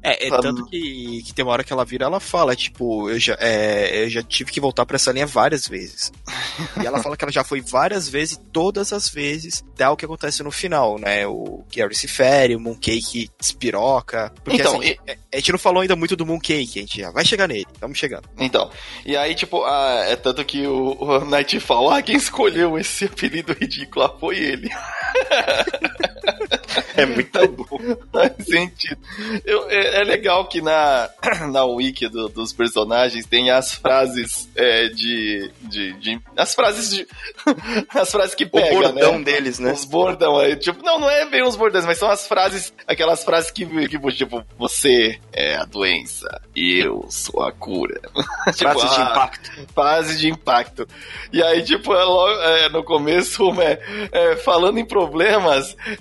É, 0.02 0.26
é 0.26 0.30
Tá- 0.30 0.40
tanto 0.40 0.66
que, 0.66 1.22
que 1.24 1.32
tem 1.32 1.44
uma 1.44 1.52
hora 1.52 1.64
que 1.64 1.72
ela 1.72 1.84
vira, 1.84 2.04
ela 2.06 2.20
fala, 2.20 2.54
tipo, 2.56 3.08
eu 3.08 3.18
já, 3.18 3.36
é, 3.40 4.04
eu 4.04 4.10
já 4.10 4.22
tive 4.22 4.50
que 4.52 4.60
voltar 4.60 4.84
pra 4.84 4.96
essa 4.96 5.12
linha 5.12 5.26
várias 5.26 5.66
vezes. 5.68 6.12
e 6.82 6.86
ela 6.86 7.02
fala 7.02 7.16
que 7.16 7.24
ela 7.24 7.32
já 7.32 7.44
foi 7.44 7.60
várias 7.60 8.08
vezes, 8.08 8.34
e 8.36 8.40
todas 8.50 8.92
as 8.92 9.08
vezes 9.08 9.64
dá 9.76 9.90
o 9.90 9.96
que 9.96 10.04
acontece 10.04 10.42
no 10.42 10.50
final, 10.50 10.98
né? 10.98 11.26
O 11.26 11.64
Gary 11.74 11.94
se 11.94 12.08
fere, 12.08 12.56
o 12.56 12.60
Mooncake 12.60 13.30
despiroca. 13.38 14.32
Porque 14.44 14.60
Então, 14.60 14.80
assim, 14.80 14.96
é- 15.06 15.16
a 15.32 15.36
gente 15.36 15.52
não 15.52 15.58
falou 15.58 15.80
ainda 15.82 15.96
muito 15.96 16.16
do 16.16 16.26
Mooncake, 16.26 16.53
a 16.62 16.66
gente 16.66 17.00
já 17.00 17.10
vai 17.10 17.24
chegar 17.24 17.48
nele, 17.48 17.66
estamos 17.72 17.98
chegando. 17.98 18.28
Então, 18.38 18.70
e 19.04 19.16
aí, 19.16 19.34
tipo, 19.34 19.66
é 19.66 20.16
tanto 20.16 20.44
que 20.44 20.66
o, 20.66 20.96
o 21.00 21.24
Nightfall, 21.24 21.90
ah, 21.90 22.02
quem 22.02 22.16
escolheu 22.16 22.78
esse 22.78 23.06
apelido 23.06 23.52
ridículo 23.52 24.04
ah, 24.04 24.16
foi 24.18 24.38
ele. 24.38 24.70
É 26.96 27.06
muito 27.06 27.48
bom. 27.48 27.78
Faz 28.12 28.32
sentido. 28.46 28.96
Eu- 29.44 29.68
é, 29.70 30.00
é 30.00 30.04
legal 30.04 30.46
que 30.46 30.60
na, 30.60 31.08
na 31.52 31.64
wiki 31.64 32.08
do- 32.08 32.28
dos 32.28 32.52
personagens 32.52 33.26
tem 33.26 33.50
as 33.50 33.72
frases 33.74 34.48
é, 34.56 34.88
de, 34.88 35.50
de, 35.62 35.92
de- 35.94 36.20
As 36.36 36.54
frases 36.54 36.90
de. 36.90 37.06
As 37.94 38.10
frases 38.10 38.34
que 38.34 38.44
O 38.44 38.50
pega, 38.50 38.74
bordão 38.74 39.18
né? 39.18 39.24
deles, 39.24 39.58
né? 39.58 39.72
Os 39.72 39.84
bordão, 39.84 40.40
é, 40.40 40.56
tipo, 40.56 40.84
não, 40.84 40.98
não 40.98 41.10
é 41.10 41.26
bem 41.26 41.42
os 41.44 41.56
bordões, 41.56 41.84
mas 41.84 41.98
são 41.98 42.08
as 42.10 42.26
frases, 42.26 42.72
aquelas 42.86 43.24
frases 43.24 43.50
que, 43.50 43.64
que 43.88 43.98
tipo, 44.12 44.42
você 44.58 45.18
é 45.32 45.56
a 45.56 45.64
doença 45.64 46.40
e 46.54 46.78
eu 46.80 47.06
sou 47.10 47.42
a 47.42 47.52
cura. 47.52 48.00
Tipo, 48.54 48.70
Frases 48.72 48.90
de 48.94 49.00
ah, 49.00 49.10
impacto. 49.10 49.50
fase 49.74 50.18
de 50.18 50.28
impacto. 50.28 50.88
E 51.32 51.42
aí, 51.42 51.62
tipo, 51.62 51.92
é 51.94 52.04
logo, 52.04 52.40
é, 52.42 52.68
no 52.68 52.84
começo, 52.84 53.48
uma 53.48 53.64
é, 53.64 53.80
é, 54.12 54.36
falando 54.36 54.78
em 54.78 54.84
problemas, 54.84 55.13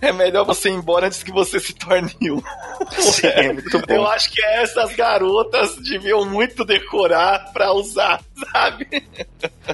é 0.01 0.11
melhor 0.11 0.45
você 0.45 0.69
ir 0.69 0.73
embora 0.73 1.07
antes 1.07 1.21
que 1.23 1.31
você 1.31 1.59
se 1.59 1.73
torne 1.73 2.11
um. 2.31 2.41
Sim, 3.01 3.27
é 3.27 3.53
muito 3.53 3.77
Eu 3.87 4.01
bom. 4.01 4.05
acho 4.07 4.31
que 4.31 4.43
essas 4.45 4.95
garotas 4.95 5.75
deviam 5.77 6.25
muito 6.25 6.63
decorar 6.65 7.51
pra 7.53 7.71
usar, 7.73 8.21
sabe? 8.51 9.07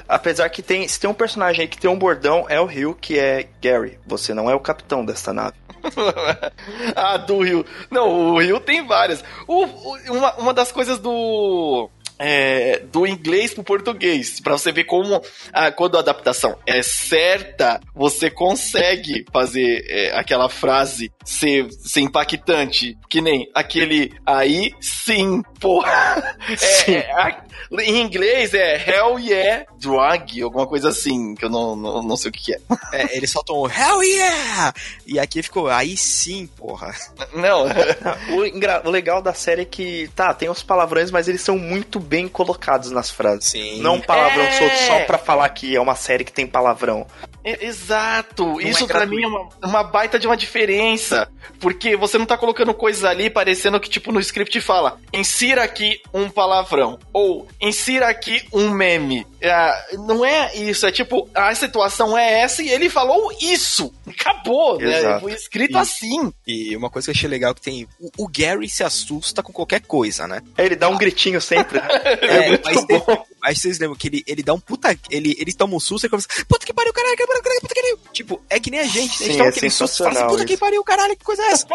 Apesar 0.08 0.48
que 0.50 0.62
tem, 0.62 0.86
se 0.86 0.98
tem 1.00 1.08
um 1.10 1.14
personagem 1.14 1.62
aí 1.62 1.68
que 1.68 1.78
tem 1.78 1.90
um 1.90 1.98
bordão, 1.98 2.46
é 2.48 2.60
o 2.60 2.66
Rio, 2.66 2.94
que 3.00 3.18
é 3.18 3.48
Gary. 3.62 3.98
Você 4.06 4.34
não 4.34 4.50
é 4.50 4.54
o 4.54 4.60
capitão 4.60 5.04
desta 5.04 5.32
nave. 5.32 5.54
ah, 6.94 7.16
do 7.16 7.40
Rio. 7.42 7.64
Não, 7.90 8.32
o 8.34 8.38
Rio 8.38 8.60
tem 8.60 8.86
várias. 8.86 9.24
O- 9.46 9.64
uma, 10.10 10.34
uma 10.34 10.54
das 10.54 10.70
coisas 10.70 10.98
do. 10.98 11.88
É, 12.20 12.80
do 12.92 13.06
inglês 13.06 13.54
pro 13.54 13.64
português, 13.64 14.38
Pra 14.40 14.52
você 14.58 14.70
ver 14.70 14.84
como 14.84 15.22
ah, 15.52 15.72
quando 15.72 15.96
a 15.96 16.00
adaptação 16.00 16.56
é 16.66 16.82
certa, 16.82 17.80
você 17.94 18.30
consegue 18.30 19.24
fazer 19.32 19.84
é, 19.88 20.12
aquela 20.16 20.48
frase 20.50 21.10
ser, 21.24 21.66
ser 21.72 22.00
impactante, 22.02 22.96
que 23.08 23.20
nem 23.22 23.50
aquele 23.54 24.12
aí 24.26 24.72
sim, 24.80 25.42
porra. 25.58 26.36
É, 26.50 26.56
Sim. 26.56 26.94
é, 26.94 27.12
a- 27.12 27.44
em 27.80 28.00
inglês 28.00 28.52
é 28.52 28.76
hell 28.90 29.18
yeah 29.18 29.64
drug, 29.78 30.42
alguma 30.42 30.66
coisa 30.66 30.88
assim, 30.88 31.34
que 31.34 31.44
eu 31.44 31.48
não, 31.50 31.76
não, 31.76 32.02
não 32.02 32.16
sei 32.16 32.28
o 32.30 32.32
que 32.32 32.42
que 32.42 32.54
é. 32.54 32.58
É, 32.92 33.16
eles 33.16 33.30
soltam 33.30 33.56
o 33.56 33.68
Hell 33.68 34.02
yeah! 34.02 34.74
E 35.06 35.18
aqui 35.18 35.42
ficou, 35.42 35.68
aí 35.68 35.96
sim, 35.96 36.46
porra. 36.56 36.94
Não, 37.32 37.66
O, 38.30 38.88
o 38.88 38.90
legal 38.90 39.22
da 39.22 39.32
série 39.32 39.62
é 39.62 39.64
que, 39.64 40.10
tá, 40.16 40.34
tem 40.34 40.48
os 40.48 40.62
palavrões, 40.62 41.10
mas 41.10 41.28
eles 41.28 41.40
são 41.42 41.56
muito 41.56 42.00
bem 42.10 42.26
colocados 42.26 42.90
nas 42.90 43.08
frases. 43.08 43.44
Sim. 43.44 43.80
Não 43.80 43.94
um 43.94 44.00
palavrão 44.00 44.42
É. 44.42 44.50
solto 44.50 44.76
só 44.88 45.00
pra 45.04 45.16
falar 45.16 45.48
que 45.50 45.76
é 45.76 45.80
uma 45.80 45.94
série 45.94 46.24
que 46.24 46.32
tem 46.32 46.44
palavrão. 46.44 47.06
É, 47.44 47.64
Exato, 47.66 48.60
isso 48.60 48.84
é 48.84 48.86
pra 48.86 49.06
mim 49.06 49.22
é 49.22 49.26
uma, 49.26 49.48
uma 49.64 49.82
baita 49.82 50.18
de 50.18 50.26
uma 50.26 50.36
diferença. 50.36 51.28
Porque 51.58 51.96
você 51.96 52.16
não 52.18 52.26
tá 52.26 52.36
colocando 52.36 52.72
coisas 52.74 53.04
ali 53.04 53.28
parecendo 53.30 53.78
que, 53.80 53.88
tipo, 53.88 54.12
no 54.12 54.20
script 54.20 54.60
fala: 54.60 54.98
insira 55.12 55.62
aqui 55.62 56.00
um 56.12 56.28
palavrão. 56.28 56.98
Ou 57.12 57.46
insira 57.60 58.08
aqui 58.08 58.42
um 58.52 58.70
meme. 58.70 59.26
É, 59.40 59.94
não 59.96 60.24
é 60.24 60.54
isso, 60.54 60.86
é 60.86 60.92
tipo, 60.92 61.28
a 61.34 61.54
situação 61.54 62.16
é 62.16 62.40
essa 62.40 62.62
e 62.62 62.68
ele 62.68 62.90
falou 62.90 63.30
isso. 63.40 63.92
Acabou, 64.06 64.78
né? 64.78 64.98
Exato. 64.98 65.20
Foi 65.20 65.32
escrito 65.32 65.76
E- 65.76 65.80
assim. 65.80 66.32
E 66.46 66.76
uma 66.76 66.90
coisa 66.90 67.06
que 67.06 67.10
eu 67.10 67.14
achei 67.18 67.28
legal 67.28 67.54
que 67.54 67.60
tem. 67.62 67.86
O, 67.98 68.24
o 68.24 68.28
Gary 68.28 68.68
se 68.68 68.84
assusta 68.84 69.42
com 69.42 69.52
qualquer 69.52 69.80
coisa, 69.82 70.26
né? 70.26 70.42
Aí 70.58 70.66
ele 70.66 70.76
dá 70.76 70.88
um 70.88 70.98
gritinho 70.98 71.40
sempre. 71.40 71.80
né? 71.80 71.88
É, 72.20 72.48
muito 72.48 72.64
mas, 72.64 72.84
bom. 72.86 73.24
Mas 73.40 73.58
vocês 73.58 73.78
lembram 73.78 73.96
que 73.96 74.08
ele, 74.08 74.22
ele 74.26 74.42
dá 74.42 74.52
um 74.52 74.60
puta. 74.60 74.96
Ele, 75.10 75.34
ele 75.38 75.52
toma 75.52 75.74
um 75.74 75.80
susto 75.80 76.06
e 76.06 76.08
começa. 76.08 76.28
Puta 76.46 76.66
que 76.66 76.72
pariu, 76.72 76.92
caralho, 76.92 77.16
caralho, 77.16 77.42
caralho, 77.42 77.60
puta 77.60 77.74
que 77.74 77.80
pariu. 77.80 77.98
Tipo, 78.12 78.42
é 78.50 78.60
que 78.60 78.70
nem 78.70 78.80
a 78.80 78.84
gente, 78.84 78.96
né? 78.96 79.02
A 79.02 79.08
gente 79.08 79.32
Sim, 79.32 79.32
toma 79.32 79.44
é 79.44 79.48
aquele 79.48 79.70
susto 79.70 79.94
e 79.94 79.98
fala 79.98 80.10
assim, 80.18 80.28
puta 80.28 80.44
que 80.44 80.52
isso. 80.52 80.60
pariu, 80.60 80.84
caralho, 80.84 81.16
que 81.16 81.24
coisa 81.24 81.42
é 81.42 81.52
essa? 81.52 81.66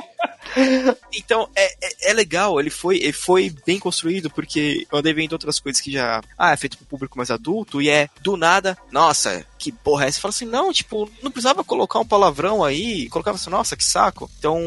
então, 1.14 1.50
é, 1.56 1.66
é, 1.66 2.12
é 2.12 2.14
legal, 2.14 2.60
ele 2.60 2.70
foi, 2.70 2.98
ele 2.98 3.14
foi 3.14 3.54
bem 3.66 3.80
construído, 3.80 4.30
porque 4.30 4.86
eu 4.92 5.00
andei 5.00 5.14
vendo 5.14 5.34
outras 5.34 5.60
coisas 5.60 5.82
que 5.82 5.92
já. 5.92 6.22
Ah, 6.38 6.54
é 6.54 6.58
feito 6.58 6.78
pro 6.78 6.86
público 6.86 7.18
mais 7.18 7.32
adulto, 7.32 7.82
e 7.82 7.90
é 7.90 8.10
do 8.22 8.38
nada, 8.38 8.78
nossa, 8.92 9.46
que 9.66 9.72
porra 9.72 10.06
é 10.06 10.08
essa? 10.10 10.20
Fala 10.22 10.30
assim, 10.30 10.46
não, 10.46 10.72
tipo, 10.72 11.10
não 11.24 11.32
precisava 11.32 11.64
colocar 11.64 11.98
um 12.00 12.06
palavrão 12.06 12.64
aí, 12.64 13.10
colocava 13.10 13.36
assim, 13.36 13.50
nossa, 13.50 13.76
que 13.76 13.84
saco. 13.84 14.30
Então, 14.38 14.60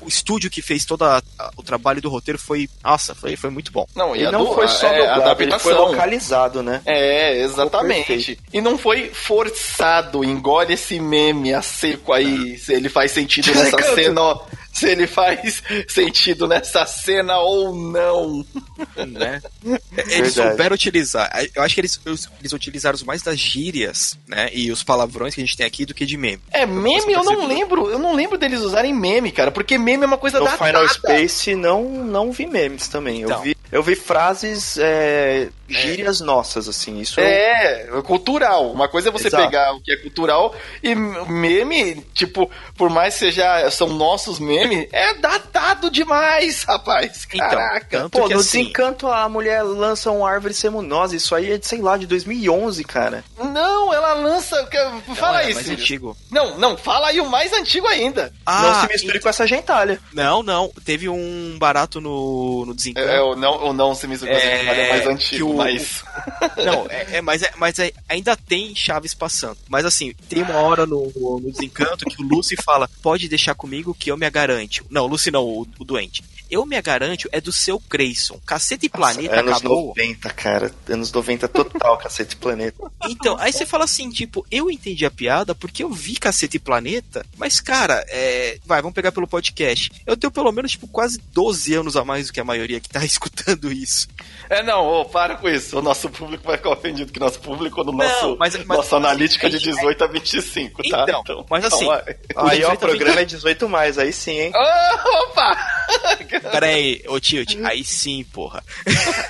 o 0.00 0.06
estúdio 0.06 0.48
que 0.48 0.62
fez 0.62 0.84
todo 0.84 1.02
a- 1.04 1.20
a- 1.38 1.50
o 1.56 1.62
trabalho 1.62 2.00
do 2.00 2.08
roteiro 2.08 2.38
foi, 2.38 2.68
nossa, 2.84 3.16
foi, 3.16 3.34
foi 3.34 3.50
muito 3.50 3.72
bom. 3.72 3.84
Não, 3.96 4.14
E 4.14 4.24
a 4.24 4.30
não 4.30 4.54
foi 4.54 4.68
só 4.68 4.86
é, 4.86 4.98
dublado, 5.00 5.42
ele 5.42 5.50
foi 5.58 5.72
adaptação. 5.72 5.86
localizado, 5.90 6.62
né? 6.62 6.80
É, 6.86 7.40
exatamente. 7.42 8.38
E 8.52 8.60
não 8.60 8.78
foi 8.78 9.10
forçado, 9.12 10.24
engole 10.24 10.74
esse 10.74 11.00
meme 11.00 11.52
a 11.52 11.62
seco 11.62 12.12
aí, 12.12 12.56
se 12.58 12.72
ele 12.72 12.88
faz 12.88 13.10
sentido 13.10 13.52
nessa 13.54 13.82
cena, 13.94 14.20
ó, 14.20 14.40
se 14.72 14.88
ele 14.88 15.06
faz 15.06 15.62
sentido 15.88 16.46
nessa 16.46 16.86
cena 16.86 17.38
ou 17.38 17.74
não. 17.74 18.44
né? 19.06 19.40
Eles 19.64 20.34
Verdade. 20.34 20.50
souberam 20.50 20.74
utilizar. 20.74 21.30
Eu 21.54 21.62
acho 21.62 21.74
que 21.74 21.80
eles, 21.80 22.00
eles 22.40 22.52
utilizaram 22.52 22.98
mais 23.04 23.22
das 23.22 23.38
gírias, 23.38 24.18
né? 24.26 24.48
E 24.52 24.70
os 24.70 24.82
palavrões 24.82 25.34
que 25.34 25.40
a 25.40 25.44
gente 25.44 25.56
tem 25.56 25.66
aqui 25.66 25.84
do 25.84 25.94
que 25.94 26.06
de 26.06 26.16
meme. 26.16 26.42
É, 26.52 26.64
meme 26.66 27.12
eu 27.12 27.24
não 27.24 27.46
lembro, 27.46 27.90
eu 27.90 27.98
não 27.98 28.14
lembro 28.14 28.38
deles 28.38 28.60
usarem 28.60 28.94
meme, 28.94 29.30
cara, 29.32 29.50
porque 29.50 29.76
meme 29.78 30.04
é 30.04 30.06
uma 30.06 30.18
coisa 30.18 30.38
No 30.38 30.44
datada. 30.44 30.66
Final 30.66 30.88
Space 30.88 31.54
não, 31.54 31.84
não 32.04 32.30
vi 32.32 32.46
memes 32.46 32.88
também. 32.88 33.20
Eu 33.20 33.28
Então. 33.28 33.42
vi, 33.42 33.56
Eu 33.72 33.82
vi 33.82 33.96
frases, 33.96 34.76
é, 34.78 35.48
gírias 35.68 36.20
nossas, 36.20 36.68
assim. 36.68 37.00
Isso 37.00 37.18
É, 37.20 37.86
cultural. 38.04 38.70
Uma 38.70 38.88
coisa 38.88 39.08
é 39.08 39.12
você 39.12 39.26
Exato. 39.28 39.44
pegar 39.44 39.72
o 39.74 39.80
que 39.80 39.92
é 39.92 39.96
cultural 39.96 40.54
e 40.82 40.94
meme, 40.94 42.04
tipo, 42.14 42.50
por 42.76 42.90
mais 42.90 43.14
que 43.14 43.20
seja, 43.20 43.68
são 43.70 43.88
nossos 43.88 44.38
memes, 44.38 44.88
é 44.92 45.14
datado 45.14 45.90
demais, 45.90 46.62
rapaz. 46.68 47.26
Então, 47.32 47.48
Caraca. 47.48 47.98
tanto 47.98 48.18
Pô, 48.18 48.28
no 48.28 48.38
assim, 48.38 48.63
Desencanto 48.64 49.06
a 49.08 49.28
mulher 49.28 49.62
lança 49.62 50.10
um 50.10 50.24
árvore 50.24 50.54
semunosa. 50.54 51.14
Isso 51.16 51.34
aí 51.34 51.52
é, 51.52 51.58
de, 51.58 51.66
sei 51.66 51.80
lá, 51.80 51.96
de 51.96 52.06
2011, 52.06 52.82
cara. 52.84 53.24
Não, 53.38 53.92
ela 53.92 54.14
lança. 54.14 54.68
Fala 55.16 55.42
é 55.42 55.46
aí, 55.46 55.54
mais 55.54 55.68
antigo. 55.68 56.16
Não, 56.30 56.58
não, 56.58 56.76
fala 56.76 57.08
aí 57.08 57.20
o 57.20 57.28
mais 57.28 57.52
antigo 57.52 57.86
ainda. 57.86 58.32
não 58.46 58.80
se 58.80 58.88
misture 58.88 59.20
com 59.20 59.28
essa 59.28 59.46
gentalha. 59.46 60.00
Não, 60.12 60.42
não. 60.42 60.72
Teve 60.84 61.08
um 61.08 61.56
barato 61.58 62.00
no, 62.00 62.64
no 62.66 62.74
Desencanto. 62.74 63.08
É, 63.08 63.20
o 63.20 63.34
não, 63.36 63.68
o 63.68 63.72
não 63.72 63.94
se 63.94 64.06
me 64.06 64.14
É, 64.24 64.64
é, 64.64 64.88
mais 64.90 65.06
antigo, 65.06 65.50
o- 65.50 65.56
mas. 65.56 66.02
Não, 66.64 66.86
é, 66.88 67.16
é, 67.16 67.20
mas, 67.20 67.42
é, 67.42 67.50
mas 67.56 67.78
é- 67.78 67.92
ainda 68.08 68.36
tem 68.36 68.74
chaves 68.74 69.12
passando. 69.14 69.58
Mas 69.68 69.84
assim, 69.84 70.14
tem 70.28 70.42
uma 70.42 70.56
hora 70.56 70.86
no, 70.86 71.12
no 71.16 71.50
Desencanto 71.50 72.04
que 72.06 72.22
o 72.22 72.26
Lucy 72.26 72.56
fala: 72.62 72.88
pode 73.02 73.28
deixar 73.28 73.54
comigo 73.54 73.94
que 73.98 74.10
eu 74.10 74.16
me 74.16 74.28
garanto. 74.30 74.84
Não, 74.90 75.04
o 75.04 75.06
Lucy 75.06 75.30
não, 75.30 75.44
o, 75.44 75.66
o 75.78 75.84
doente. 75.84 76.22
Eu 76.50 76.64
me 76.66 76.80
garanto 76.82 77.28
é 77.32 77.40
do 77.40 77.52
seu 77.52 77.82
Grayson. 77.88 78.38
Cacete 78.46 78.86
e 78.86 78.88
Planeta 78.88 79.40
Anos 79.40 79.58
acabou. 79.58 79.88
90, 79.88 80.30
cara. 80.30 80.72
Anos 80.88 81.10
90 81.12 81.48
total, 81.48 81.96
cacete 81.98 82.36
planeta. 82.36 82.76
Então, 83.08 83.36
aí 83.38 83.52
você 83.52 83.66
fala 83.66 83.84
assim, 83.84 84.10
tipo, 84.10 84.46
eu 84.50 84.70
entendi 84.70 85.04
a 85.06 85.10
piada 85.10 85.54
porque 85.54 85.82
eu 85.82 85.90
vi 85.90 86.14
Cacete 86.16 86.56
e 86.56 86.60
Planeta, 86.60 87.24
mas, 87.36 87.60
cara, 87.60 88.04
é... 88.08 88.58
vai, 88.64 88.80
vamos 88.82 88.94
pegar 88.94 89.12
pelo 89.12 89.26
podcast. 89.26 89.90
Eu 90.06 90.16
tenho 90.16 90.30
pelo 90.30 90.52
menos, 90.52 90.72
tipo, 90.72 90.86
quase 90.88 91.18
12 91.32 91.74
anos 91.74 91.96
a 91.96 92.04
mais 92.04 92.26
do 92.28 92.32
que 92.32 92.40
a 92.40 92.44
maioria 92.44 92.80
que 92.80 92.88
tá 92.88 93.02
escutando 93.04 93.70
isso. 93.72 94.08
É, 94.48 94.62
não, 94.62 94.86
ô, 94.86 95.04
para 95.04 95.36
com 95.36 95.48
isso. 95.48 95.78
O 95.78 95.82
nosso 95.82 96.08
público 96.10 96.44
vai 96.44 96.56
ficar 96.56 96.70
ofendido 96.70 97.10
que 97.12 97.18
nosso 97.20 97.40
público 97.40 97.82
no 97.82 97.92
Não, 97.92 97.98
nosso, 97.98 98.36
mas- 98.38 98.56
mas- 98.64 98.78
nossa 98.78 98.96
analítica 98.96 99.48
de 99.48 99.56
aí- 99.56 99.62
18 99.62 100.04
a 100.04 100.06
25, 100.06 100.82
tá? 100.88 101.04
Então, 101.08 101.46
mas 101.48 101.64
assim, 101.64 101.86
calma 101.86 102.02
aí. 102.06 102.16
Ó, 102.36 102.46
o 102.46 102.50
18 102.50 102.78
programa 102.78 103.20
é 103.20 103.24
18 103.24 103.68
mais, 103.68 103.98
aí 103.98 104.12
sim, 104.12 104.38
hein? 104.38 104.52
Opa! 104.54 105.56
Pera 106.40 106.66
aí, 106.66 107.02
ô 107.08 107.18
Tilt, 107.20 107.56
aí 107.64 107.84
sim, 107.84 108.24
porra. 108.32 108.62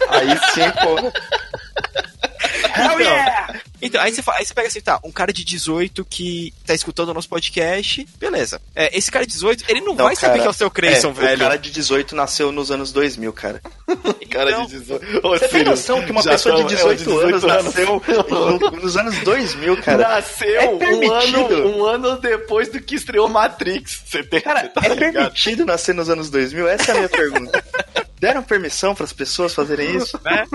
Aí 0.08 0.28
sim, 0.52 0.70
pô. 0.82 1.12
Hell 2.76 3.00
yeah! 3.00 3.60
Então, 3.82 4.00
aí 4.00 4.12
você, 4.14 4.22
fa- 4.22 4.34
aí 4.36 4.46
você 4.46 4.54
pega 4.54 4.68
assim, 4.68 4.80
tá, 4.80 4.98
um 5.04 5.12
cara 5.12 5.32
de 5.32 5.44
18 5.44 6.04
que 6.06 6.52
tá 6.66 6.74
escutando 6.74 7.10
o 7.10 7.14
nosso 7.14 7.28
podcast, 7.28 8.06
beleza. 8.18 8.60
É, 8.74 8.96
esse 8.96 9.10
cara 9.10 9.26
de 9.26 9.32
18, 9.32 9.64
ele 9.68 9.80
não, 9.82 9.94
Não, 9.94 10.06
vai 10.06 10.16
saber 10.16 10.32
cara, 10.34 10.40
que 10.42 10.46
é 10.46 10.50
o 10.50 10.54
seu 10.54 10.70
Creyson, 10.70 11.10
É, 11.10 11.12
velho. 11.12 11.36
O 11.36 11.38
cara 11.40 11.56
de 11.58 11.70
18 11.70 12.16
nasceu 12.16 12.50
nos 12.50 12.70
anos 12.70 12.92
2000, 12.92 13.32
cara. 13.32 13.60
Cara 14.30 14.50
Então, 14.50 14.66
de 14.66 14.78
18. 14.80 15.18
Ô, 15.26 15.28
Você 15.30 15.40
tem 15.40 15.48
Sirius, 15.50 15.68
noção 15.68 16.04
que 16.04 16.10
uma 16.10 16.22
pessoa 16.22 16.64
de 16.64 16.76
tamo- 16.76 16.90
é, 16.90 16.94
18, 16.96 17.18
anos 17.20 17.42
nasceu 17.44 18.02
no- 18.28 18.70
nos 18.80 18.96
anos 18.96 19.16
2000, 19.18 19.76
cara? 19.82 20.08
Nasceu 20.08 20.60
É 20.60 20.68
um, 20.68 21.12
ano, 21.12 21.68
um 21.78 21.84
ano 21.84 22.16
depois 22.18 22.68
do 22.68 22.80
que 22.80 22.96
estreou 22.96 23.28
Matrix. 23.28 24.00
Você 24.06 24.24
tem 24.24 24.40
Cara, 24.40 24.62
você 24.62 24.68
tá 24.70 24.80
é 24.84 24.88
ligado? 24.88 25.12
permitido 25.12 25.64
nascer 25.64 25.94
nos 25.94 26.08
anos 26.10 26.30
2000? 26.30 26.66
Essa 26.68 26.90
é 26.90 26.94
a 26.94 26.96
minha 26.96 27.08
pergunta. 27.08 27.64
Deram 28.24 28.42
permissão 28.42 28.94
para 28.94 29.04
as 29.04 29.12
pessoas 29.12 29.52
fazerem 29.52 29.96
isso? 29.98 30.18
né? 30.24 30.46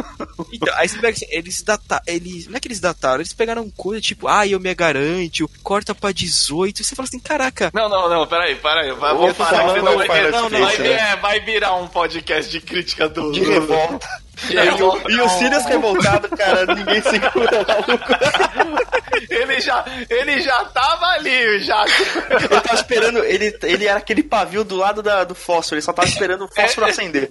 Então, 0.52 0.74
aí 0.76 0.90
você 0.90 0.98
pega 0.98 1.16
assim, 1.16 1.28
eles 1.30 1.62
dataram, 1.62 2.04
eles, 2.08 2.48
não 2.48 2.58
é 2.58 2.60
que 2.60 2.68
eles 2.68 2.80
dataram, 2.80 3.20
eles 3.20 3.32
pegaram 3.32 3.70
coisa 3.70 4.02
tipo, 4.02 4.28
ah, 4.28 4.48
eu 4.48 4.60
me 4.60 4.74
garanto, 4.74 5.48
corta 5.62 5.94
pra 5.94 6.12
18, 6.12 6.82
e 6.82 6.84
você 6.84 6.96
fala 6.96 7.08
assim, 7.08 7.20
caraca, 7.20 7.70
Não, 7.72 7.88
não, 7.88 8.10
não, 8.10 8.26
peraí, 8.26 8.56
peraí. 8.56 8.92
Vai, 8.94 9.14
vou 9.14 9.28
Ou 9.28 9.36
parar, 9.36 9.58
falando 9.60 9.76
senão 9.76 9.98
vai, 9.98 10.32
não, 10.32 10.50
não, 10.50 10.60
vai, 10.60 10.78
né? 10.80 11.12
é, 11.12 11.16
vai 11.18 11.40
virar 11.42 11.76
um 11.76 11.88
podcast 11.88 12.50
de 12.50 12.60
crítica 12.60 13.08
do. 13.08 13.32
De 13.32 13.44
revolta. 13.44 14.08
E 14.50 14.82
o, 14.82 15.12
e 15.12 15.22
o 15.22 15.30
Sirius 15.30 15.66
revoltado, 15.66 16.30
cara, 16.30 16.66
ninguém 16.74 17.02
segura 17.02 17.66
maluco. 17.68 18.90
Ele 19.30 19.60
já, 19.62 19.86
ele 20.10 20.42
já 20.42 20.66
tava 20.66 21.06
ali, 21.08 21.60
já. 21.62 21.86
Ele 21.86 22.48
tava 22.62 22.74
esperando, 22.76 23.24
ele, 23.24 23.58
ele 23.64 23.86
era 23.86 24.00
aquele 24.00 24.24
pavio 24.24 24.64
do 24.64 24.76
lado 24.76 25.02
da- 25.02 25.24
do 25.24 25.36
fósforo, 25.36 25.76
ele 25.76 25.82
só 25.82 25.94
tava 25.94 26.08
esperando 26.08 26.46
o 26.46 26.48
fósforo 26.48 26.88
acender. 26.88 27.30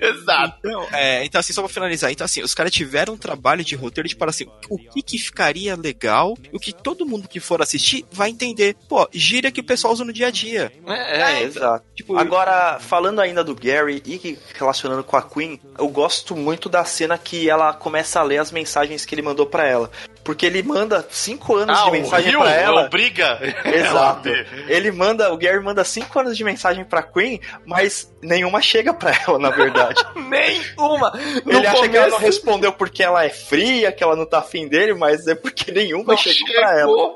Exato. 0.00 0.56
Então, 0.58 0.86
é, 0.92 1.24
então 1.24 1.38
assim, 1.38 1.52
só 1.52 1.62
pra 1.62 1.68
finalizar, 1.72 2.10
então 2.10 2.24
assim, 2.24 2.42
os 2.42 2.54
caras 2.54 2.72
tiveram 2.72 3.14
um 3.14 3.18
trabalho 3.18 3.64
de 3.64 3.74
roteiro 3.74 4.08
de 4.08 4.16
para 4.16 4.30
assim, 4.30 4.46
o 4.68 4.78
que 4.78 5.02
que 5.02 5.18
ficaria 5.18 5.74
legal, 5.76 6.34
o 6.52 6.58
que 6.58 6.72
todo 6.72 7.06
mundo 7.06 7.28
que 7.28 7.40
for 7.40 7.60
assistir 7.62 8.04
vai 8.12 8.30
entender. 8.30 8.76
Pô, 8.88 9.08
gíria 9.12 9.50
que 9.52 9.60
o 9.60 9.64
pessoal 9.64 9.92
usa 9.92 10.04
no 10.04 10.12
dia 10.12 10.28
a 10.28 10.30
dia. 10.30 10.72
É, 10.86 11.16
É, 11.36 11.42
exato. 11.42 11.84
Tipo, 11.94 12.16
Agora, 12.16 12.78
falando 12.80 13.20
ainda 13.20 13.42
do 13.44 13.54
Gary 13.54 14.02
e 14.04 14.18
que- 14.18 14.38
relacionando 14.54 15.02
com 15.04 15.16
a 15.16 15.22
Queen, 15.22 15.60
eu 15.78 15.88
gosto 15.88 16.34
muito 16.36 16.68
da 16.68 16.84
cena 16.84 17.16
que 17.18 17.48
ela 17.48 17.72
começa 17.72 18.20
a 18.20 18.22
ler 18.22 18.38
as 18.38 18.50
mensagens 18.50 19.04
que 19.04 19.14
ele 19.14 19.22
mandou 19.22 19.46
pra 19.46 19.66
ela. 19.66 19.90
Porque 20.26 20.44
ele 20.44 20.62
manda 20.62 21.06
cinco 21.08 21.54
anos 21.56 21.78
ah, 21.78 21.84
de 21.84 21.88
o 21.88 21.92
mensagem 21.92 22.30
Rio 22.30 22.40
pra 22.40 22.52
ela. 22.52 22.86
obriga. 22.86 23.38
Exato. 23.64 24.28
Ela- 24.28 24.44
Ele 24.68 24.90
manda, 24.90 25.32
o 25.32 25.38
Gary 25.38 25.60
manda 25.62 25.84
cinco 25.84 26.18
anos 26.18 26.36
de 26.36 26.42
mensagem 26.44 26.84
pra 26.84 27.02
Queen, 27.02 27.40
mas 27.64 28.12
nenhuma 28.20 28.60
chega 28.60 28.92
pra 28.92 29.12
ela, 29.26 29.38
na 29.38 29.50
verdade. 29.50 30.02
Nenhuma. 30.28 31.12
No 31.44 31.52
Ele 31.52 31.66
acha 31.66 31.88
que 31.88 31.96
ela 31.96 32.08
não 32.08 32.16
começo, 32.18 32.36
respondeu 32.36 32.72
porque 32.72 33.02
ela 33.04 33.24
é 33.24 33.30
fria, 33.30 33.92
que 33.92 34.02
ela 34.02 34.16
não 34.16 34.26
tá 34.26 34.38
afim 34.40 34.66
dele, 34.68 34.94
mas 34.94 35.26
é 35.28 35.34
porque 35.36 35.70
nenhuma 35.70 36.14
não 36.14 36.16
chegou, 36.18 36.52
pra 36.54 36.70
ela. 36.78 36.80
chegou. 36.80 37.14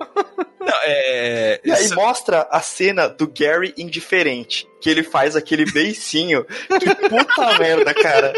não, 0.61 0.75
é, 0.85 1.61
E 1.65 1.73
aí 1.73 1.85
isso- 1.85 1.95
mostra 1.97 2.47
a 2.51 2.61
cena 2.61 3.09
do 3.09 3.27
Gary 3.27 3.75
indiferente. 3.77 4.70
Que 4.81 4.91
ele 4.91 5.03
faz 5.03 5.37
aquele 5.37 5.71
beicinho. 5.71 6.45
Que 6.45 6.95
puta 7.09 7.59
merda, 7.59 7.93
cara. 7.95 8.33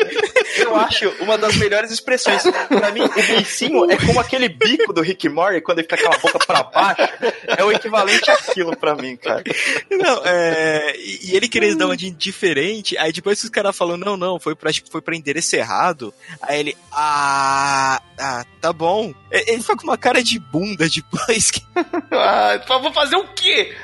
Eu 0.56 0.74
acho 0.76 1.08
uma 1.20 1.38
das 1.38 1.56
melhores 1.56 1.90
expressões. 1.90 2.42
Pra 2.68 2.90
mim, 2.90 3.02
o 3.02 3.08
beicinho 3.08 3.90
é 3.90 3.96
como 3.96 4.20
aquele 4.20 4.48
bico 4.48 4.92
do 4.92 5.00
Rick 5.00 5.28
Morty, 5.28 5.60
quando 5.60 5.78
ele 5.78 5.88
fica 5.88 6.02
com 6.02 6.14
a 6.14 6.18
boca 6.18 6.38
pra 6.44 6.62
baixo. 6.64 7.02
É 7.46 7.62
o 7.64 7.70
equivalente 7.70 8.30
àquilo 8.30 8.76
pra 8.76 8.94
mim, 8.94 9.16
cara. 9.16 9.42
Não, 9.90 10.22
é. 10.24 10.94
E, 10.96 11.36
ele 11.36 11.48
querendo 11.48 11.78
dar 11.78 11.86
uma 11.86 11.96
de 11.96 12.08
indiferente, 12.08 12.96
aí 12.98 13.12
depois 13.12 13.38
que 13.40 13.44
os 13.44 13.50
caras 13.50 13.76
falam, 13.76 13.96
não, 13.96 14.16
não, 14.16 14.38
foi 14.38 14.54
pra, 14.54 14.72
tipo, 14.72 14.90
foi 14.90 15.00
pra 15.00 15.16
endereço 15.16 15.54
errado. 15.56 16.12
Aí 16.40 16.60
ele, 16.60 16.76
ah, 16.90 18.00
ah, 18.18 18.44
tá 18.60 18.72
bom. 18.72 19.14
Ele 19.30 19.60
fica 19.60 19.76
com 19.76 19.84
uma 19.84 19.98
cara 19.98 20.22
de 20.22 20.38
bunda 20.38 20.88
depois 20.88 21.50
que. 21.50 21.62
Ah, 22.10 22.60
vou 22.80 22.92
fazer 22.92 23.16
o 23.16 23.26
quê? 23.28 23.74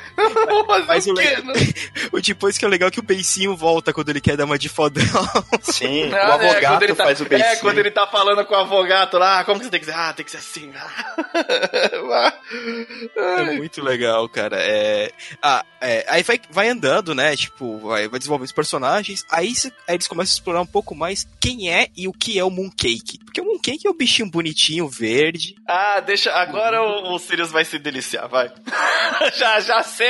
Mas 0.86 1.06
o 1.06 1.12
o 1.12 1.14
quê? 1.14 1.36
O 2.12 2.20
depois 2.20 2.56
que 2.58 2.64
é 2.64 2.68
legal 2.68 2.90
que 2.90 3.00
o 3.00 3.02
beicinho 3.02 3.54
volta 3.56 3.92
quando 3.92 4.08
ele 4.08 4.20
quer 4.20 4.36
dar 4.36 4.44
uma 4.44 4.58
de 4.58 4.68
fodão. 4.68 5.04
Sim, 5.62 6.10
Ah, 6.12 6.36
o 6.36 6.42
é, 6.42 6.50
avogado 6.50 6.82
ele 6.84 6.94
tá- 6.94 7.04
faz 7.04 7.20
o 7.20 7.24
beicinho. 7.24 7.50
É, 7.52 7.56
quando 7.56 7.78
ele 7.78 7.90
tá 7.90 8.06
falando 8.06 8.44
com 8.46 8.54
o 8.54 8.58
avogado 8.58 9.18
lá, 9.18 9.44
como 9.44 9.58
que 9.58 9.66
você 9.66 9.70
tem 9.70 9.80
que 9.80 9.86
dizer? 9.86 9.98
Ah, 9.98 10.12
tem 10.12 10.24
que 10.24 10.30
ser 10.30 10.38
assim. 10.38 10.72
Ah. 12.10 12.32
É 13.16 13.56
muito 13.56 13.82
legal, 13.82 14.28
cara. 14.28 14.56
É... 14.58 15.10
Ah, 15.42 15.64
é, 15.80 16.04
aí 16.08 16.22
vai, 16.22 16.40
vai 16.50 16.68
andando, 16.68 17.14
né? 17.14 17.36
Tipo, 17.36 17.78
vai, 17.78 18.08
vai 18.08 18.18
desenvolvendo 18.18 18.46
os 18.46 18.52
personagens. 18.52 19.24
Aí, 19.30 19.54
cê- 19.54 19.72
aí 19.86 19.94
eles 19.96 20.08
começam 20.08 20.32
a 20.32 20.34
explorar 20.34 20.60
um 20.60 20.66
pouco 20.66 20.94
mais 20.94 21.26
quem 21.40 21.70
é 21.72 21.88
e 21.96 22.08
o 22.08 22.12
que 22.12 22.38
é 22.38 22.44
o 22.44 22.50
Mooncake. 22.50 23.18
Porque 23.24 23.40
o 23.40 23.44
Mooncake 23.44 23.86
é 23.86 23.90
o 23.90 23.94
bichinho 23.94 24.30
bonitinho, 24.30 24.88
verde. 24.88 25.54
Ah, 25.68 26.00
deixa. 26.00 26.32
Agora 26.32 26.82
o, 26.82 27.14
o 27.14 27.18
Sirius 27.18 27.50
vai 27.50 27.64
se 27.64 27.78
deliciar, 27.78 28.26
vai. 28.28 28.50
já, 29.36 29.60
já 29.60 29.82
sei. 29.82 30.07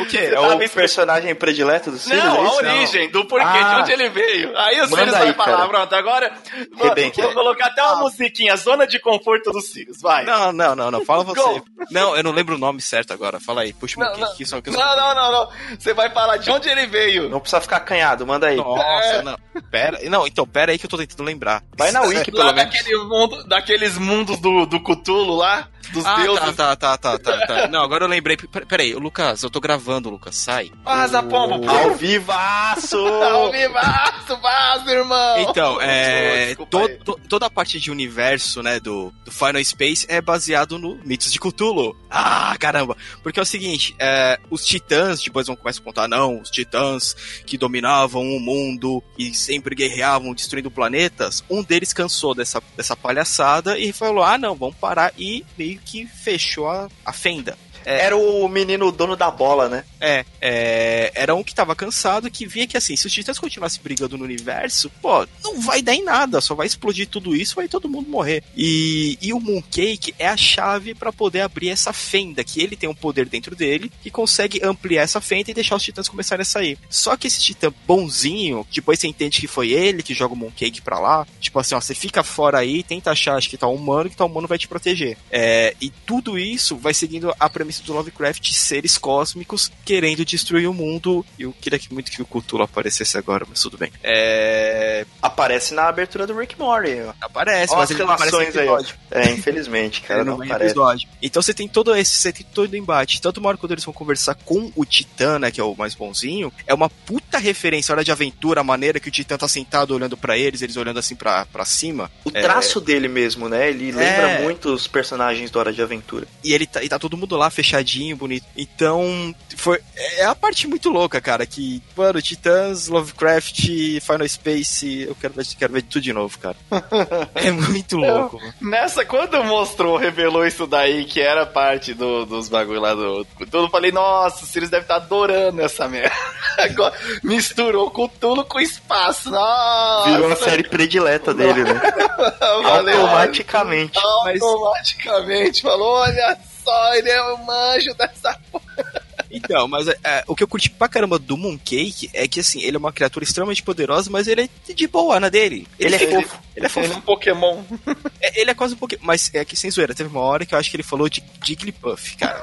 O 0.00 0.06
quê? 0.06 0.18
É 0.18 0.30
Tava 0.32 0.54
o 0.56 0.68
personagem 0.70 1.34
predileto 1.34 1.90
do 1.90 1.98
Sirius? 1.98 2.24
Não, 2.24 2.44
é 2.44 2.46
a 2.48 2.52
origem, 2.52 3.10
do 3.10 3.24
porquê, 3.24 3.46
Ah. 3.46 3.74
de 3.74 3.80
onde 3.82 3.92
ele 3.92 4.08
veio. 4.10 4.56
Aí 4.56 4.80
o 4.80 4.86
Sirius 4.86 5.10
vai 5.10 5.32
falar, 5.34 5.68
pronto, 5.68 5.94
agora 5.94 6.32
Rebenta. 6.76 7.22
vou 7.22 7.32
colocar 7.32 7.66
até 7.66 7.82
uma 7.82 7.96
musiquinha, 8.02 8.56
Zona 8.56 8.86
de 8.86 8.98
Conforto 8.98 9.50
do 9.52 9.60
Sirius, 9.60 10.00
vai. 10.00 10.24
Não, 10.24 10.52
não, 10.52 10.74
não, 10.74 10.90
não. 10.90 11.04
Fala 11.04 11.24
você. 11.24 11.62
Não, 11.90 12.16
eu 12.16 12.22
não 12.22 12.32
lembro 12.32 12.54
o 12.54 12.58
nome 12.58 12.80
certo 12.80 13.12
agora. 13.12 13.38
Fala 13.40 13.62
aí. 13.62 13.72
Puxa 13.72 13.96
o 13.98 14.00
Não, 14.00 14.06
Mooncake. 14.10 14.30
não. 14.30 14.36
que 14.36 14.44
só 14.46 14.60
que 14.60 14.68
eu 14.70 14.72
Não, 14.74 14.96
não, 14.96 15.14
não, 15.14 15.32
não. 15.32 15.48
Você 15.78 15.94
vai 15.94 16.10
falar 16.10 16.36
de 16.38 16.50
onde 16.50 16.68
ele 16.68 16.86
veio. 16.86 17.28
Não 17.28 17.40
precisa 17.40 17.60
ficar 17.60 17.76
acanhado, 17.76 18.26
manda 18.26 18.46
aí. 18.48 18.56
Nossa, 18.56 19.22
não. 19.22 19.38
Pera. 19.70 19.98
Não, 20.10 20.26
então, 20.26 20.46
pera 20.46 20.72
aí 20.72 20.78
que 20.78 20.86
eu 20.86 20.90
tô 20.90 20.96
tentando 20.98 21.22
lembrar. 21.24 21.62
Vai 21.76 21.90
na 21.92 22.02
Wiki, 22.02 22.30
pelo 22.32 22.52
menos. 22.52 22.64
daquele 22.72 22.96
mundo, 22.98 23.44
daqueles 23.46 23.98
mundos 23.98 24.38
do, 24.38 24.66
do 24.66 24.80
Cthulhu 24.82 25.34
lá, 25.36 25.68
dos 25.92 26.04
Ah, 26.04 26.16
deuses. 26.16 26.56
tá, 26.56 26.76
tá, 26.76 26.96
tá, 26.98 27.18
tá, 27.18 27.18
tá, 27.18 27.46
tá. 27.46 27.68
Não, 27.68 27.82
agora 27.82 28.04
eu 28.04 28.08
lembrei. 28.08 28.36
Pera, 28.36 28.66
pera 28.66 28.82
aí, 28.82 28.94
Lucas, 29.36 29.42
eu 29.42 29.50
tô 29.50 29.60
gravando, 29.60 30.08
Lucas. 30.08 30.34
Sai. 30.36 30.72
Vaza, 30.82 31.22
pombo. 31.22 31.68
Ao 31.68 31.94
vivaço! 31.94 32.96
Ao 33.06 33.52
vivaço, 33.52 34.36
vaza, 34.40 34.90
irmão. 34.90 35.40
Então, 35.42 35.80
é. 35.80 36.46
Desculpa 36.46 36.70
to- 36.88 37.04
to- 37.04 37.20
toda 37.28 37.46
a 37.46 37.50
parte 37.50 37.78
de 37.78 37.90
universo, 37.90 38.62
né, 38.62 38.80
do, 38.80 39.12
do 39.24 39.30
Final 39.30 39.62
Space 39.62 40.06
é 40.08 40.20
baseado 40.20 40.78
no 40.78 40.96
mitos 41.04 41.30
de 41.30 41.38
Cthulhu. 41.38 41.94
Ah, 42.10 42.56
caramba! 42.58 42.96
Porque 43.22 43.38
é 43.38 43.42
o 43.42 43.46
seguinte, 43.46 43.94
é, 43.98 44.38
os 44.50 44.64
titãs, 44.64 45.22
depois 45.22 45.46
vão 45.46 45.56
começar 45.56 45.80
a 45.80 45.84
contar, 45.84 46.08
não, 46.08 46.40
os 46.40 46.50
titãs 46.50 47.14
que 47.44 47.58
dominavam 47.58 48.22
o 48.22 48.40
mundo 48.40 49.02
e 49.18 49.34
sempre 49.34 49.74
guerreavam 49.74 50.32
destruindo 50.32 50.70
planetas, 50.70 51.44
um 51.50 51.62
deles 51.62 51.92
cansou 51.92 52.34
dessa, 52.34 52.62
dessa 52.76 52.96
palhaçada 52.96 53.78
e 53.78 53.92
falou: 53.92 54.24
ah, 54.24 54.38
não, 54.38 54.54
vamos 54.54 54.76
parar 54.76 55.12
e 55.18 55.44
meio 55.58 55.78
que 55.84 56.06
fechou 56.06 56.68
a, 56.68 56.88
a 57.04 57.12
fenda. 57.12 57.58
É. 57.86 58.04
Era 58.06 58.16
o 58.16 58.48
menino 58.48 58.90
dono 58.90 59.14
da 59.14 59.30
bola, 59.30 59.68
né? 59.68 59.84
É, 60.00 60.24
é, 60.40 61.12
era 61.14 61.34
um 61.36 61.44
que 61.44 61.54
tava 61.54 61.76
cansado, 61.76 62.28
que 62.28 62.44
via 62.44 62.66
que 62.66 62.76
assim, 62.76 62.96
se 62.96 63.06
os 63.06 63.12
titãs 63.12 63.38
continuassem 63.38 63.80
brigando 63.80 64.18
no 64.18 64.24
universo, 64.24 64.90
pô, 65.00 65.24
não 65.44 65.60
vai 65.60 65.80
dar 65.80 65.94
em 65.94 66.02
nada, 66.02 66.40
só 66.40 66.56
vai 66.56 66.66
explodir 66.66 67.06
tudo 67.06 67.34
isso, 67.34 67.54
vai 67.54 67.68
todo 67.68 67.88
mundo 67.88 68.10
morrer. 68.10 68.42
E, 68.56 69.16
e 69.22 69.32
o 69.32 69.38
Mooncake 69.38 70.14
é 70.18 70.26
a 70.26 70.36
chave 70.36 70.96
para 70.96 71.12
poder 71.12 71.42
abrir 71.42 71.68
essa 71.68 71.92
fenda, 71.92 72.42
que 72.42 72.60
ele 72.60 72.74
tem 72.74 72.88
um 72.88 72.94
poder 72.94 73.28
dentro 73.28 73.54
dele, 73.54 73.92
que 74.02 74.10
consegue 74.10 74.60
ampliar 74.64 75.02
essa 75.02 75.20
fenda 75.20 75.52
e 75.52 75.54
deixar 75.54 75.76
os 75.76 75.82
titãs 75.82 76.08
começarem 76.08 76.42
a 76.42 76.46
sair. 76.46 76.76
Só 76.90 77.16
que 77.16 77.28
esse 77.28 77.40
titã 77.40 77.72
bonzinho, 77.86 78.66
depois 78.74 78.98
você 78.98 79.06
entende 79.06 79.40
que 79.40 79.46
foi 79.46 79.70
ele 79.70 80.02
que 80.02 80.12
joga 80.12 80.34
o 80.34 80.36
Mooncake 80.36 80.82
pra 80.82 80.98
lá, 80.98 81.24
tipo 81.40 81.58
assim, 81.60 81.76
ó, 81.76 81.80
você 81.80 81.94
fica 81.94 82.24
fora 82.24 82.58
aí, 82.58 82.82
tenta 82.82 83.12
achar, 83.12 83.36
acho 83.36 83.48
que 83.48 83.56
tá 83.56 83.68
um 83.68 83.74
humano, 83.74 84.10
que 84.10 84.16
tá 84.16 84.24
um 84.24 84.28
humano 84.28 84.48
vai 84.48 84.58
te 84.58 84.66
proteger. 84.66 85.16
É, 85.30 85.76
e 85.80 85.88
tudo 85.88 86.36
isso 86.36 86.76
vai 86.76 86.92
seguindo 86.92 87.32
a 87.38 87.48
premissa 87.48 87.75
do 87.82 87.92
Lovecraft, 87.92 88.52
seres 88.52 88.98
cósmicos 88.98 89.70
querendo 89.84 90.24
destruir 90.24 90.68
o 90.68 90.74
mundo. 90.74 91.24
Eu 91.38 91.52
queria 91.52 91.80
muito 91.90 92.10
que 92.10 92.22
o 92.22 92.26
Cthulhu 92.26 92.62
aparecesse 92.62 93.16
agora, 93.18 93.46
mas 93.48 93.60
tudo 93.60 93.78
bem. 93.78 93.90
É... 94.02 95.06
Aparece 95.20 95.74
na 95.74 95.88
abertura 95.88 96.26
do 96.26 96.36
Rick 96.36 96.58
Morty. 96.58 97.02
Aparece, 97.20 97.74
mas 97.74 97.90
ele 97.90 98.04
não 98.04 98.10
aparece 98.10 98.36
no 98.36 98.42
episódio. 98.42 98.94
Aí. 99.10 99.22
É, 99.22 99.32
infelizmente, 99.32 100.00
cara, 100.06 100.24
não, 100.24 100.38
não 100.38 100.44
aparece. 100.44 100.70
Episódio. 100.70 101.08
Então 101.22 101.42
você 101.42 101.54
tem 101.54 101.68
todo 101.68 101.94
esse, 101.94 102.16
você 102.16 102.32
tem 102.32 102.46
todo 102.52 102.72
o 102.72 102.76
embate. 102.76 103.20
Tanto 103.20 103.38
uma 103.38 103.48
hora 103.48 103.58
quando 103.58 103.72
eles 103.72 103.84
vão 103.84 103.94
conversar 103.94 104.34
com 104.34 104.72
o 104.74 104.84
Titã, 104.84 105.38
né, 105.38 105.50
que 105.50 105.60
é 105.60 105.64
o 105.64 105.74
mais 105.74 105.94
bonzinho, 105.94 106.52
é 106.66 106.74
uma 106.74 106.88
puta 106.88 107.38
referência, 107.38 107.92
hora 107.92 108.04
de 108.04 108.12
aventura, 108.12 108.60
a 108.60 108.64
maneira 108.64 109.00
que 109.00 109.08
o 109.08 109.12
Titã 109.12 109.36
tá 109.36 109.48
sentado 109.48 109.94
olhando 109.94 110.16
para 110.16 110.36
eles, 110.36 110.62
eles 110.62 110.76
olhando 110.76 110.98
assim 110.98 111.14
para 111.14 111.64
cima. 111.64 112.10
O 112.24 112.30
traço 112.30 112.78
é... 112.78 112.82
dele 112.82 113.08
mesmo, 113.08 113.48
né? 113.48 113.68
Ele 113.68 113.92
lembra 113.92 114.30
é... 114.30 114.42
muito 114.42 114.72
os 114.72 114.86
personagens 114.86 115.50
do 115.50 115.58
Hora 115.58 115.72
de 115.72 115.82
Aventura. 115.82 116.26
E 116.42 116.52
ele 116.52 116.66
tá, 116.66 116.82
e 116.82 116.88
tá 116.88 116.98
todo 116.98 117.16
mundo 117.16 117.36
lá 117.36 117.50
fechadinho, 117.66 118.16
bonito. 118.16 118.46
Então, 118.56 119.34
foi 119.56 119.80
é 119.96 120.24
a 120.24 120.34
parte 120.34 120.66
muito 120.66 120.88
louca, 120.88 121.20
cara, 121.20 121.44
que, 121.44 121.82
mano, 121.96 122.22
Titãs, 122.22 122.86
Lovecraft, 122.86 123.66
Final 124.00 124.28
Space, 124.28 125.02
eu 125.08 125.14
quero 125.14 125.34
ver, 125.34 125.46
quero 125.58 125.72
ver 125.72 125.82
tudo 125.82 126.02
de 126.02 126.12
novo, 126.12 126.38
cara. 126.38 126.56
é 127.34 127.50
muito 127.50 127.96
louco. 127.96 128.38
Eu, 128.40 128.68
nessa, 128.68 129.04
quando 129.04 129.42
mostrou, 129.44 129.96
revelou 129.96 130.46
isso 130.46 130.66
daí, 130.66 131.04
que 131.04 131.20
era 131.20 131.44
parte 131.44 131.92
do, 131.92 132.24
dos 132.24 132.48
bagulho 132.48 132.80
lá 132.80 132.94
do. 132.94 133.24
Tudo 133.50 133.68
falei, 133.68 133.90
nossa, 133.90 134.44
o 134.44 134.46
Sirius 134.46 134.70
deve 134.70 134.84
estar 134.84 135.00
tá 135.00 135.04
adorando 135.04 135.60
essa 135.60 135.88
merda. 135.88 136.14
Agora, 136.58 136.94
misturou 137.22 137.90
com 137.90 138.08
tudo 138.08 138.44
com 138.44 138.60
espaço. 138.60 139.30
Nossa. 139.30 140.10
Virou 140.10 140.32
a 140.32 140.36
série 140.36 140.62
predileta 140.62 141.34
dele, 141.34 141.64
né? 141.64 141.80
Automaticamente. 142.40 143.98
Automaticamente. 143.98 145.62
Falou, 145.62 145.96
olha 145.96 146.38
só, 146.66 146.94
ele 146.94 147.08
é 147.08 147.22
o 147.22 147.38
manjo 147.38 147.94
dessa 147.94 148.36
porra. 148.50 149.05
Então, 149.36 149.68
mas 149.68 149.88
é, 149.88 149.96
é, 150.02 150.24
o 150.26 150.34
que 150.34 150.42
eu 150.42 150.48
curti 150.48 150.70
pra 150.70 150.88
caramba 150.88 151.18
do 151.18 151.36
Mooncake 151.36 152.10
é 152.12 152.26
que, 152.26 152.40
assim, 152.40 152.62
ele 152.62 152.76
é 152.76 152.78
uma 152.78 152.92
criatura 152.92 153.24
extremamente 153.24 153.62
poderosa, 153.62 154.10
mas 154.10 154.26
ele 154.26 154.42
é 154.42 154.72
de 154.72 154.86
boa 154.86 155.20
na 155.20 155.28
dele. 155.28 155.66
Ele, 155.78 155.94
ele 155.94 156.04
é 156.04 156.10
fofo. 156.10 156.38
Ele 156.56 156.66
é 156.66 156.68
fofo. 156.68 156.86
Ele 156.86 156.94
é 156.94 156.96
um 156.96 157.00
Pokémon. 157.00 157.62
É, 158.18 158.40
ele 158.40 158.50
é 158.50 158.54
quase 158.54 158.74
um 158.74 158.78
Pokémon. 158.78 159.02
Mas 159.04 159.30
é 159.34 159.44
que, 159.44 159.56
sem 159.56 159.70
zoeira, 159.70 159.94
teve 159.94 160.08
uma 160.08 160.20
hora 160.20 160.46
que 160.46 160.54
eu 160.54 160.58
acho 160.58 160.70
que 160.70 160.76
ele 160.76 160.82
falou 160.82 161.08
de 161.08 161.22
Jigglypuff, 161.44 162.16
cara. 162.16 162.40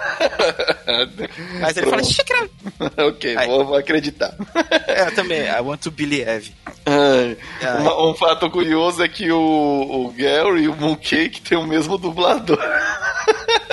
mas 1.60 1.76
ele 1.76 1.88
fala 1.88 2.04
Xicra. 2.04 2.50
ok, 3.08 3.36
vou, 3.48 3.66
vou, 3.66 3.76
acreditar. 3.76 4.36
é, 4.88 5.08
eu 5.08 5.16
também. 5.16 5.41
I 5.41 5.60
want 5.62 5.82
to 5.82 5.91
believe. 5.91 6.54
Um, 6.86 8.10
um, 8.10 8.14
fato 8.14 8.50
curioso 8.50 9.02
é 9.04 9.08
que 9.08 9.32
o, 9.32 9.39
o 9.39 10.14
Gary 10.16 10.64
e 10.64 10.68
o 10.68 10.76
Mooncake 10.76 11.41
tem 11.41 11.58
o 11.58 11.66
mesmo 11.66 11.98
dublador. 11.98 12.60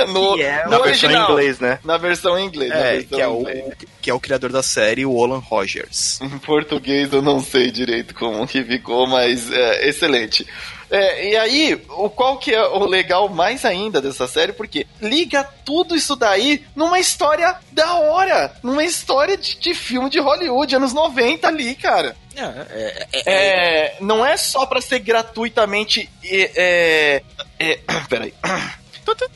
no, 0.09 0.41
é 0.41 0.67
na 0.67 0.79
versão 0.79 1.11
em 1.11 1.17
inglês, 1.17 1.61
né? 1.61 1.79
Na 1.85 1.99
versão 1.99 2.39
em 2.39 2.47
inglês. 2.47 2.71
É, 2.73 2.97
que, 3.17 3.21
é 3.21 3.29
o, 3.29 3.45
que 4.01 4.11
é 4.11 4.15
o 4.15 4.21
criador 4.21 4.53
da 4.53 4.63
série, 4.63 5.05
o 5.05 5.13
Olan 5.13 5.39
Rogers. 5.39 6.21
Em 6.21 6.39
português 6.39 7.13
eu 7.13 7.23
não 7.23 7.41
sei 7.41 7.71
direito 7.71 8.15
como 8.15 8.47
que 8.47 8.63
ficou, 8.63 9.07
mas 9.07 9.51
é 9.51 9.89
excelente. 9.89 10.47
É, 10.91 11.31
e 11.31 11.37
aí, 11.37 11.81
o 11.91 12.11
qual 12.11 12.37
que 12.37 12.53
é 12.53 12.63
o 12.63 12.85
legal 12.85 13.29
mais 13.29 13.65
ainda 13.65 14.01
dessa 14.01 14.27
série? 14.27 14.53
Porque 14.53 14.87
liga 15.01 15.45
tudo 15.65 15.95
isso 15.95 16.17
daí 16.17 16.65
numa 16.75 16.99
história 16.99 17.57
da 17.71 17.95
hora. 17.95 18.53
Numa 18.61 18.83
história 18.83 19.37
de, 19.37 19.57
de 19.57 19.73
filme 19.73 20.11
de 20.11 20.19
Hollywood, 20.19 20.75
anos 20.75 20.93
90 20.93 21.47
ali, 21.47 21.77
cara. 21.77 22.17
É, 22.37 22.43
é, 22.43 23.07
é, 23.13 23.23
é, 23.27 23.97
não 24.01 24.27
é 24.27 24.37
só 24.37 24.67
para 24.67 24.81
ser 24.81 24.99
gratuitamente. 24.99 26.11
É, 26.25 27.23
é, 27.59 27.79
peraí. 28.11 28.35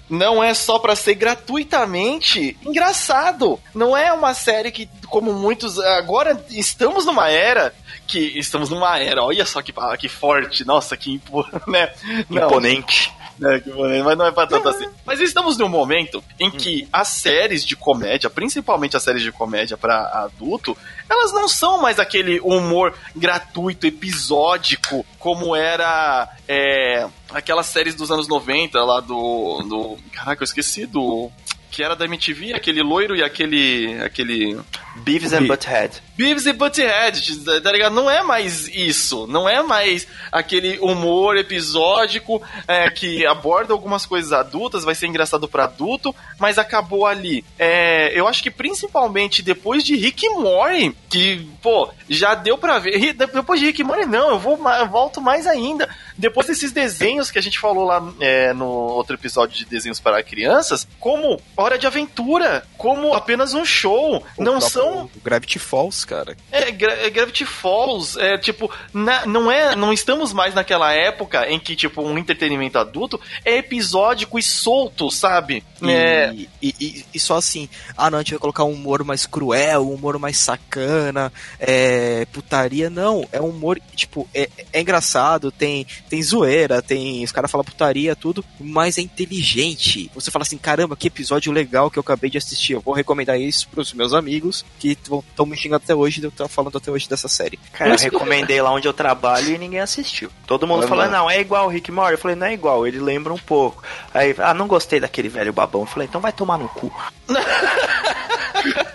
Não 0.08 0.42
é 0.42 0.52
só 0.54 0.78
para 0.78 0.94
ser 0.96 1.14
gratuitamente 1.14 2.56
engraçado. 2.64 3.60
Não 3.74 3.96
é 3.96 4.12
uma 4.12 4.34
série 4.34 4.70
que, 4.70 4.88
como 5.06 5.32
muitos. 5.32 5.78
Agora 5.78 6.44
estamos 6.50 7.04
numa 7.06 7.28
era 7.28 7.74
que 8.06 8.38
estamos 8.38 8.68
numa 8.68 8.98
era, 8.98 9.22
olha 9.22 9.46
só 9.46 9.62
que, 9.62 9.72
que 9.98 10.08
forte, 10.08 10.64
nossa, 10.64 10.96
que 10.96 11.20
né? 11.66 11.92
imponente. 12.30 13.12
É, 13.42 14.02
mas 14.02 14.16
não 14.16 14.26
é 14.26 14.32
pra 14.32 14.46
tanto 14.46 14.68
assim. 14.68 14.86
Mas 15.04 15.20
estamos 15.20 15.56
num 15.58 15.68
momento 15.68 16.22
em 16.38 16.50
que 16.50 16.88
as 16.92 17.08
séries 17.08 17.64
de 17.64 17.76
comédia, 17.76 18.30
principalmente 18.30 18.96
as 18.96 19.02
séries 19.02 19.22
de 19.22 19.32
comédia 19.32 19.76
para 19.76 20.24
adulto, 20.24 20.76
elas 21.08 21.32
não 21.32 21.48
são 21.48 21.80
mais 21.80 21.98
aquele 21.98 22.40
humor 22.40 22.94
gratuito, 23.14 23.86
episódico, 23.86 25.04
como 25.18 25.54
era 25.54 26.28
é, 26.48 27.06
aquelas 27.30 27.66
séries 27.66 27.94
dos 27.94 28.10
anos 28.10 28.28
90 28.28 28.78
lá 28.82 29.00
do. 29.00 29.62
do 29.68 29.98
caraca, 30.12 30.42
eu 30.42 30.44
esqueci 30.44 30.86
do 30.86 31.30
que 31.74 31.82
era 31.82 31.96
da 31.96 32.04
MTV, 32.04 32.54
aquele 32.54 32.82
loiro 32.84 33.16
e 33.16 33.22
aquele. 33.22 34.00
aquele. 34.00 34.56
Beavis 34.98 35.32
and 35.32 35.46
Butthead. 35.46 36.00
Beavis 36.16 36.46
e 36.46 36.52
Butthead, 36.52 37.60
tá 37.60 37.72
ligado? 37.72 37.94
Não 37.94 38.10
é 38.10 38.22
mais 38.22 38.68
isso. 38.68 39.26
Não 39.26 39.48
é 39.48 39.62
mais 39.62 40.06
aquele 40.30 40.78
humor 40.78 41.36
episódico 41.36 42.40
é, 42.68 42.88
que 42.90 43.26
aborda 43.26 43.72
algumas 43.72 44.06
coisas 44.06 44.32
adultas, 44.32 44.84
vai 44.84 44.94
ser 44.94 45.06
engraçado 45.06 45.48
para 45.48 45.64
adulto, 45.64 46.14
mas 46.38 46.58
acabou 46.58 47.06
ali. 47.06 47.44
É, 47.58 48.18
eu 48.18 48.28
acho 48.28 48.42
que 48.42 48.50
principalmente 48.50 49.42
depois 49.42 49.82
de 49.82 49.96
Rick 49.96 50.28
Morty, 50.30 50.96
que, 51.08 51.48
pô, 51.62 51.90
já 52.08 52.34
deu 52.34 52.56
pra 52.56 52.78
ver. 52.78 53.12
Depois 53.14 53.60
de 53.60 53.66
Rick 53.66 53.82
Morty, 53.82 54.06
não, 54.06 54.30
eu 54.30 54.38
vou 54.38 54.58
eu 54.78 54.88
volto 54.88 55.20
mais 55.20 55.46
ainda. 55.46 55.88
Depois 56.16 56.46
desses 56.46 56.70
desenhos 56.70 57.30
que 57.30 57.38
a 57.38 57.42
gente 57.42 57.58
falou 57.58 57.84
lá 57.84 58.02
é, 58.20 58.52
no 58.52 58.66
outro 58.66 59.16
episódio 59.16 59.56
de 59.56 59.64
desenhos 59.64 59.98
para 59.98 60.22
crianças, 60.22 60.86
como 61.00 61.40
Hora 61.56 61.76
de 61.76 61.86
Aventura, 61.86 62.64
como 62.78 63.14
apenas 63.14 63.52
um 63.52 63.64
show. 63.64 64.24
O 64.36 64.42
não 64.42 64.60
são. 64.60 65.10
Gravity 65.22 65.58
Falls 65.58 66.03
cara. 66.04 66.36
É, 66.50 66.70
Gra 66.70 66.92
é 66.92 67.10
Gravity 67.10 67.44
Falls, 67.44 68.18
é 68.18 68.38
tipo, 68.38 68.70
na, 68.92 69.26
não 69.26 69.50
é, 69.50 69.74
não 69.74 69.92
estamos 69.92 70.32
mais 70.32 70.54
naquela 70.54 70.92
época 70.92 71.48
em 71.48 71.58
que 71.58 71.74
tipo 71.74 72.02
um 72.02 72.18
entretenimento 72.18 72.78
adulto 72.78 73.20
é 73.44 73.58
episódico 73.58 74.38
e 74.38 74.42
solto, 74.42 75.10
sabe? 75.10 75.64
E, 75.82 75.90
é... 75.90 76.34
e, 76.34 76.48
e, 76.62 77.04
e 77.14 77.20
só 77.20 77.36
assim, 77.36 77.68
ah 77.96 78.10
não, 78.10 78.18
a 78.18 78.22
gente 78.22 78.32
vai 78.32 78.38
colocar 78.38 78.64
um 78.64 78.72
humor 78.72 79.04
mais 79.04 79.26
cruel, 79.26 79.88
um 79.88 79.94
humor 79.94 80.18
mais 80.18 80.38
sacana, 80.38 81.32
é, 81.58 82.26
putaria, 82.32 82.90
não, 82.90 83.26
é 83.32 83.40
um 83.40 83.48
humor, 83.48 83.80
tipo, 83.94 84.28
é, 84.34 84.48
é 84.72 84.80
engraçado, 84.80 85.50
tem, 85.50 85.86
tem 86.08 86.22
zoeira, 86.22 86.82
tem, 86.82 87.24
os 87.24 87.32
caras 87.32 87.50
falam 87.50 87.64
putaria, 87.64 88.14
tudo, 88.16 88.44
mas 88.60 88.98
é 88.98 89.00
inteligente. 89.00 90.10
Você 90.14 90.30
fala 90.30 90.42
assim, 90.42 90.58
caramba, 90.58 90.96
que 90.96 91.08
episódio 91.08 91.52
legal 91.52 91.90
que 91.90 91.98
eu 91.98 92.02
acabei 92.02 92.30
de 92.30 92.38
assistir, 92.38 92.74
eu 92.74 92.80
vou 92.80 92.94
recomendar 92.94 93.40
isso 93.40 93.68
pros 93.68 93.92
meus 93.92 94.12
amigos 94.12 94.64
que 94.78 94.90
estão 94.90 95.46
me 95.46 95.56
xingando 95.56 95.82
até 95.84 95.93
até 95.94 95.96
hoje, 95.96 96.22
eu 96.22 96.30
tô 96.30 96.48
falando 96.48 96.76
até 96.76 96.90
hoje 96.90 97.08
dessa 97.08 97.28
série. 97.28 97.58
Cara, 97.72 97.92
eu 97.94 97.98
recomendei 97.98 98.60
lá 98.60 98.72
onde 98.72 98.86
eu 98.88 98.92
trabalho 98.92 99.54
e 99.54 99.58
ninguém 99.58 99.80
assistiu. 99.80 100.30
Todo 100.46 100.66
mundo 100.66 100.86
falou, 100.86 101.08
não, 101.08 101.30
é 101.30 101.40
igual 101.40 101.66
o 101.66 101.70
Rick 101.70 101.90
Morty. 101.92 102.12
Eu 102.12 102.18
falei, 102.18 102.36
não 102.36 102.46
é 102.46 102.52
igual, 102.52 102.86
ele 102.86 102.98
lembra 102.98 103.32
um 103.32 103.38
pouco. 103.38 103.82
Aí, 104.12 104.34
ah, 104.38 104.52
não 104.52 104.66
gostei 104.66 104.98
daquele 104.98 105.28
velho 105.28 105.52
babão. 105.52 105.82
Eu 105.82 105.86
falei, 105.86 106.08
então 106.08 106.20
vai 106.20 106.32
tomar 106.32 106.58
no 106.58 106.68
cu. 106.68 106.92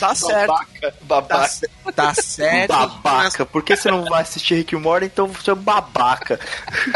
Tá 0.00 0.14
certo. 0.14 0.48
Babaca. 0.48 0.94
Babaca. 1.02 1.68
Tá, 1.84 1.92
tá 1.92 2.14
certo. 2.14 2.72
Babaca. 2.72 3.44
Por 3.44 3.62
que 3.62 3.76
você 3.76 3.90
não 3.90 4.04
vai 4.06 4.22
assistir 4.22 4.54
Rick 4.54 4.74
Morty? 4.74 5.06
Então 5.06 5.26
você 5.26 5.50
é 5.50 5.52
um 5.52 5.56
babaca. 5.56 6.40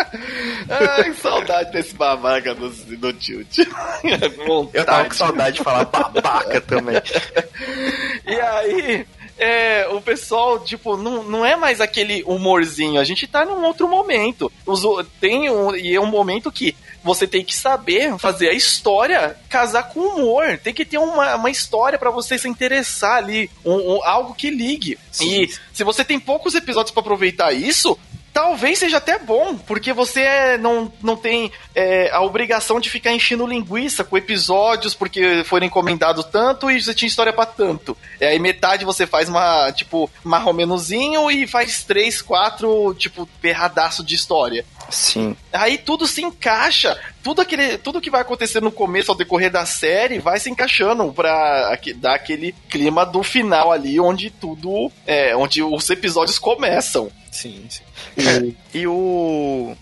Ai, 0.96 1.12
saudade 1.12 1.70
desse 1.70 1.94
babaca 1.94 2.54
do, 2.54 2.70
do 2.70 3.12
tilt. 3.12 3.58
Eu 4.72 4.84
tava 4.86 5.04
com 5.04 5.14
saudade 5.14 5.58
de 5.58 5.62
falar 5.62 5.84
babaca 5.84 6.60
também. 6.62 6.96
e 8.26 8.40
aí, 8.40 9.06
é, 9.36 9.86
o 9.88 10.00
pessoal, 10.00 10.58
tipo, 10.60 10.96
não, 10.96 11.22
não 11.24 11.44
é 11.44 11.56
mais 11.56 11.82
aquele 11.82 12.22
humorzinho. 12.24 12.98
A 12.98 13.04
gente 13.04 13.26
tá 13.26 13.44
num 13.44 13.64
outro 13.64 13.86
momento. 13.86 14.50
Os, 14.64 14.82
tem 15.20 15.50
um, 15.50 15.74
e 15.74 15.94
é 15.94 16.00
um 16.00 16.06
momento 16.06 16.50
que 16.50 16.74
você 17.04 17.26
tem 17.26 17.44
que 17.44 17.54
saber 17.54 18.18
fazer 18.18 18.48
a 18.48 18.54
história 18.54 19.36
casar 19.48 19.84
com 19.84 20.00
humor. 20.00 20.58
Tem 20.58 20.72
que 20.72 20.84
ter 20.84 20.98
uma, 20.98 21.36
uma 21.36 21.50
história 21.50 21.98
para 21.98 22.10
você 22.10 22.38
se 22.38 22.48
interessar 22.48 23.18
ali, 23.18 23.50
um, 23.64 23.94
um, 23.94 24.04
algo 24.04 24.34
que 24.34 24.50
ligue. 24.50 24.98
Sim. 25.12 25.42
E 25.42 25.54
se 25.72 25.84
você 25.84 26.04
tem 26.04 26.18
poucos 26.18 26.54
episódios 26.54 26.90
para 26.90 27.02
aproveitar 27.02 27.52
isso, 27.52 27.98
talvez 28.34 28.80
seja 28.80 28.96
até 28.96 29.16
bom, 29.16 29.56
porque 29.56 29.92
você 29.92 30.20
é, 30.22 30.58
não, 30.58 30.92
não 31.00 31.16
tem 31.16 31.52
é, 31.72 32.10
a 32.10 32.20
obrigação 32.20 32.80
de 32.80 32.90
ficar 32.90 33.12
enchendo 33.12 33.46
linguiça 33.46 34.02
com 34.02 34.18
episódios 34.18 34.92
porque 34.92 35.44
foram 35.44 35.66
encomendados 35.66 36.24
tanto 36.24 36.68
e 36.68 36.82
você 36.82 36.92
tinha 36.92 37.06
história 37.06 37.32
para 37.32 37.46
tanto. 37.46 37.96
E 38.20 38.24
aí 38.24 38.38
metade 38.40 38.84
você 38.84 39.06
faz 39.06 39.28
uma, 39.28 39.70
tipo, 39.70 40.10
marromenozinho 40.24 41.30
e 41.30 41.46
faz 41.46 41.84
três, 41.84 42.20
quatro, 42.20 42.92
tipo, 42.94 43.24
perradaço 43.40 44.02
de 44.02 44.16
história. 44.16 44.66
Sim. 44.94 45.36
Aí 45.52 45.76
tudo 45.76 46.06
se 46.06 46.22
encaixa, 46.22 46.96
tudo 47.22 47.42
aquele, 47.42 47.76
tudo 47.78 48.00
que 48.00 48.10
vai 48.10 48.20
acontecer 48.20 48.60
no 48.62 48.70
começo 48.70 49.10
ao 49.10 49.16
decorrer 49.16 49.50
da 49.50 49.66
série 49.66 50.18
vai 50.18 50.38
se 50.38 50.48
encaixando 50.48 51.12
pra 51.12 51.76
dar 51.96 52.14
aquele 52.14 52.54
clima 52.68 53.04
do 53.04 53.22
final 53.22 53.72
ali, 53.72 53.98
onde 53.98 54.30
tudo, 54.30 54.90
é, 55.06 55.36
onde 55.36 55.62
os 55.62 55.90
episódios 55.90 56.38
começam. 56.38 57.10
Sim, 57.30 57.66
sim. 57.68 57.82
É, 58.16 58.78
e 58.78 58.86
o 58.86 59.76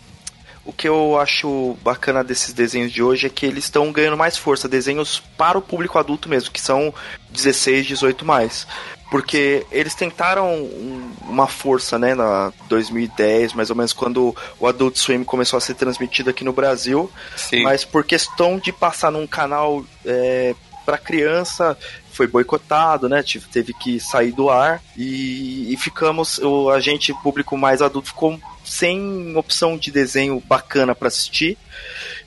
o 0.64 0.72
que 0.72 0.88
eu 0.88 1.18
acho 1.18 1.76
bacana 1.82 2.22
desses 2.22 2.54
desenhos 2.54 2.92
de 2.92 3.02
hoje 3.02 3.26
é 3.26 3.30
que 3.30 3.44
eles 3.44 3.64
estão 3.64 3.90
ganhando 3.90 4.16
mais 4.16 4.36
força, 4.36 4.68
desenhos 4.68 5.20
para 5.36 5.58
o 5.58 5.62
público 5.62 5.98
adulto 5.98 6.28
mesmo, 6.28 6.52
que 6.52 6.60
são 6.60 6.94
16, 7.30 7.86
18 7.86 8.24
mais. 8.24 8.66
Porque 9.12 9.66
eles 9.70 9.94
tentaram 9.94 10.64
uma 11.28 11.46
força, 11.46 11.98
né, 11.98 12.14
na 12.14 12.50
2010, 12.70 13.52
mais 13.52 13.68
ou 13.68 13.76
menos, 13.76 13.92
quando 13.92 14.34
o 14.58 14.66
Adult 14.66 14.96
Swim 14.96 15.22
começou 15.22 15.58
a 15.58 15.60
ser 15.60 15.74
transmitido 15.74 16.30
aqui 16.30 16.42
no 16.42 16.50
Brasil. 16.50 17.12
Sim. 17.36 17.62
Mas 17.62 17.84
por 17.84 18.04
questão 18.04 18.58
de 18.58 18.72
passar 18.72 19.12
num 19.12 19.26
canal 19.26 19.84
é, 20.06 20.54
para 20.86 20.96
criança, 20.96 21.76
foi 22.10 22.26
boicotado, 22.26 23.06
né? 23.06 23.22
Teve 23.52 23.74
que 23.74 24.00
sair 24.00 24.32
do 24.32 24.48
ar 24.48 24.82
e, 24.96 25.70
e 25.70 25.76
ficamos, 25.76 26.38
o 26.38 26.70
agente 26.70 27.12
público 27.22 27.54
mais 27.54 27.82
adulto 27.82 28.08
ficou 28.08 28.40
sem 28.64 29.36
opção 29.36 29.76
de 29.76 29.90
desenho 29.90 30.40
bacana 30.40 30.94
para 30.94 31.08
assistir. 31.08 31.58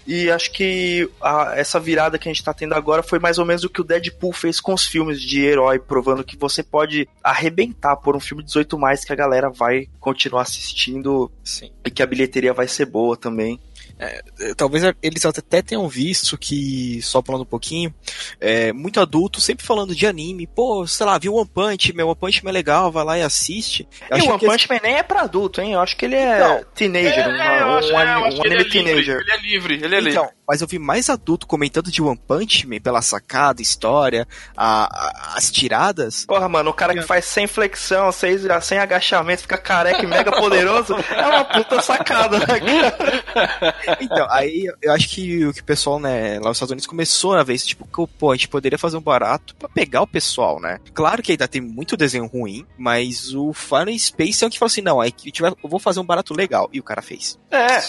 E 0.05 0.29
acho 0.29 0.51
que 0.51 1.09
a, 1.21 1.53
essa 1.55 1.79
virada 1.79 2.17
que 2.17 2.29
a 2.29 2.31
gente 2.31 2.43
tá 2.43 2.53
tendo 2.53 2.75
agora 2.75 3.01
foi 3.01 3.17
mais 3.17 3.37
ou 3.37 3.45
menos 3.45 3.63
o 3.63 3.69
que 3.69 3.81
o 3.81 3.83
Deadpool 3.83 4.31
fez 4.31 4.59
com 4.59 4.73
os 4.73 4.85
filmes 4.85 5.21
de 5.21 5.43
herói, 5.43 5.79
provando 5.79 6.23
que 6.23 6.37
você 6.37 6.61
pode 6.61 7.07
arrebentar 7.23 7.95
por 7.95 8.15
um 8.15 8.19
filme 8.19 8.43
18 8.43 8.77
mais 8.77 9.03
que 9.03 9.11
a 9.11 9.15
galera 9.15 9.49
vai 9.49 9.87
continuar 9.99 10.43
assistindo 10.43 11.31
Sim. 11.43 11.71
e 11.83 11.89
que 11.89 12.03
a 12.03 12.05
bilheteria 12.05 12.53
vai 12.53 12.67
ser 12.67 12.85
boa 12.85 13.17
também. 13.17 13.59
É, 13.97 14.21
é, 14.41 14.53
talvez 14.53 14.83
eles 15.01 15.25
até 15.25 15.61
tenham 15.61 15.87
visto 15.87 16.37
que, 16.37 17.01
só 17.01 17.21
falando 17.21 17.43
um 17.43 17.45
pouquinho, 17.45 17.93
é, 18.41 18.73
muito 18.73 18.99
adulto 18.99 19.39
sempre 19.39 19.65
falando 19.65 19.95
de 19.95 20.05
anime, 20.05 20.47
pô, 20.47 20.85
sei 20.85 21.05
lá, 21.05 21.17
viu 21.17 21.33
One 21.33 21.49
Punch 21.49 21.93
Man, 21.93 22.05
One 22.05 22.15
Punch 22.15 22.43
Man 22.43 22.49
é 22.49 22.53
legal, 22.53 22.91
vai 22.91 23.05
lá 23.05 23.17
e 23.17 23.21
assiste. 23.21 23.87
Eu 24.09 24.17
e 24.17 24.21
o 24.21 24.29
One 24.31 24.39
Punch 24.39 24.69
Man 24.69 24.79
nem 24.83 24.95
é 24.95 25.03
pra 25.03 25.21
adulto, 25.21 25.61
hein? 25.61 25.73
Eu 25.73 25.79
acho 25.79 25.95
que 25.95 26.05
ele 26.05 26.15
é 26.15 26.39
Não, 26.39 26.63
teenager, 26.75 27.25
é, 27.25 27.65
um, 27.65 27.69
um, 27.69 27.93
um 27.93 27.97
anime 27.97 28.41
ele 28.43 28.61
é 28.61 28.63
teenager. 28.65 29.19
Ele 29.21 29.31
é 29.31 29.37
livre, 29.37 29.75
ele 29.75 29.95
é 29.95 29.99
então, 29.99 30.23
livre. 30.23 30.34
Mas 30.47 30.61
eu 30.61 30.67
vi 30.67 30.79
mais 30.79 31.09
adulto 31.09 31.47
comentando 31.47 31.91
de 31.91 32.01
One 32.01 32.19
Punch 32.27 32.67
Man 32.67 32.79
pela 32.79 33.01
sacada, 33.01 33.61
história, 33.61 34.27
a, 34.55 34.85
a, 34.85 35.37
as 35.37 35.51
tiradas. 35.51 36.25
Porra, 36.25 36.47
mano, 36.47 36.69
o 36.69 36.73
cara 36.73 36.93
que 36.93 37.01
faz 37.01 37.25
sem 37.25 37.47
flexão, 37.47 38.11
sem, 38.11 38.37
sem 38.61 38.77
agachamento, 38.77 39.43
fica 39.43 39.57
careca 39.57 40.03
e 40.03 40.07
mega 40.07 40.31
poderoso, 40.31 40.95
é 40.95 41.25
uma 41.25 41.45
puta 41.45 41.81
sacada, 41.81 42.39
né, 42.39 42.45
cara? 42.45 43.75
Então, 43.99 44.27
aí 44.29 44.71
eu 44.81 44.93
acho 44.93 45.09
que 45.09 45.45
o 45.45 45.53
que 45.53 45.61
o 45.61 45.63
pessoal, 45.63 45.99
né, 45.99 46.39
lá 46.39 46.49
nos 46.49 46.57
Estados 46.57 46.71
Unidos 46.71 46.87
começou 46.87 47.33
a 47.33 47.43
ver 47.43 47.53
isso, 47.53 47.67
tipo, 47.67 47.85
que, 47.85 48.13
pô, 48.17 48.31
a 48.31 48.35
gente 48.35 48.47
poderia 48.47 48.77
fazer 48.77 48.97
um 48.97 49.01
barato 49.01 49.55
pra 49.55 49.69
pegar 49.69 50.01
o 50.01 50.07
pessoal, 50.07 50.59
né? 50.59 50.79
Claro 50.93 51.21
que 51.21 51.31
ainda 51.31 51.47
tem 51.47 51.61
muito 51.61 51.97
desenho 51.97 52.25
ruim, 52.25 52.65
mas 52.77 53.33
o 53.33 53.53
Final 53.53 53.97
Space 53.97 54.43
é 54.43 54.47
o 54.47 54.49
que 54.49 54.59
falou 54.59 54.67
assim, 54.67 54.81
não, 54.81 55.01
aí 55.01 55.13
eu 55.63 55.69
vou 55.69 55.79
fazer 55.79 55.99
um 55.99 56.05
barato 56.05 56.33
legal. 56.33 56.69
E 56.71 56.79
o 56.79 56.83
cara 56.83 57.01
fez. 57.01 57.39
É. 57.51 57.81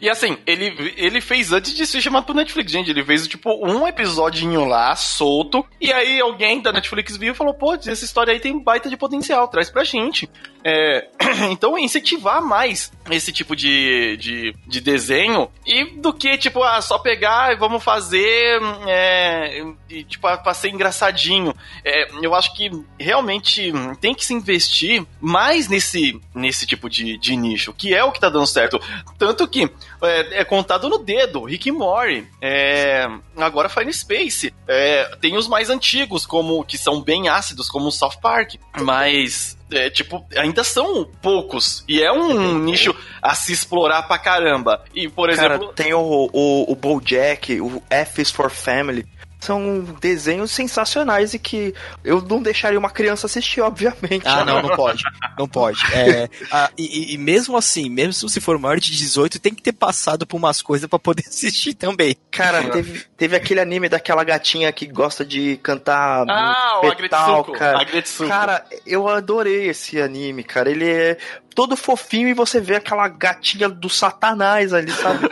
E 0.00 0.08
assim, 0.08 0.38
ele, 0.46 0.94
ele 0.96 1.20
fez 1.20 1.52
antes 1.52 1.74
de 1.74 1.86
ser 1.86 2.00
chamado 2.00 2.24
pro 2.24 2.34
Netflix, 2.34 2.72
gente. 2.72 2.90
Ele 2.90 3.04
fez, 3.04 3.28
tipo, 3.28 3.50
um 3.66 3.86
episodinho 3.86 4.64
lá, 4.64 4.96
solto. 4.96 5.64
E 5.80 5.92
aí 5.92 6.20
alguém 6.20 6.60
da 6.62 6.72
Netflix 6.72 7.16
viu 7.16 7.32
e 7.32 7.36
falou: 7.36 7.54
pô, 7.54 7.74
essa 7.74 8.04
história 8.04 8.32
aí 8.32 8.40
tem 8.40 8.62
baita 8.62 8.88
de 8.88 8.96
potencial, 8.96 9.48
traz 9.48 9.70
pra 9.70 9.84
gente. 9.84 10.28
É, 10.64 11.08
então, 11.50 11.78
incentivar 11.78 12.42
mais 12.42 12.92
esse 13.10 13.32
tipo 13.32 13.56
de, 13.56 14.16
de, 14.18 14.54
de, 14.66 14.80
desenho 14.80 15.50
e 15.66 15.84
do 15.84 16.12
que, 16.12 16.36
tipo, 16.38 16.62
ah, 16.62 16.80
só 16.82 16.98
pegar 16.98 17.52
e 17.52 17.56
vamos 17.56 17.82
fazer 17.82 18.60
é, 18.86 19.64
e, 19.88 20.04
tipo, 20.04 20.22
pra 20.38 20.54
ser 20.54 20.68
engraçadinho. 20.68 21.54
É, 21.84 22.08
eu 22.22 22.34
acho 22.34 22.54
que 22.54 22.70
realmente 22.98 23.72
tem 24.00 24.14
que 24.14 24.24
se 24.24 24.34
investir 24.34 25.04
mais 25.20 25.68
nesse, 25.68 26.20
nesse 26.34 26.66
tipo 26.66 26.88
de, 26.88 27.16
de 27.18 27.36
nicho, 27.36 27.72
que 27.72 27.94
é 27.94 28.04
o 28.04 28.12
que 28.12 28.20
tá 28.20 28.28
dando 28.28 28.46
certo. 28.46 28.80
Tanto 29.18 29.48
que 29.48 29.70
é, 30.02 30.40
é 30.40 30.44
contado 30.44 30.88
no 30.88 30.98
dedo, 30.98 31.44
Rick 31.44 31.70
Morty, 31.72 32.26
é, 32.40 33.06
agora 33.36 33.68
Fine 33.68 33.92
Space. 33.92 34.52
É, 34.68 35.16
tem 35.20 35.36
os 35.36 35.48
mais 35.48 35.70
antigos, 35.70 36.26
como 36.26 36.64
que 36.64 36.76
são 36.76 37.02
bem 37.02 37.28
ácidos, 37.28 37.68
como 37.68 37.86
o 37.86 37.92
South 37.92 38.18
Park, 38.20 38.54
mas 38.82 39.58
é, 39.72 39.90
tipo, 39.90 40.24
ainda 40.36 40.64
são 40.64 41.04
poucos. 41.22 41.84
E 41.88 42.02
é 42.02 42.12
um 42.12 42.58
nicho 42.58 42.94
a 43.22 43.34
se 43.34 43.52
explorar 43.52 44.02
pra 44.02 44.18
caramba. 44.18 44.84
E, 44.94 45.08
por 45.08 45.30
exemplo. 45.30 45.58
Cara, 45.60 45.72
tem 45.74 45.94
o, 45.94 46.30
o, 46.32 46.72
o 46.72 46.74
Bojack, 46.74 47.60
o 47.60 47.82
F 47.88 48.22
is 48.22 48.30
for 48.30 48.50
Family 48.50 49.06
são 49.40 49.80
desenhos 50.00 50.50
sensacionais 50.50 51.34
e 51.34 51.38
que 51.38 51.74
eu 52.04 52.20
não 52.20 52.42
deixaria 52.42 52.78
uma 52.78 52.90
criança 52.90 53.26
assistir, 53.26 53.60
obviamente. 53.62 54.26
Ah, 54.26 54.44
não, 54.44 54.62
não 54.62 54.76
pode. 54.76 55.02
Não 55.38 55.48
pode. 55.48 55.80
É, 55.92 56.28
ah, 56.52 56.70
e, 56.76 57.14
e, 57.14 57.18
mesmo 57.18 57.56
assim, 57.56 57.88
mesmo 57.88 58.28
se 58.28 58.40
for 58.40 58.58
maior 58.58 58.78
de 58.78 58.94
18, 58.94 59.40
tem 59.40 59.54
que 59.54 59.62
ter 59.62 59.72
passado 59.72 60.26
por 60.26 60.36
umas 60.36 60.60
coisas 60.60 60.88
para 60.88 60.98
poder 60.98 61.24
assistir 61.28 61.74
também. 61.74 62.16
Cara, 62.30 62.70
teve, 62.70 63.04
teve 63.16 63.36
aquele 63.36 63.60
anime 63.60 63.88
daquela 63.88 64.22
gatinha 64.24 64.70
que 64.72 64.86
gosta 64.86 65.24
de 65.24 65.56
cantar 65.62 66.24
ah, 66.28 66.80
metal, 67.00 67.40
o 67.40 67.52
cara. 67.52 67.86
Cara, 68.28 68.64
eu 68.86 69.08
adorei 69.08 69.68
esse 69.68 70.00
anime, 70.00 70.44
cara. 70.44 70.70
Ele 70.70 70.88
é 70.88 71.18
todo 71.54 71.76
fofinho 71.76 72.28
e 72.28 72.34
você 72.34 72.60
vê 72.60 72.76
aquela 72.76 73.08
gatinha 73.08 73.68
do 73.68 73.88
satanás 73.88 74.72
ali, 74.72 74.90
sabe? 74.92 75.28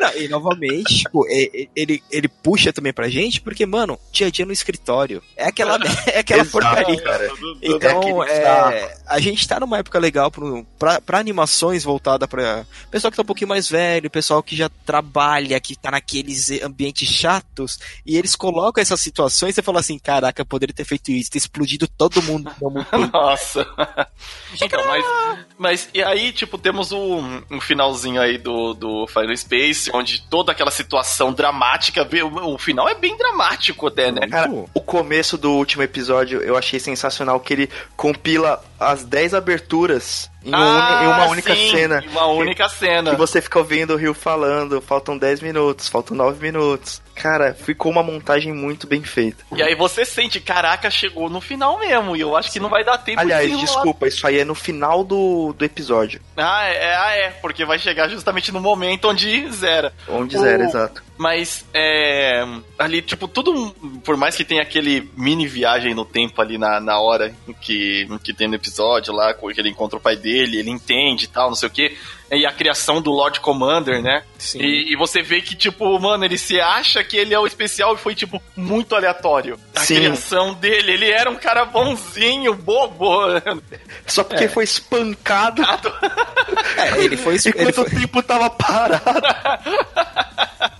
Não, 0.00 0.12
e 0.16 0.28
novamente, 0.28 0.98
tipo, 0.98 1.24
ele, 1.28 2.02
ele 2.10 2.28
puxa 2.28 2.72
também 2.72 2.92
pra 2.92 3.08
gente, 3.08 3.40
porque, 3.40 3.64
mano, 3.66 3.98
dia 4.12 4.26
a 4.26 4.30
dia 4.30 4.44
no 4.44 4.52
escritório. 4.52 5.22
É 5.36 5.46
aquela, 5.46 5.78
é 6.06 6.18
aquela 6.20 6.42
Exato, 6.42 6.52
porcaria. 6.52 7.02
Cara. 7.02 7.28
Então, 7.62 8.24
é, 8.24 8.96
a 9.06 9.20
gente 9.20 9.46
tá 9.46 9.60
numa 9.60 9.78
época 9.78 9.98
legal 9.98 10.30
pro, 10.30 10.64
pra, 10.78 11.00
pra 11.00 11.18
animações 11.18 11.84
voltada 11.84 12.26
pra 12.26 12.64
pessoal 12.90 13.10
que 13.10 13.16
tá 13.16 13.22
um 13.22 13.26
pouquinho 13.26 13.48
mais 13.48 13.68
velho, 13.68 14.10
pessoal 14.10 14.42
que 14.42 14.56
já 14.56 14.68
trabalha, 14.84 15.60
que 15.60 15.76
tá 15.76 15.90
naqueles 15.90 16.50
ambientes 16.62 17.08
chatos, 17.08 17.78
e 18.04 18.16
eles 18.16 18.34
colocam 18.34 18.82
essas 18.82 19.00
situações 19.00 19.52
e 19.52 19.54
você 19.54 19.62
fala 19.62 19.80
assim, 19.80 19.98
caraca, 19.98 20.40
eu 20.40 20.46
poderia 20.46 20.74
ter 20.74 20.84
feito 20.84 21.10
isso, 21.10 21.30
ter 21.30 21.38
explodido 21.38 21.86
todo 21.86 22.22
mundo 22.22 22.50
mesmo 22.60 22.84
tempo. 22.90 23.07
Nossa. 23.12 23.66
então, 24.60 24.86
mas, 24.86 25.04
mas 25.58 25.90
e 25.94 26.02
aí, 26.02 26.32
tipo, 26.32 26.58
temos 26.58 26.92
um, 26.92 27.42
um 27.50 27.60
finalzinho 27.60 28.20
aí 28.20 28.38
do, 28.38 28.74
do 28.74 29.06
Final 29.06 29.36
Space, 29.36 29.90
onde 29.94 30.22
toda 30.28 30.52
aquela 30.52 30.70
situação 30.70 31.32
dramática, 31.32 32.06
o, 32.24 32.54
o 32.54 32.58
final 32.58 32.88
é 32.88 32.94
bem 32.94 33.16
dramático 33.16 33.86
até, 33.86 34.12
né? 34.12 34.26
Cara, 34.28 34.50
o 34.50 34.80
começo 34.80 35.36
do 35.36 35.52
último 35.52 35.82
episódio 35.82 36.40
eu 36.40 36.56
achei 36.56 36.78
sensacional, 36.78 37.40
que 37.40 37.52
ele 37.52 37.70
compila 37.96 38.62
as 38.78 39.04
10 39.04 39.34
aberturas 39.34 40.30
em, 40.44 40.54
ah, 40.54 41.00
em 41.02 41.06
uma 41.06 41.26
única 41.26 41.54
sim, 41.54 41.70
cena. 41.70 42.02
Em 42.04 42.08
uma 42.08 42.26
única 42.26 42.68
que, 42.68 42.76
cena. 42.76 43.10
Que 43.10 43.16
você 43.16 43.40
fica 43.40 43.58
ouvindo 43.58 43.94
o 43.94 43.96
Rio 43.96 44.14
falando, 44.14 44.80
faltam 44.80 45.18
10 45.18 45.40
minutos, 45.40 45.88
faltam 45.88 46.16
9 46.16 46.40
minutos. 46.40 47.02
Cara, 47.14 47.52
ficou 47.52 47.90
uma 47.90 48.02
montagem 48.02 48.52
muito 48.52 48.86
bem 48.86 49.02
feita. 49.02 49.44
E 49.54 49.62
aí 49.62 49.74
você 49.74 50.04
sente, 50.04 50.40
caraca, 50.40 50.90
chegou 50.90 51.28
no 51.28 51.40
final 51.40 51.78
mesmo, 51.78 52.16
e 52.16 52.20
eu 52.20 52.36
acho 52.36 52.52
que 52.52 52.60
não 52.60 52.68
vai 52.68 52.84
dar 52.84 52.98
tempo 52.98 53.20
Aliás, 53.20 53.50
de 53.50 53.56
desculpa, 53.58 54.06
isso 54.06 54.26
aí 54.26 54.38
é 54.38 54.44
no 54.44 54.54
final 54.54 55.02
do, 55.02 55.52
do 55.52 55.64
episódio. 55.64 56.20
Ah 56.36 56.64
é, 56.64 56.96
ah, 56.96 57.12
é, 57.16 57.30
porque 57.30 57.64
vai 57.64 57.78
chegar 57.78 58.08
justamente 58.08 58.52
no 58.52 58.60
momento 58.60 59.08
onde 59.08 59.50
zera. 59.50 59.92
Onde 60.08 60.36
o... 60.36 60.40
zera, 60.40 60.62
exato. 60.64 61.07
Mas, 61.18 61.66
é. 61.74 62.44
Ali, 62.78 63.02
tipo, 63.02 63.26
tudo. 63.26 63.74
Por 64.04 64.16
mais 64.16 64.36
que 64.36 64.44
tenha 64.44 64.62
aquele 64.62 65.10
mini 65.16 65.46
viagem 65.46 65.94
no 65.94 66.04
tempo 66.04 66.40
ali 66.40 66.56
na, 66.56 66.80
na 66.80 67.00
hora 67.00 67.34
que, 67.60 68.06
que 68.22 68.32
tem 68.32 68.46
no 68.46 68.54
episódio 68.54 69.12
lá, 69.12 69.34
que 69.34 69.60
ele 69.60 69.68
encontra 69.68 69.98
o 69.98 70.00
pai 70.00 70.16
dele, 70.16 70.58
ele 70.58 70.70
entende 70.70 71.24
e 71.24 71.28
tal, 71.28 71.48
não 71.48 71.56
sei 71.56 71.68
o 71.68 71.72
que 71.72 71.96
e 72.30 72.44
a 72.44 72.52
criação 72.52 73.00
do 73.00 73.10
Lord 73.10 73.40
Commander, 73.40 74.02
né? 74.02 74.22
Sim. 74.38 74.60
E, 74.60 74.92
e, 74.92 74.96
você 74.96 75.22
vê 75.22 75.40
que, 75.40 75.56
tipo, 75.56 75.98
mano, 75.98 76.24
ele 76.24 76.36
se 76.36 76.60
acha 76.60 77.02
que 77.02 77.16
ele 77.16 77.34
é 77.34 77.38
o 77.38 77.46
especial 77.46 77.94
e 77.94 77.98
foi, 77.98 78.14
tipo, 78.14 78.42
muito 78.56 78.94
aleatório. 78.94 79.58
A 79.74 79.80
Sim. 79.80 79.96
criação 79.96 80.54
dele, 80.54 80.92
ele 80.92 81.10
era 81.10 81.30
um 81.30 81.36
cara 81.36 81.64
bonzinho, 81.64 82.54
bobo. 82.54 83.08
Só 84.06 84.22
porque 84.22 84.44
é. 84.44 84.48
foi 84.48 84.64
espancado. 84.64 85.62
é, 86.76 87.02
ele 87.02 87.16
foi... 87.16 87.36
Enquanto 87.36 87.60
ele 87.60 87.72
foi... 87.72 87.84
o 87.84 87.90
tempo 87.90 88.22
tava 88.22 88.50
parado. 88.50 89.02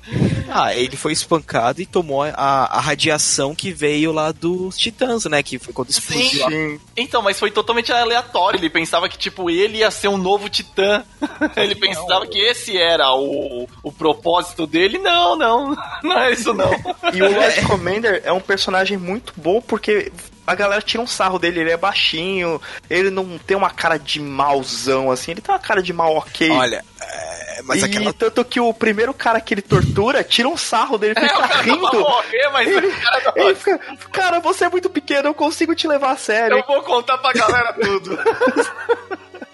Ah, 0.51 0.74
ele 0.74 0.96
foi 0.96 1.12
espancado 1.12 1.80
e 1.80 1.86
tomou 1.86 2.22
a, 2.22 2.32
a 2.32 2.80
radiação 2.80 3.55
que 3.55 3.72
veio 3.72 4.12
lá 4.12 4.32
dos 4.32 4.76
titãs, 4.76 5.24
né? 5.26 5.42
Que 5.42 5.59
foi 5.59 5.72
quando 5.72 5.90
explodiu. 5.90 6.49
Sim. 6.49 6.80
Então, 6.96 7.22
mas 7.22 7.38
foi 7.38 7.51
totalmente 7.51 7.92
aleatório. 7.92 8.59
Ele 8.59 8.70
pensava 8.70 9.09
que, 9.09 9.18
tipo, 9.18 9.51
ele 9.51 9.78
ia 9.78 9.90
ser 9.90 10.09
um 10.09 10.16
novo 10.16 10.49
titã. 10.49 11.05
ele 11.57 11.74
pensava 11.74 12.26
que 12.26 12.38
esse 12.38 12.76
era 12.76 13.12
o, 13.14 13.68
o 13.82 13.92
propósito 13.92 14.66
dele. 14.66 14.99
Não, 14.99 15.36
não. 15.36 15.76
Não 16.03 16.18
é 16.18 16.32
isso, 16.32 16.55
não. 16.55 16.70
E 17.12 17.22
o 17.22 17.32
Lord 17.32 17.62
Commander 17.66 18.22
é 18.24 18.32
um 18.32 18.40
personagem 18.40 18.96
muito 18.96 19.32
bom 19.36 19.61
porque 19.61 20.12
a 20.49 20.55
galera 20.55 20.80
tira 20.80 21.03
um 21.03 21.07
sarro 21.07 21.38
dele, 21.38 21.61
ele 21.61 21.70
é 21.70 21.76
baixinho, 21.76 22.61
ele 22.88 23.11
não 23.11 23.36
tem 23.36 23.55
uma 23.55 23.68
cara 23.68 23.99
de 23.99 24.18
mauzão 24.18 25.11
assim, 25.11 25.32
ele 25.32 25.42
tem 25.42 25.55
uma 25.55 25.59
cara 25.59 25.82
de 25.82 25.92
mal 25.92 26.16
ok. 26.16 26.51
Olha, 26.51 26.82
é, 27.01 27.17
mas 27.62 27.82
e 27.82 27.84
aquela. 27.84 28.12
tanto 28.12 28.44
que 28.44 28.61
o 28.61 28.72
primeiro 28.74 29.12
cara 29.14 29.40
que 29.40 29.54
ele 29.54 29.62
tortura 29.62 30.22
tira 30.24 30.48
um 30.48 30.56
sarro 30.56 30.98
dele, 30.98 31.14
É, 31.16 31.20
fica 31.28 31.46
vai 31.46 31.62
rindo. 31.64 32.00
morrer, 32.00 32.48
mas 32.52 32.68
Ele, 32.68 32.90
cara 32.90 33.32
ele 33.36 33.54
fica, 33.54 33.78
cara, 34.12 34.40
você 34.40 34.64
é 34.64 34.68
muito 34.68 34.88
pequeno, 34.90 35.28
eu 35.28 35.34
consigo 35.34 35.74
te 35.74 35.86
levar 35.88 36.12
a 36.12 36.16
sério. 36.16 36.59
Eu 36.59 36.66
vou 36.66 36.82
contar 36.82 37.18
pra 37.18 37.32
galera 37.32 37.72
tudo. 37.74 38.18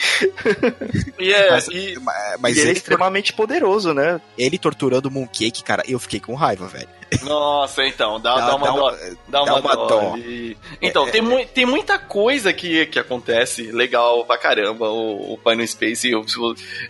e 1.18 1.32
é, 1.32 1.50
Mas, 1.50 1.68
e- 1.68 1.96
mas 2.40 2.56
e 2.56 2.60
ele 2.60 2.68
é 2.68 2.70
ele, 2.70 2.78
extremamente 2.78 3.32
poderoso, 3.32 3.94
né? 3.94 4.20
ele 4.36 4.58
torturando 4.58 5.08
o 5.08 5.10
Mooncake, 5.12 5.62
cara, 5.62 5.82
eu 5.88 5.98
fiquei 5.98 6.20
com 6.20 6.34
raiva, 6.34 6.66
velho. 6.66 6.88
Nossa, 7.22 7.84
então, 7.86 8.20
dá, 8.20 8.34
Dá- 8.36 8.46
dá 8.48 8.56
uma 8.56 8.66
dá 8.66 8.72
dó. 8.72 8.96
Dá 9.28 9.42
uma, 9.44 9.54
uma 9.60 9.76
dó. 9.76 10.14
Então, 10.80 11.06
É, 11.08 11.10
tem, 11.10 11.20
mui- 11.22 11.46
tem 11.46 11.66
muita 11.66 11.98
coisa 11.98 12.52
que, 12.52 12.86
que 12.86 12.98
acontece 12.98 13.70
legal 13.72 14.24
pra 14.24 14.38
caramba 14.38 14.88
o, 14.90 15.34
o 15.34 15.38
Final 15.38 15.66
Space. 15.66 16.10
Eu, 16.10 16.24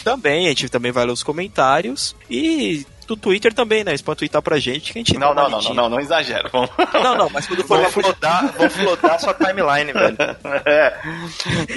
Também, 0.04 0.46
a 0.46 0.50
gente 0.50 0.68
também 0.68 0.92
vai 0.92 1.04
ler 1.04 1.12
os 1.12 1.22
comentários. 1.22 2.14
E 2.30 2.86
do 3.06 3.16
Twitter 3.16 3.52
também, 3.54 3.84
né? 3.84 3.92
Eles 3.92 4.02
podem 4.02 4.18
twittar 4.18 4.42
pra 4.42 4.58
gente 4.58 4.92
que 4.92 4.98
a 4.98 5.00
gente 5.00 5.18
Não, 5.18 5.32
não, 5.34 5.48
não, 5.48 5.60
não, 5.62 5.74
não, 5.74 5.88
não 5.88 6.00
exagera. 6.00 6.48
Vamos- 6.52 6.70
Não, 6.92 7.16
não, 7.16 7.30
mas 7.30 7.46
quando 7.46 7.64
for 7.64 7.80
Vão 7.80 7.90
flodar, 7.90 8.52
vão 8.56 8.68
flodar 8.70 9.20
sua 9.20 9.34
timeline, 9.34 9.92
velho. 9.92 10.16
É. 10.66 10.96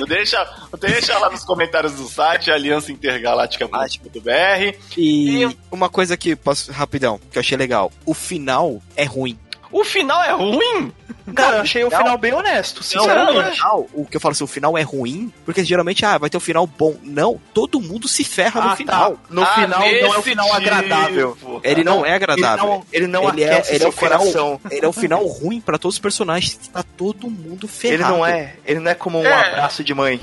Deixa, 0.07 0.47
deixa 0.79 1.17
lá 1.19 1.29
nos 1.29 1.43
comentários 1.43 1.93
do 1.93 2.07
site, 2.07 2.49
aliançaintergaláctica.br. 2.51 4.75
E 4.97 5.43
E- 5.43 5.57
uma 5.71 5.89
coisa 5.89 6.15
que 6.17 6.35
posso 6.35 6.71
rapidão, 6.71 7.19
que 7.31 7.37
eu 7.37 7.41
achei 7.41 7.57
legal. 7.57 7.91
O 8.05 8.13
final 8.13 8.81
é 8.95 9.03
ruim. 9.03 9.37
O 9.71 9.83
final 9.83 10.21
é 10.23 10.31
ruim? 10.31 10.91
Cara, 11.35 11.57
eu 11.57 11.61
achei 11.61 11.83
o 11.83 11.91
Não. 11.91 11.97
final 11.99 12.17
bem 12.17 12.33
honesto, 12.33 12.77
Não, 12.77 12.83
sinceramente. 12.83 13.37
o 13.37 13.53
final, 13.53 13.87
o 13.93 14.05
que 14.05 14.17
eu 14.17 14.21
falo 14.21 14.31
assim, 14.31 14.43
o 14.43 14.47
final 14.47 14.75
é 14.75 14.81
ruim, 14.81 15.31
porque 15.45 15.63
geralmente, 15.63 16.03
ah, 16.03 16.17
vai 16.17 16.27
ter 16.27 16.37
um 16.37 16.39
final 16.39 16.65
bom. 16.65 16.95
Não, 17.03 17.39
todo 17.53 17.79
mundo 17.79 18.07
se 18.07 18.23
ferra 18.23 18.59
no 18.61 18.69
Ah, 18.69 18.75
final. 18.75 19.11
tá. 19.11 19.17
No 19.29 19.43
Ah, 19.43 19.45
final 19.53 19.79
não 19.79 19.85
é 20.15 20.17
um 20.17 20.21
final 20.23 20.53
agradável. 20.53 21.33
tipo. 21.33 21.61
Ele 21.63 21.83
não, 21.83 22.03
é 22.03 22.15
agradável. 22.15 22.83
Ele 22.91 23.05
não, 23.05 23.21
ele 23.25 23.27
não 23.27 23.29
Ele 23.29 23.43
é- 23.43 23.63
ele 23.75 23.83
é 23.83 23.87
o 23.87 23.91
final- 23.91 24.19
coração. 24.19 24.61
Ele 24.71 24.85
é 24.85 24.89
um 24.89 24.93
final 24.93 25.23
ruim 25.27 25.61
pra 25.61 25.77
todos 25.77 25.95
os 25.95 25.99
personagens. 26.01 26.57
Tá 26.73 26.83
todo 26.97 27.29
mundo 27.29 27.65
Ele 27.83 27.97
ferrado. 27.97 28.15
não 28.15 28.25
é, 28.25 28.55
ele 28.65 28.79
não 28.79 28.89
é 28.89 28.95
como 28.95 29.19
um 29.19 29.25
É. 29.25 29.31
abraço 29.49 29.83
de 29.83 29.93
mãe. 29.93 30.19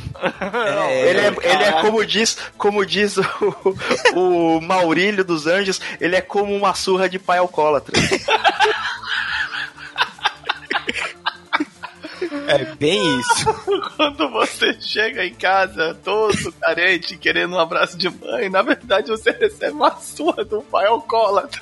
É, 0.91 1.09
Ele 1.11 1.21
é, 1.21 1.27
ele 1.53 1.63
é 1.65 1.73
como 1.83 2.05
diz, 2.05 2.37
como 2.59 2.85
diz 2.85 3.17
o, 3.17 4.57
o 4.57 4.61
Maurílio 4.61 5.25
dos 5.25 5.47
Anjos, 5.47 5.81
ele 6.01 6.17
é 6.17 6.21
como 6.21 6.53
uma 6.55 6.75
surra 6.75 7.09
de 7.09 7.19
pai 7.21 7.39
alcoólatra. 7.39 7.93
É 12.49 12.65
bem 12.77 13.19
isso. 13.21 13.55
Quando 13.97 14.29
você 14.31 14.77
chega 14.81 15.25
em 15.25 15.35
casa 15.35 15.97
todo 16.05 16.53
carente, 16.61 17.17
querendo 17.17 17.55
um 17.57 17.59
abraço 17.59 17.97
de 17.97 18.09
mãe, 18.11 18.49
na 18.49 18.63
verdade 18.63 19.09
você 19.09 19.31
recebe 19.31 19.73
uma 19.73 19.97
surra 19.97 20.45
do 20.45 20.63
pai 20.63 20.87
alcoólatra. 20.87 21.61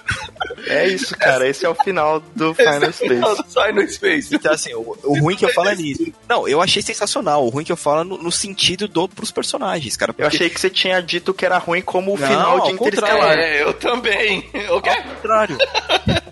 É 0.67 0.87
isso, 0.89 1.17
cara. 1.17 1.47
Esse 1.49 1.65
é 1.65 1.69
o 1.69 1.75
final 1.75 2.21
do 2.35 2.55
Final 2.55 2.93
Space. 2.93 3.45
Sai 3.53 3.73
no 3.73 3.89
Space. 3.89 4.35
Então, 4.35 4.53
assim, 4.53 4.75
o, 4.75 4.97
o 5.05 5.19
ruim 5.21 5.37
que 5.37 5.45
eu 5.45 5.53
falo 5.53 5.69
é 5.69 5.75
nisso. 5.77 6.13
Não, 6.29 6.47
eu 6.49 6.61
achei 6.61 6.83
sensacional. 6.83 7.45
O 7.45 7.49
ruim 7.49 7.65
que 7.65 7.73
eu 7.73 7.77
falo 7.77 8.01
é 8.01 8.05
no, 8.05 8.19
no 8.19 8.33
sentido 8.33 8.87
do 8.89 9.09
pros 9.09 9.31
personagens, 9.31 9.97
cara. 9.97 10.11
Eu 10.11 10.15
porque- 10.15 10.37
achei 10.37 10.51
que 10.51 10.61
você 10.61 10.71
tinha 10.71 11.01
dito 11.01 11.33
que 11.35 11.45
era 11.47 11.59
ruim 11.59 11.83
como 11.83 12.15
o 12.15 12.19
Não, 12.19 12.27
final 12.27 12.61
de. 12.63 12.73
Interestelar. 12.73 13.39
É, 13.39 13.63
eu 13.63 13.73
também. 13.75 14.49
Ao 14.69 14.81
contrário. 14.83 15.57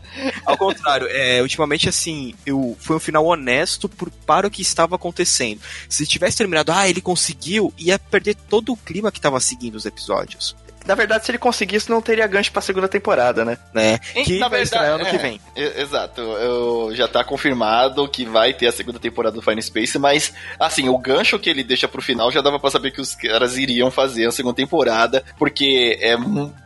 Ao 0.45 0.57
contrário, 0.57 1.07
é, 1.11 1.41
ultimamente, 1.41 1.89
assim, 1.89 2.35
eu, 2.45 2.77
foi 2.81 2.97
um 2.97 3.01
final 3.01 3.25
honesto 3.27 3.89
por, 3.89 4.11
para 4.11 4.47
o 4.47 4.51
que 4.51 4.63
estava 4.63 4.97
acontecendo. 4.97 5.61
Se 5.89 6.07
tivesse 6.07 6.37
terminado, 6.37 6.73
ah, 6.73 6.89
ele 6.89 7.01
conseguiu, 7.01 7.73
ia 7.79 7.99
perder 7.99 8.35
todo 8.35 8.73
o 8.73 8.77
clima 8.77 9.11
que 9.11 9.19
estava 9.19 9.41
seguindo 9.41 9.75
os 9.75 9.87
episódios. 9.87 10.57
Na 10.87 10.95
verdade, 10.95 11.25
se 11.25 11.31
ele 11.31 11.39
conseguisse, 11.39 11.91
não 11.91 12.03
teria 12.03 12.27
gancho 12.27 12.53
pra 12.53 12.61
segunda 12.61 12.89
temporada, 12.89 13.45
né? 13.45 13.59
Né? 13.73 13.99
Que 13.99 14.39
na 14.39 14.49
vai 14.49 14.63
estrear 14.63 14.95
ano 14.95 15.07
é, 15.07 15.11
que 15.11 15.19
vem. 15.19 15.41
Exato, 15.55 16.21
eu, 16.21 16.95
já 16.95 17.09
tá 17.09 17.25
confirmado 17.25 18.09
que 18.09 18.25
vai 18.25 18.53
ter 18.53 18.67
a 18.67 18.73
segunda 18.73 18.99
temporada 18.99 19.35
do 19.35 19.43
Final 19.43 19.63
Space, 19.63 19.99
mas 19.99 20.33
assim, 20.59 20.89
o 20.89 20.99
gancho 20.99 21.39
que 21.39 21.51
ele 21.51 21.63
deixa 21.63 21.89
pro 21.89 22.03
final 22.03 22.31
já 22.31 22.41
dava 22.41 22.59
pra 22.59 22.71
saber 22.71 22.91
que 22.91 23.01
os 23.01 23.15
caras 23.15 23.57
iriam 23.57 23.91
fazer 23.91 24.27
a 24.27 24.33
segunda 24.33 24.55
temporada, 24.55 25.25
porque 25.39 25.99
é 26.01 26.17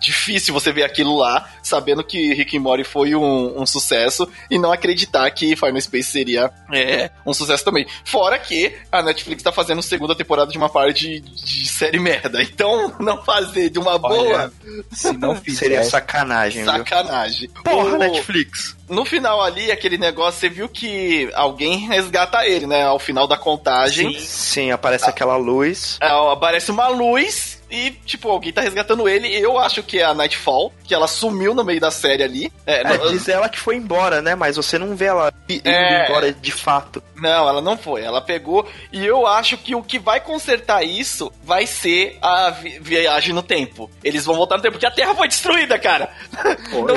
difícil 0.00 0.54
você 0.54 0.72
ver 0.72 0.84
aquilo 0.84 1.16
lá, 1.16 1.48
sabendo 1.62 2.02
que 2.04 2.32
Rick 2.34 2.56
and 2.56 2.60
Morty 2.60 2.84
foi 2.84 3.14
um, 3.14 3.60
um 3.60 3.66
sucesso, 3.66 4.28
e 4.50 4.58
não 4.58 4.72
acreditar 4.72 5.30
que 5.30 5.56
Final 5.56 5.80
Space 5.80 6.10
seria 6.10 6.50
é, 6.72 7.10
um 7.24 7.34
sucesso 7.34 7.64
também. 7.64 7.86
Fora 8.04 8.38
que 8.38 8.74
a 8.90 9.02
Netflix 9.02 9.42
tá 9.42 9.52
fazendo 9.52 9.82
segunda 9.82 10.14
temporada 10.14 10.50
de 10.50 10.58
uma 10.58 10.68
parte 10.68 11.20
de, 11.20 11.20
de 11.20 11.68
série 11.68 11.98
merda, 11.98 12.42
então 12.42 12.94
não 13.00 13.22
fazer 13.22 13.70
de 13.70 13.78
uma 13.78 13.98
boa 14.09 14.52
Se 14.92 15.12
não 15.12 15.36
fizer. 15.36 15.59
Seria 15.66 15.84
sacanagem, 15.84 16.62
viu? 16.62 16.72
sacanagem. 16.72 17.48
Porra, 17.64 17.94
O- 17.94 17.98
Netflix. 17.98 18.76
no 18.88 19.04
final 19.04 19.42
ali, 19.42 19.70
aquele 19.72 19.98
negócio, 19.98 20.40
você 20.40 20.48
viu 20.48 20.68
que 20.68 21.30
alguém 21.34 21.78
resgata 21.88 22.46
ele, 22.46 22.66
né? 22.66 22.84
Ao 22.84 22.98
final 22.98 23.26
da 23.26 23.36
contagem, 23.36 24.18
Sim, 24.20 24.70
aparece 24.70 25.09
aquela 25.09 25.36
luz. 25.36 25.98
é, 26.00 26.09
aparece 26.32 26.70
uma 26.70 26.88
luz 26.88 27.62
e, 27.70 27.90
tipo, 28.04 28.28
alguém 28.28 28.52
tá 28.52 28.61
resgatando 28.61 29.09
ele. 29.09 29.28
Eu 29.36 29.59
acho 29.59 29.82
que 29.82 29.98
é 29.98 30.04
a 30.04 30.14
Nightfall, 30.14 30.72
que 30.84 30.94
ela 30.94 31.09
sumiu 31.09 31.52
no 31.54 31.64
meio 31.64 31.80
da 31.80 31.90
série 31.90 32.22
ali. 32.22 32.52
É, 32.64 32.80
É, 32.82 32.84
não, 32.98 33.11
diz 33.11 33.28
ela 33.28 33.48
que 33.48 33.59
foi 33.59 33.74
embora, 33.76 34.22
né? 34.22 34.34
Mas 34.36 34.57
você 34.57 34.78
não 34.78 34.94
vê 34.94 35.07
ela 35.07 35.32
indo 35.48 35.66
É. 35.68 36.04
embora 36.09 36.32
de 36.32 36.52
fato. 36.52 37.02
Não, 37.20 37.48
ela 37.48 37.60
não 37.60 37.76
foi. 37.76 38.02
Ela 38.02 38.20
pegou. 38.20 38.68
E 38.92 39.04
eu 39.04 39.26
acho 39.26 39.56
que 39.58 39.74
o 39.74 39.82
que 39.82 39.98
vai 39.98 40.20
consertar 40.20 40.82
isso 40.84 41.32
vai 41.42 41.66
ser 41.66 42.18
a 42.20 42.50
vi- 42.50 42.78
viagem 42.80 43.32
no 43.34 43.42
tempo. 43.42 43.90
Eles 44.04 44.24
vão 44.24 44.34
voltar 44.36 44.56
no 44.56 44.62
tempo, 44.62 44.72
porque 44.74 44.86
a 44.86 44.90
Terra 44.90 45.14
foi 45.14 45.28
destruída, 45.28 45.78
cara. 45.78 46.10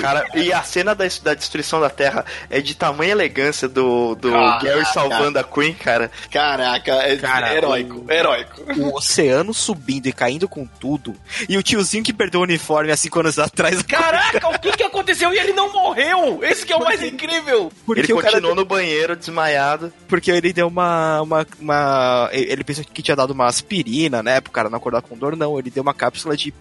Cara, 0.01 0.25
e 0.35 0.51
a 0.53 0.61
cena 0.63 0.93
da, 0.95 1.05
da 1.23 1.33
destruição 1.33 1.79
da 1.79 1.89
Terra 1.89 2.25
é 2.49 2.61
de 2.61 2.75
tamanha 2.75 3.11
elegância 3.11 3.67
do, 3.67 4.15
do 4.15 4.31
Caraca. 4.31 4.65
Gary 4.65 4.85
salvando 4.85 5.39
a 5.39 5.43
Queen, 5.43 5.73
cara. 5.73 6.11
Caraca, 6.31 6.91
é 6.93 7.15
Cara, 7.17 7.53
heróico, 7.53 8.05
o- 8.07 8.11
heróico. 8.11 8.61
O 8.77 8.95
oceano 8.97 9.53
subindo 9.53 10.07
e 10.07 10.13
caindo 10.13 10.47
com 10.47 10.65
tudo. 10.65 11.15
E 11.47 11.57
o 11.57 11.63
tiozinho 11.63 12.03
que 12.03 12.13
perdeu 12.13 12.39
o 12.41 12.43
uniforme 12.43 12.91
há 12.91 12.97
cinco 12.97 13.19
anos 13.19 13.39
atrás. 13.39 13.81
Caraca, 13.83 14.47
o 14.49 14.59
que 14.59 14.71
que 14.73 14.83
aconteceu? 14.83 15.33
E 15.33 15.37
ele 15.39 15.53
não 15.53 15.71
morreu! 15.71 16.39
Esse 16.43 16.65
que 16.65 16.73
é 16.73 16.75
o 16.75 16.83
mais 16.83 17.01
incrível! 17.03 17.71
Porque 17.85 18.01
ele 18.01 18.13
o 18.13 18.17
cara 18.17 18.33
continuou 18.33 18.55
no 18.55 18.65
banheiro 18.65 19.15
desmaiado. 19.15 19.91
Porque 20.09 20.31
ele 20.31 20.51
deu 20.51 20.67
uma, 20.67 21.21
uma, 21.21 21.47
uma- 21.59 22.29
Ele 22.33 22.63
pensou 22.63 22.83
que 22.83 23.01
tinha 23.03 23.15
dado 23.15 23.31
uma 23.31 23.45
aspirina, 23.45 24.21
né? 24.23 24.41
Pro 24.41 24.51
cara 24.51 24.69
não 24.69 24.77
acordar 24.77 25.01
com 25.03 25.15
dor, 25.15 25.37
não. 25.37 25.57
Ele 25.59 25.69
deu 25.69 25.83
uma 25.83 25.93
cápsula 25.93 26.35
de. 26.35 26.53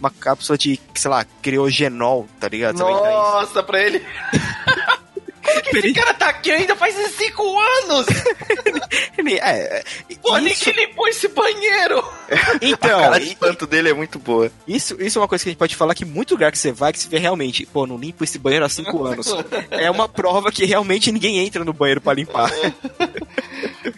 uma 0.00 0.10
cápsula 0.10 0.56
de, 0.56 0.78
sei 0.94 1.10
lá, 1.10 1.26
criogenol, 1.42 2.26
tá 2.40 2.48
ligado? 2.48 2.78
Nossa, 2.78 3.62
pra 3.62 3.82
ele. 3.82 4.00
Como 5.54 5.70
que 5.70 5.78
esse 5.78 5.92
cara 5.94 6.14
tá 6.14 6.28
aqui 6.28 6.50
ainda 6.50 6.76
faz 6.76 6.94
cinco 7.14 7.42
anos? 7.58 8.06
é, 9.40 9.78
é, 9.78 9.84
Pô, 10.22 10.38
isso, 10.38 10.68
ninguém 10.68 10.86
limpou 10.86 11.08
esse 11.08 11.28
banheiro! 11.28 11.98
a 12.30 12.58
então, 12.60 13.00
cara 13.00 13.18
de 13.18 13.26
espanto 13.28 13.66
dele 13.66 13.90
é 13.90 13.94
muito 13.94 14.18
boa. 14.18 14.50
isso, 14.66 14.96
isso 15.00 15.18
é 15.18 15.22
uma 15.22 15.28
coisa 15.28 15.44
que 15.44 15.50
a 15.50 15.52
gente 15.52 15.58
pode 15.58 15.76
falar 15.76 15.94
que 15.94 16.04
muito 16.04 16.32
lugar 16.32 16.50
que 16.50 16.58
você 16.58 16.72
vai, 16.72 16.92
que 16.92 16.98
você 16.98 17.08
vê 17.08 17.18
realmente, 17.18 17.66
pô, 17.66 17.86
não 17.86 17.98
limpo 17.98 18.24
esse 18.24 18.38
banheiro 18.38 18.64
há 18.64 18.68
cinco 18.68 19.02
anos. 19.04 19.34
É 19.70 19.90
uma 19.90 20.08
prova 20.08 20.50
que 20.50 20.64
realmente 20.64 21.12
ninguém 21.12 21.38
entra 21.38 21.64
no 21.64 21.72
banheiro 21.72 22.00
pra 22.00 22.14
limpar. 22.14 22.50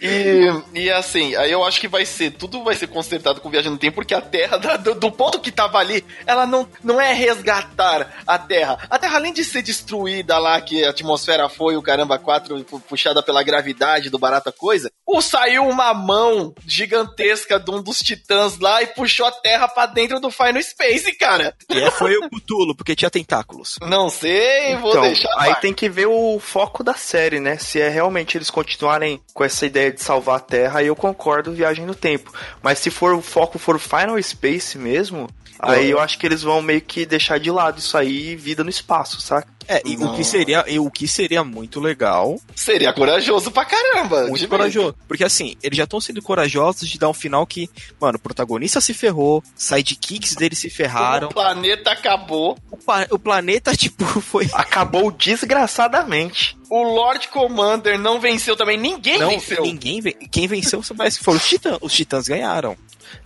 E, 0.01 0.47
e 0.73 0.91
assim, 0.91 1.35
aí 1.35 1.51
eu 1.51 1.63
acho 1.63 1.79
que 1.79 1.87
vai 1.87 2.05
ser, 2.05 2.31
tudo 2.31 2.63
vai 2.63 2.75
ser 2.75 2.87
consertado 2.87 3.41
com 3.41 3.49
viagem 3.49 3.71
no 3.71 3.77
tempo, 3.77 3.95
porque 3.95 4.13
a 4.13 4.21
Terra, 4.21 4.57
do, 4.57 4.95
do 4.95 5.11
ponto 5.11 5.39
que 5.39 5.51
tava 5.51 5.77
ali, 5.77 6.03
ela 6.25 6.45
não, 6.45 6.67
não 6.83 6.99
é 7.01 7.13
resgatar 7.13 8.21
a 8.25 8.37
Terra. 8.37 8.77
A 8.89 8.97
Terra, 8.99 9.15
além 9.17 9.33
de 9.33 9.43
ser 9.43 9.61
destruída 9.61 10.37
lá, 10.37 10.59
que 10.61 10.83
a 10.83 10.89
atmosfera 10.89 11.49
foi 11.49 11.75
o 11.77 11.81
caramba 11.81 12.17
4 12.19 12.63
puxada 12.87 13.21
pela 13.23 13.43
gravidade 13.43 14.09
do 14.09 14.19
barata 14.19 14.51
coisa, 14.51 14.91
ou 15.05 15.21
saiu 15.21 15.67
uma 15.67 15.93
mão 15.93 16.53
gigantesca 16.65 17.59
de 17.59 17.71
um 17.71 17.81
dos 17.81 17.99
titãs 17.99 18.59
lá 18.59 18.81
e 18.81 18.87
puxou 18.87 19.25
a 19.25 19.31
Terra 19.31 19.67
pra 19.67 19.85
dentro 19.85 20.19
do 20.19 20.29
Final 20.31 20.61
Space, 20.61 21.11
cara. 21.17 21.55
E 21.69 21.79
é, 21.79 21.91
foi 21.91 22.15
o 22.17 22.29
Cthulhu, 22.29 22.75
porque 22.75 22.95
tinha 22.95 23.09
tentáculos. 23.09 23.77
Não 23.81 24.09
sei, 24.09 24.75
vou 24.77 24.91
Então, 24.91 25.01
deixar. 25.01 25.29
aí 25.37 25.49
lá. 25.49 25.55
tem 25.55 25.73
que 25.73 25.89
ver 25.89 26.07
o 26.07 26.39
foco 26.39 26.83
da 26.83 26.93
série, 26.93 27.39
né? 27.39 27.57
Se 27.57 27.79
é 27.81 27.89
realmente 27.89 28.37
eles 28.37 28.49
continuarem 28.49 29.21
com 29.33 29.43
essa 29.43 29.65
ideia 29.65 29.86
de 29.91 30.01
salvar 30.01 30.37
a 30.37 30.39
Terra, 30.39 30.79
aí 30.79 30.87
eu 30.87 30.95
concordo 30.95 31.51
viagem 31.53 31.85
no 31.85 31.95
tempo. 31.95 32.31
Mas 32.61 32.79
se 32.79 32.89
for 32.89 33.13
o 33.13 33.21
foco 33.21 33.57
for 33.59 33.75
o 33.75 33.79
Final 33.79 34.21
Space 34.21 34.77
mesmo, 34.77 35.29
aí 35.59 35.89
eu 35.89 35.99
acho 35.99 36.17
que 36.19 36.25
eles 36.25 36.41
vão 36.43 36.61
meio 36.61 36.81
que 36.81 37.05
deixar 37.05 37.39
de 37.39 37.49
lado 37.51 37.79
isso 37.79 37.97
aí 37.97 38.31
e 38.31 38.35
vida 38.35 38.63
no 38.63 38.69
espaço, 38.69 39.19
saca? 39.21 39.47
É, 39.69 39.81
e 39.85 39.97
o 39.97 40.13
que 40.15 40.23
seria, 40.23 40.63
e 40.65 40.79
o 40.79 40.89
que 40.89 41.05
seria 41.09 41.43
muito 41.43 41.81
legal, 41.81 42.39
Seria 42.55 42.93
corajoso 42.93 43.51
pra 43.51 43.65
caramba. 43.65 44.21
muito 44.27 44.39
de 44.39 44.47
corajoso. 44.47 44.95
Porque 45.09 45.25
assim, 45.25 45.57
eles 45.61 45.77
já 45.77 45.83
estão 45.83 45.99
sendo 45.99 46.21
corajosos 46.21 46.87
de 46.87 46.97
dar 46.97 47.09
um 47.09 47.13
final 47.13 47.45
que, 47.45 47.69
mano, 47.99 48.15
o 48.17 48.21
protagonista 48.21 48.79
se 48.79 48.93
ferrou, 48.93 49.43
sidekicks 49.57 50.35
dele 50.35 50.55
se 50.55 50.69
ferraram, 50.69 51.27
O 51.27 51.33
planeta 51.33 51.91
acabou. 51.91 52.57
o, 52.71 52.77
pa- 52.77 53.07
o 53.11 53.19
planeta, 53.19 53.75
tipo, 53.75 54.05
foi. 54.21 54.47
Acabou 54.53 55.11
desgraçadamente. 55.11 56.56
O 56.69 56.83
Lord 56.83 57.27
Commander 57.29 57.97
não 57.97 58.19
venceu 58.19 58.55
também. 58.55 58.77
Ninguém 58.77 59.17
Não, 59.19 59.29
venceu. 59.29 59.61
ninguém. 59.63 60.01
ve- 60.01 60.13
Quem 60.31 60.47
venceu 60.47 60.81
parece 60.97 61.17
que 61.19 61.23
foram 61.23 61.37
os 61.37 61.47
titãs. 61.47 61.77
Os 61.81 61.93
titãs 61.93 62.27
ganharam. 62.27 62.75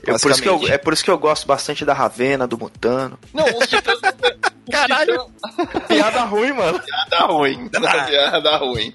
É 0.06 0.18
por, 0.18 0.30
isso 0.32 0.42
que 0.42 0.48
eu, 0.50 0.68
é 0.68 0.78
por 0.78 0.94
isso 0.94 1.04
que 1.04 1.10
eu 1.10 1.18
gosto 1.18 1.48
bastante 1.48 1.84
da 1.84 1.94
Ravena, 1.94 2.46
do 2.46 2.58
Mutano. 2.58 3.18
Não, 3.34 3.46
os 3.58 3.68
titãs. 3.68 4.00
Caralho. 4.70 5.26
Piada 5.88 6.22
ruim, 6.22 6.52
mano. 6.54 6.80
Piada 6.80 7.26
ruim. 7.32 7.70
Piada 7.70 8.58
ruim. 8.58 8.94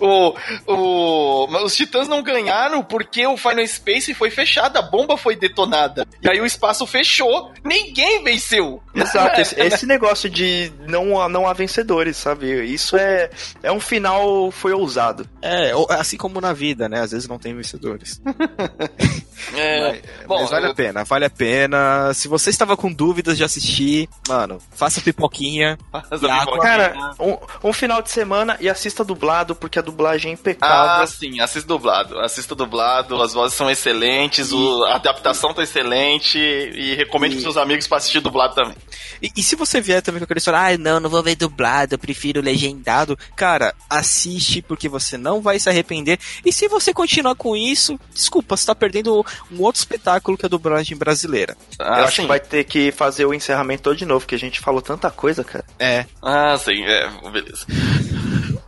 O, 0.00 0.34
o, 0.66 1.46
mas 1.48 1.62
os 1.62 1.76
titãs 1.76 2.06
não 2.08 2.22
ganharam 2.22 2.82
porque 2.82 3.26
o 3.26 3.36
Final 3.36 3.66
Space 3.66 4.14
foi 4.14 4.30
fechado, 4.30 4.76
a 4.76 4.82
bomba 4.82 5.16
foi 5.16 5.34
detonada. 5.34 6.06
E 6.22 6.30
aí 6.30 6.40
o 6.40 6.46
espaço 6.46 6.86
fechou. 6.86 7.52
Ninguém 7.64 8.22
venceu. 8.22 8.82
Exato, 8.94 9.40
esse, 9.40 9.58
esse 9.60 9.86
negócio 9.86 10.28
de 10.28 10.72
não, 10.86 11.28
não 11.28 11.46
há 11.46 11.52
vencedores, 11.52 12.16
sabe? 12.16 12.64
Isso 12.64 12.96
é, 12.96 13.30
é 13.62 13.72
um 13.72 13.80
final 13.80 14.50
foi 14.50 14.72
ousado. 14.72 15.28
É, 15.40 15.72
assim 15.90 16.16
como 16.16 16.40
na 16.40 16.52
vida, 16.52 16.88
né? 16.88 17.00
Às 17.00 17.12
vezes 17.12 17.28
não 17.28 17.38
tem 17.38 17.54
vencedores. 17.54 18.20
É, 19.56 20.00
bom, 20.24 20.40
Mas 20.40 20.50
vale 20.50 20.66
a 20.66 20.74
pena, 20.74 21.04
vale 21.04 21.24
a 21.24 21.30
pena. 21.30 22.14
Se 22.14 22.28
você 22.28 22.48
estava 22.48 22.76
com 22.76 22.92
dúvidas 22.92 23.36
de 23.36 23.42
assistir, 23.42 24.08
mano, 24.28 24.58
faça 24.70 24.91
pipoquinha. 25.00 25.78
Mas 25.92 26.22
E 26.22 26.26
a 26.26 26.34
água. 26.34 26.52
pipoca- 26.54 26.62
Cara, 26.68 27.14
um, 27.20 27.68
um 27.68 27.72
final 27.72 28.02
de 28.02 28.10
semana 28.10 28.56
e 28.60 28.68
assista 28.68 29.04
dublado, 29.04 29.54
porque 29.54 29.78
a 29.78 29.82
dublagem 29.82 30.30
é 30.30 30.34
Ah, 30.34 30.38
impecável. 30.38 31.06
sim, 31.06 31.40
assista 31.40 31.66
dublado. 31.68 32.18
Assista 32.20 32.54
dublado, 32.54 33.20
as 33.22 33.32
vozes 33.32 33.56
são 33.56 33.70
excelentes, 33.70 34.52
o- 34.52 34.84
a 34.84 34.96
adaptação 34.96 35.54
tá 35.54 35.62
excelente 35.62 36.38
e 36.38 36.94
recomendo 36.94 37.32
E- 37.32 37.34
pros 37.36 37.42
seus 37.44 37.56
amigos 37.56 37.86
pra 37.86 37.98
assistir 37.98 38.20
dublado 38.20 38.54
também. 38.54 38.74
E, 39.22 39.30
e 39.36 39.42
se 39.42 39.54
você 39.56 39.80
vier 39.80 40.02
também 40.02 40.18
com 40.20 40.24
aquele 40.24 40.38
história, 40.38 40.58
ah, 40.74 40.78
não, 40.78 40.98
não 41.00 41.08
vou 41.08 41.22
ver 41.22 41.36
dublado, 41.36 41.94
eu 41.94 41.98
prefiro 41.98 42.40
legendado. 42.40 43.16
Cara, 43.36 43.74
assiste 43.88 44.60
porque 44.62 44.88
você 44.88 45.16
não 45.16 45.40
vai 45.40 45.58
se 45.58 45.68
arrepender. 45.68 46.18
E 46.44 46.52
se 46.52 46.66
você 46.68 46.92
continuar 46.92 47.34
com 47.36 47.56
isso, 47.56 47.98
desculpa, 48.12 48.56
você 48.56 48.66
tá 48.66 48.74
perdendo 48.74 49.24
um 49.50 49.62
outro 49.62 49.78
espetáculo 49.78 50.36
que 50.36 50.44
é 50.44 50.48
a 50.48 50.50
dublagem 50.50 50.96
brasileira. 50.96 51.56
Ah, 51.78 52.00
Eu 52.00 52.04
acho 52.04 52.16
sim. 52.16 52.22
que 52.22 52.28
vai 52.28 52.40
ter 52.40 52.64
que 52.64 52.90
fazer 52.90 53.24
o 53.24 53.32
encerramento 53.32 53.84
todo 53.84 53.96
de 53.96 54.04
novo, 54.04 54.20
porque 54.20 54.34
a 54.34 54.38
gente 54.38 54.60
falou 54.60 54.81
tanta 54.82 55.10
coisa, 55.10 55.42
cara. 55.42 55.64
É. 55.78 56.04
Ah, 56.20 56.56
sim, 56.58 56.82
é, 56.84 57.08
beleza. 57.30 57.66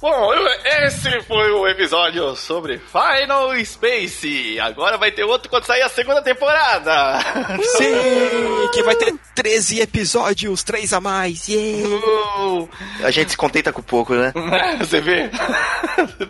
Bom, 0.05 0.31
esse 0.85 1.23
foi 1.23 1.51
o 1.51 1.67
episódio 1.67 2.37
sobre 2.37 2.79
Final 2.79 3.55
Space. 3.65 4.61
Agora 4.61 4.99
vai 4.99 5.11
ter 5.11 5.25
outro 5.25 5.49
quando 5.49 5.65
sair 5.65 5.81
a 5.81 5.89
segunda 5.89 6.21
temporada. 6.21 7.21
Sim! 7.79 8.69
Que 8.75 8.83
vai 8.83 8.97
ter 8.97 9.15
13 9.35 9.81
episódios, 9.81 10.63
3 10.63 10.93
a 10.93 11.01
mais. 11.01 11.49
Yeah! 11.49 11.89
Uh, 11.89 12.69
A 13.03 13.11
gente 13.11 13.31
se 13.31 13.37
contenta 13.39 13.73
com 13.73 13.81
pouco, 13.81 14.15
né? 14.15 14.31
Você 14.79 15.01
vê? 15.01 15.31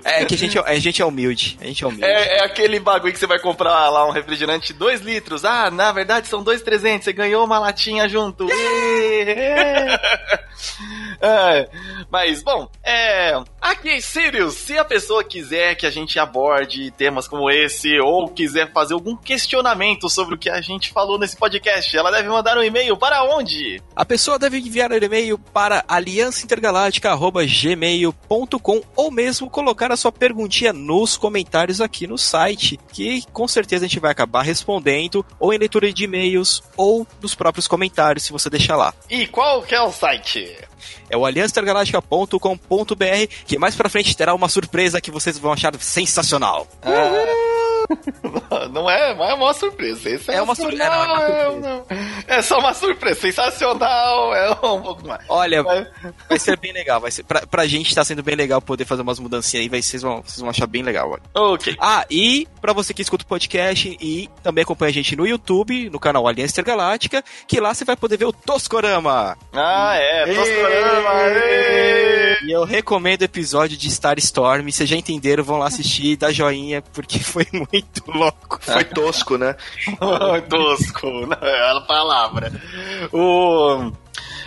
É 0.04 0.24
que 0.24 0.34
a 0.34 0.38
gente, 0.38 0.56
é- 0.58 0.62
a 0.64 0.78
gente 0.78 1.02
é 1.02 1.04
humilde. 1.04 1.58
A 1.60 1.64
gente 1.64 1.82
é 1.82 1.86
humilde. 1.86 2.04
É, 2.04 2.38
é 2.38 2.44
aquele 2.44 2.78
bagulho 2.78 3.12
que 3.12 3.18
você 3.18 3.26
vai 3.26 3.40
comprar 3.40 3.88
lá 3.88 4.06
um 4.06 4.10
refrigerante 4.10 4.72
2 4.72 5.00
litros. 5.00 5.44
Ah, 5.44 5.70
na 5.70 5.90
verdade 5.90 6.28
são 6.28 6.42
2,300. 6.44 7.04
Você 7.04 7.12
ganhou 7.12 7.44
uma 7.44 7.58
latinha 7.58 8.08
junto. 8.08 8.46
É, 11.20 11.68
mas, 12.10 12.42
bom, 12.42 12.68
é. 12.84 13.32
Aqui, 13.64 14.00
Sirius, 14.02 14.54
se 14.56 14.76
a 14.76 14.84
pessoa 14.84 15.24
quiser 15.24 15.74
que 15.74 15.86
a 15.86 15.90
gente 15.90 16.18
aborde 16.18 16.90
temas 16.90 17.26
como 17.26 17.50
esse 17.50 17.98
ou 17.98 18.28
quiser 18.28 18.70
fazer 18.74 18.92
algum 18.92 19.16
questionamento 19.16 20.06
sobre 20.10 20.34
o 20.34 20.38
que 20.38 20.50
a 20.50 20.60
gente 20.60 20.92
falou 20.92 21.18
nesse 21.18 21.34
podcast, 21.34 21.96
ela 21.96 22.10
deve 22.10 22.28
mandar 22.28 22.58
um 22.58 22.62
e-mail 22.62 22.94
para 22.94 23.24
onde? 23.24 23.80
A 23.96 24.04
pessoa 24.04 24.38
deve 24.38 24.58
enviar 24.58 24.92
um 24.92 24.96
e-mail 24.96 25.38
para 25.38 25.82
aliançaintergaláctica.gmail.com 25.88 28.82
ou 28.94 29.10
mesmo 29.10 29.48
colocar 29.48 29.90
a 29.90 29.96
sua 29.96 30.12
perguntinha 30.12 30.74
nos 30.74 31.16
comentários 31.16 31.80
aqui 31.80 32.06
no 32.06 32.18
site, 32.18 32.78
que 32.92 33.24
com 33.32 33.48
certeza 33.48 33.86
a 33.86 33.88
gente 33.88 33.98
vai 33.98 34.10
acabar 34.10 34.42
respondendo, 34.42 35.24
ou 35.40 35.54
em 35.54 35.58
leitura 35.58 35.90
de 35.90 36.04
e-mails, 36.04 36.62
ou 36.76 37.06
nos 37.18 37.34
próprios 37.34 37.66
comentários, 37.66 38.24
se 38.24 38.32
você 38.32 38.50
deixar 38.50 38.76
lá. 38.76 38.92
E 39.08 39.26
qual 39.26 39.62
que 39.62 39.74
é 39.74 39.80
o 39.80 39.90
site? 39.90 40.54
É 41.08 41.16
o 41.16 41.24
aliançaintergaláctica.com.br, 41.24 43.26
que 43.46 43.58
mais 43.58 43.74
pra 43.74 43.88
frente 43.88 44.16
terá 44.16 44.34
uma 44.34 44.48
surpresa 44.48 45.00
que 45.00 45.10
vocês 45.10 45.38
vão 45.38 45.52
achar 45.52 45.74
sensacional. 45.80 46.66
Não 48.72 48.88
é, 48.88 49.14
não 49.14 49.24
é 49.24 49.34
uma 49.34 49.52
surpresa. 49.52 50.08
Esse 50.08 50.30
é, 50.30 50.36
É 50.36 50.42
uma 50.42 50.54
sur- 50.54 50.72
é, 50.72 50.76
não, 50.76 51.16
é 51.16 51.48
uma. 51.48 51.84
É 52.26 52.40
só 52.42 52.58
uma 52.58 52.72
surpresa. 52.72 53.20
Sensacional. 53.20 54.34
É 54.34 54.50
um 54.52 54.80
pouco 54.80 55.06
mais. 55.06 55.22
Olha, 55.28 55.62
Mas- 55.62 55.88
vai 56.28 56.38
ser 56.38 56.58
bem 56.58 56.72
legal. 56.72 57.00
Vai 57.00 57.10
ser, 57.10 57.24
pra, 57.24 57.46
pra 57.46 57.66
gente 57.66 57.94
tá 57.94 58.04
sendo 58.04 58.22
bem 58.22 58.34
legal 58.36 58.62
poder 58.62 58.84
fazer 58.84 59.02
umas 59.02 59.18
mudancinhas 59.18 59.62
aí, 59.64 59.68
vai, 59.68 59.82
vocês, 59.82 60.02
vão, 60.02 60.22
vocês 60.22 60.40
vão 60.40 60.48
achar 60.50 60.66
bem 60.66 60.82
legal. 60.82 61.10
Olha. 61.10 61.22
Ok. 61.54 61.76
Ah, 61.80 62.06
e 62.10 62.48
pra 62.60 62.72
você 62.72 62.94
que 62.94 63.02
escuta 63.02 63.24
o 63.24 63.28
podcast 63.28 63.96
e 64.00 64.30
também 64.42 64.62
acompanha 64.62 64.90
a 64.90 64.94
gente 64.94 65.14
no 65.16 65.26
YouTube, 65.26 65.90
no 65.90 65.98
canal 65.98 66.26
Aliança 66.26 66.52
Intergaláctica, 66.52 67.22
que 67.46 67.60
lá 67.60 67.74
você 67.74 67.84
vai 67.84 67.96
poder 67.96 68.16
ver 68.16 68.24
o 68.26 68.32
Toscorama. 68.32 69.36
Ah, 69.52 69.94
é. 69.96 70.26
Toscorama. 70.34 71.10
E 72.46 72.52
eu 72.54 72.64
recomendo 72.64 73.22
o 73.22 73.24
episódio 73.24 73.76
de 73.76 73.90
Star 73.90 74.18
Storm. 74.18 74.70
Vocês 74.70 74.88
já 74.88 74.96
entenderam, 74.96 75.42
vão 75.44 75.58
lá 75.58 75.66
assistir, 75.66 76.16
dá 76.16 76.30
joinha, 76.32 76.82
porque 76.92 77.18
foi 77.22 77.46
muito 77.52 77.73
louco. 78.06 78.58
Foi 78.60 78.84
tosco, 78.84 79.38
né? 79.38 79.56
Tosco, 80.48 81.26
não 81.26 81.48
é 81.48 81.76
a 81.76 81.80
palavra. 81.80 82.52
O... 83.12 83.92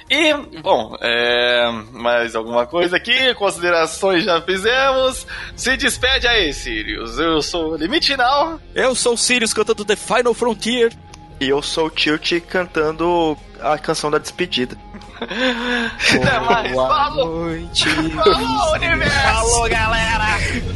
E, 0.09 0.34
bom, 0.61 0.95
é, 1.01 1.69
mais 1.91 2.34
alguma 2.34 2.65
coisa 2.65 2.95
aqui? 2.95 3.34
Considerações 3.34 4.23
já 4.23 4.41
fizemos. 4.41 5.28
Se 5.55 5.75
despede 5.75 6.28
aí, 6.28 6.53
Sirius. 6.53 7.19
Eu 7.19 7.41
sou 7.41 7.73
o 7.73 7.75
Limite 7.75 8.15
Now. 8.15 8.59
Eu 8.73 8.95
sou 8.95 9.15
o 9.15 9.17
Sirius 9.17 9.53
cantando 9.53 9.84
The 9.84 9.97
Final 9.97 10.34
Frontier. 10.34 10.93
E 11.39 11.49
eu 11.49 11.61
sou 11.61 11.88
o 11.88 11.89
Tilt 11.89 12.39
cantando 12.47 13.38
a 13.61 13.78
canção 13.78 14.09
da 14.09 14.17
despedida. 14.17 14.78
Até 15.19 16.39
mais. 16.39 16.71
Boa 16.71 16.88
Falou. 16.88 17.45
noite. 17.45 17.89
Falou, 17.89 18.73
universo. 18.73 19.21
Falou, 19.21 19.69
galera. 19.69 20.25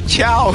Tchau. 0.07 0.53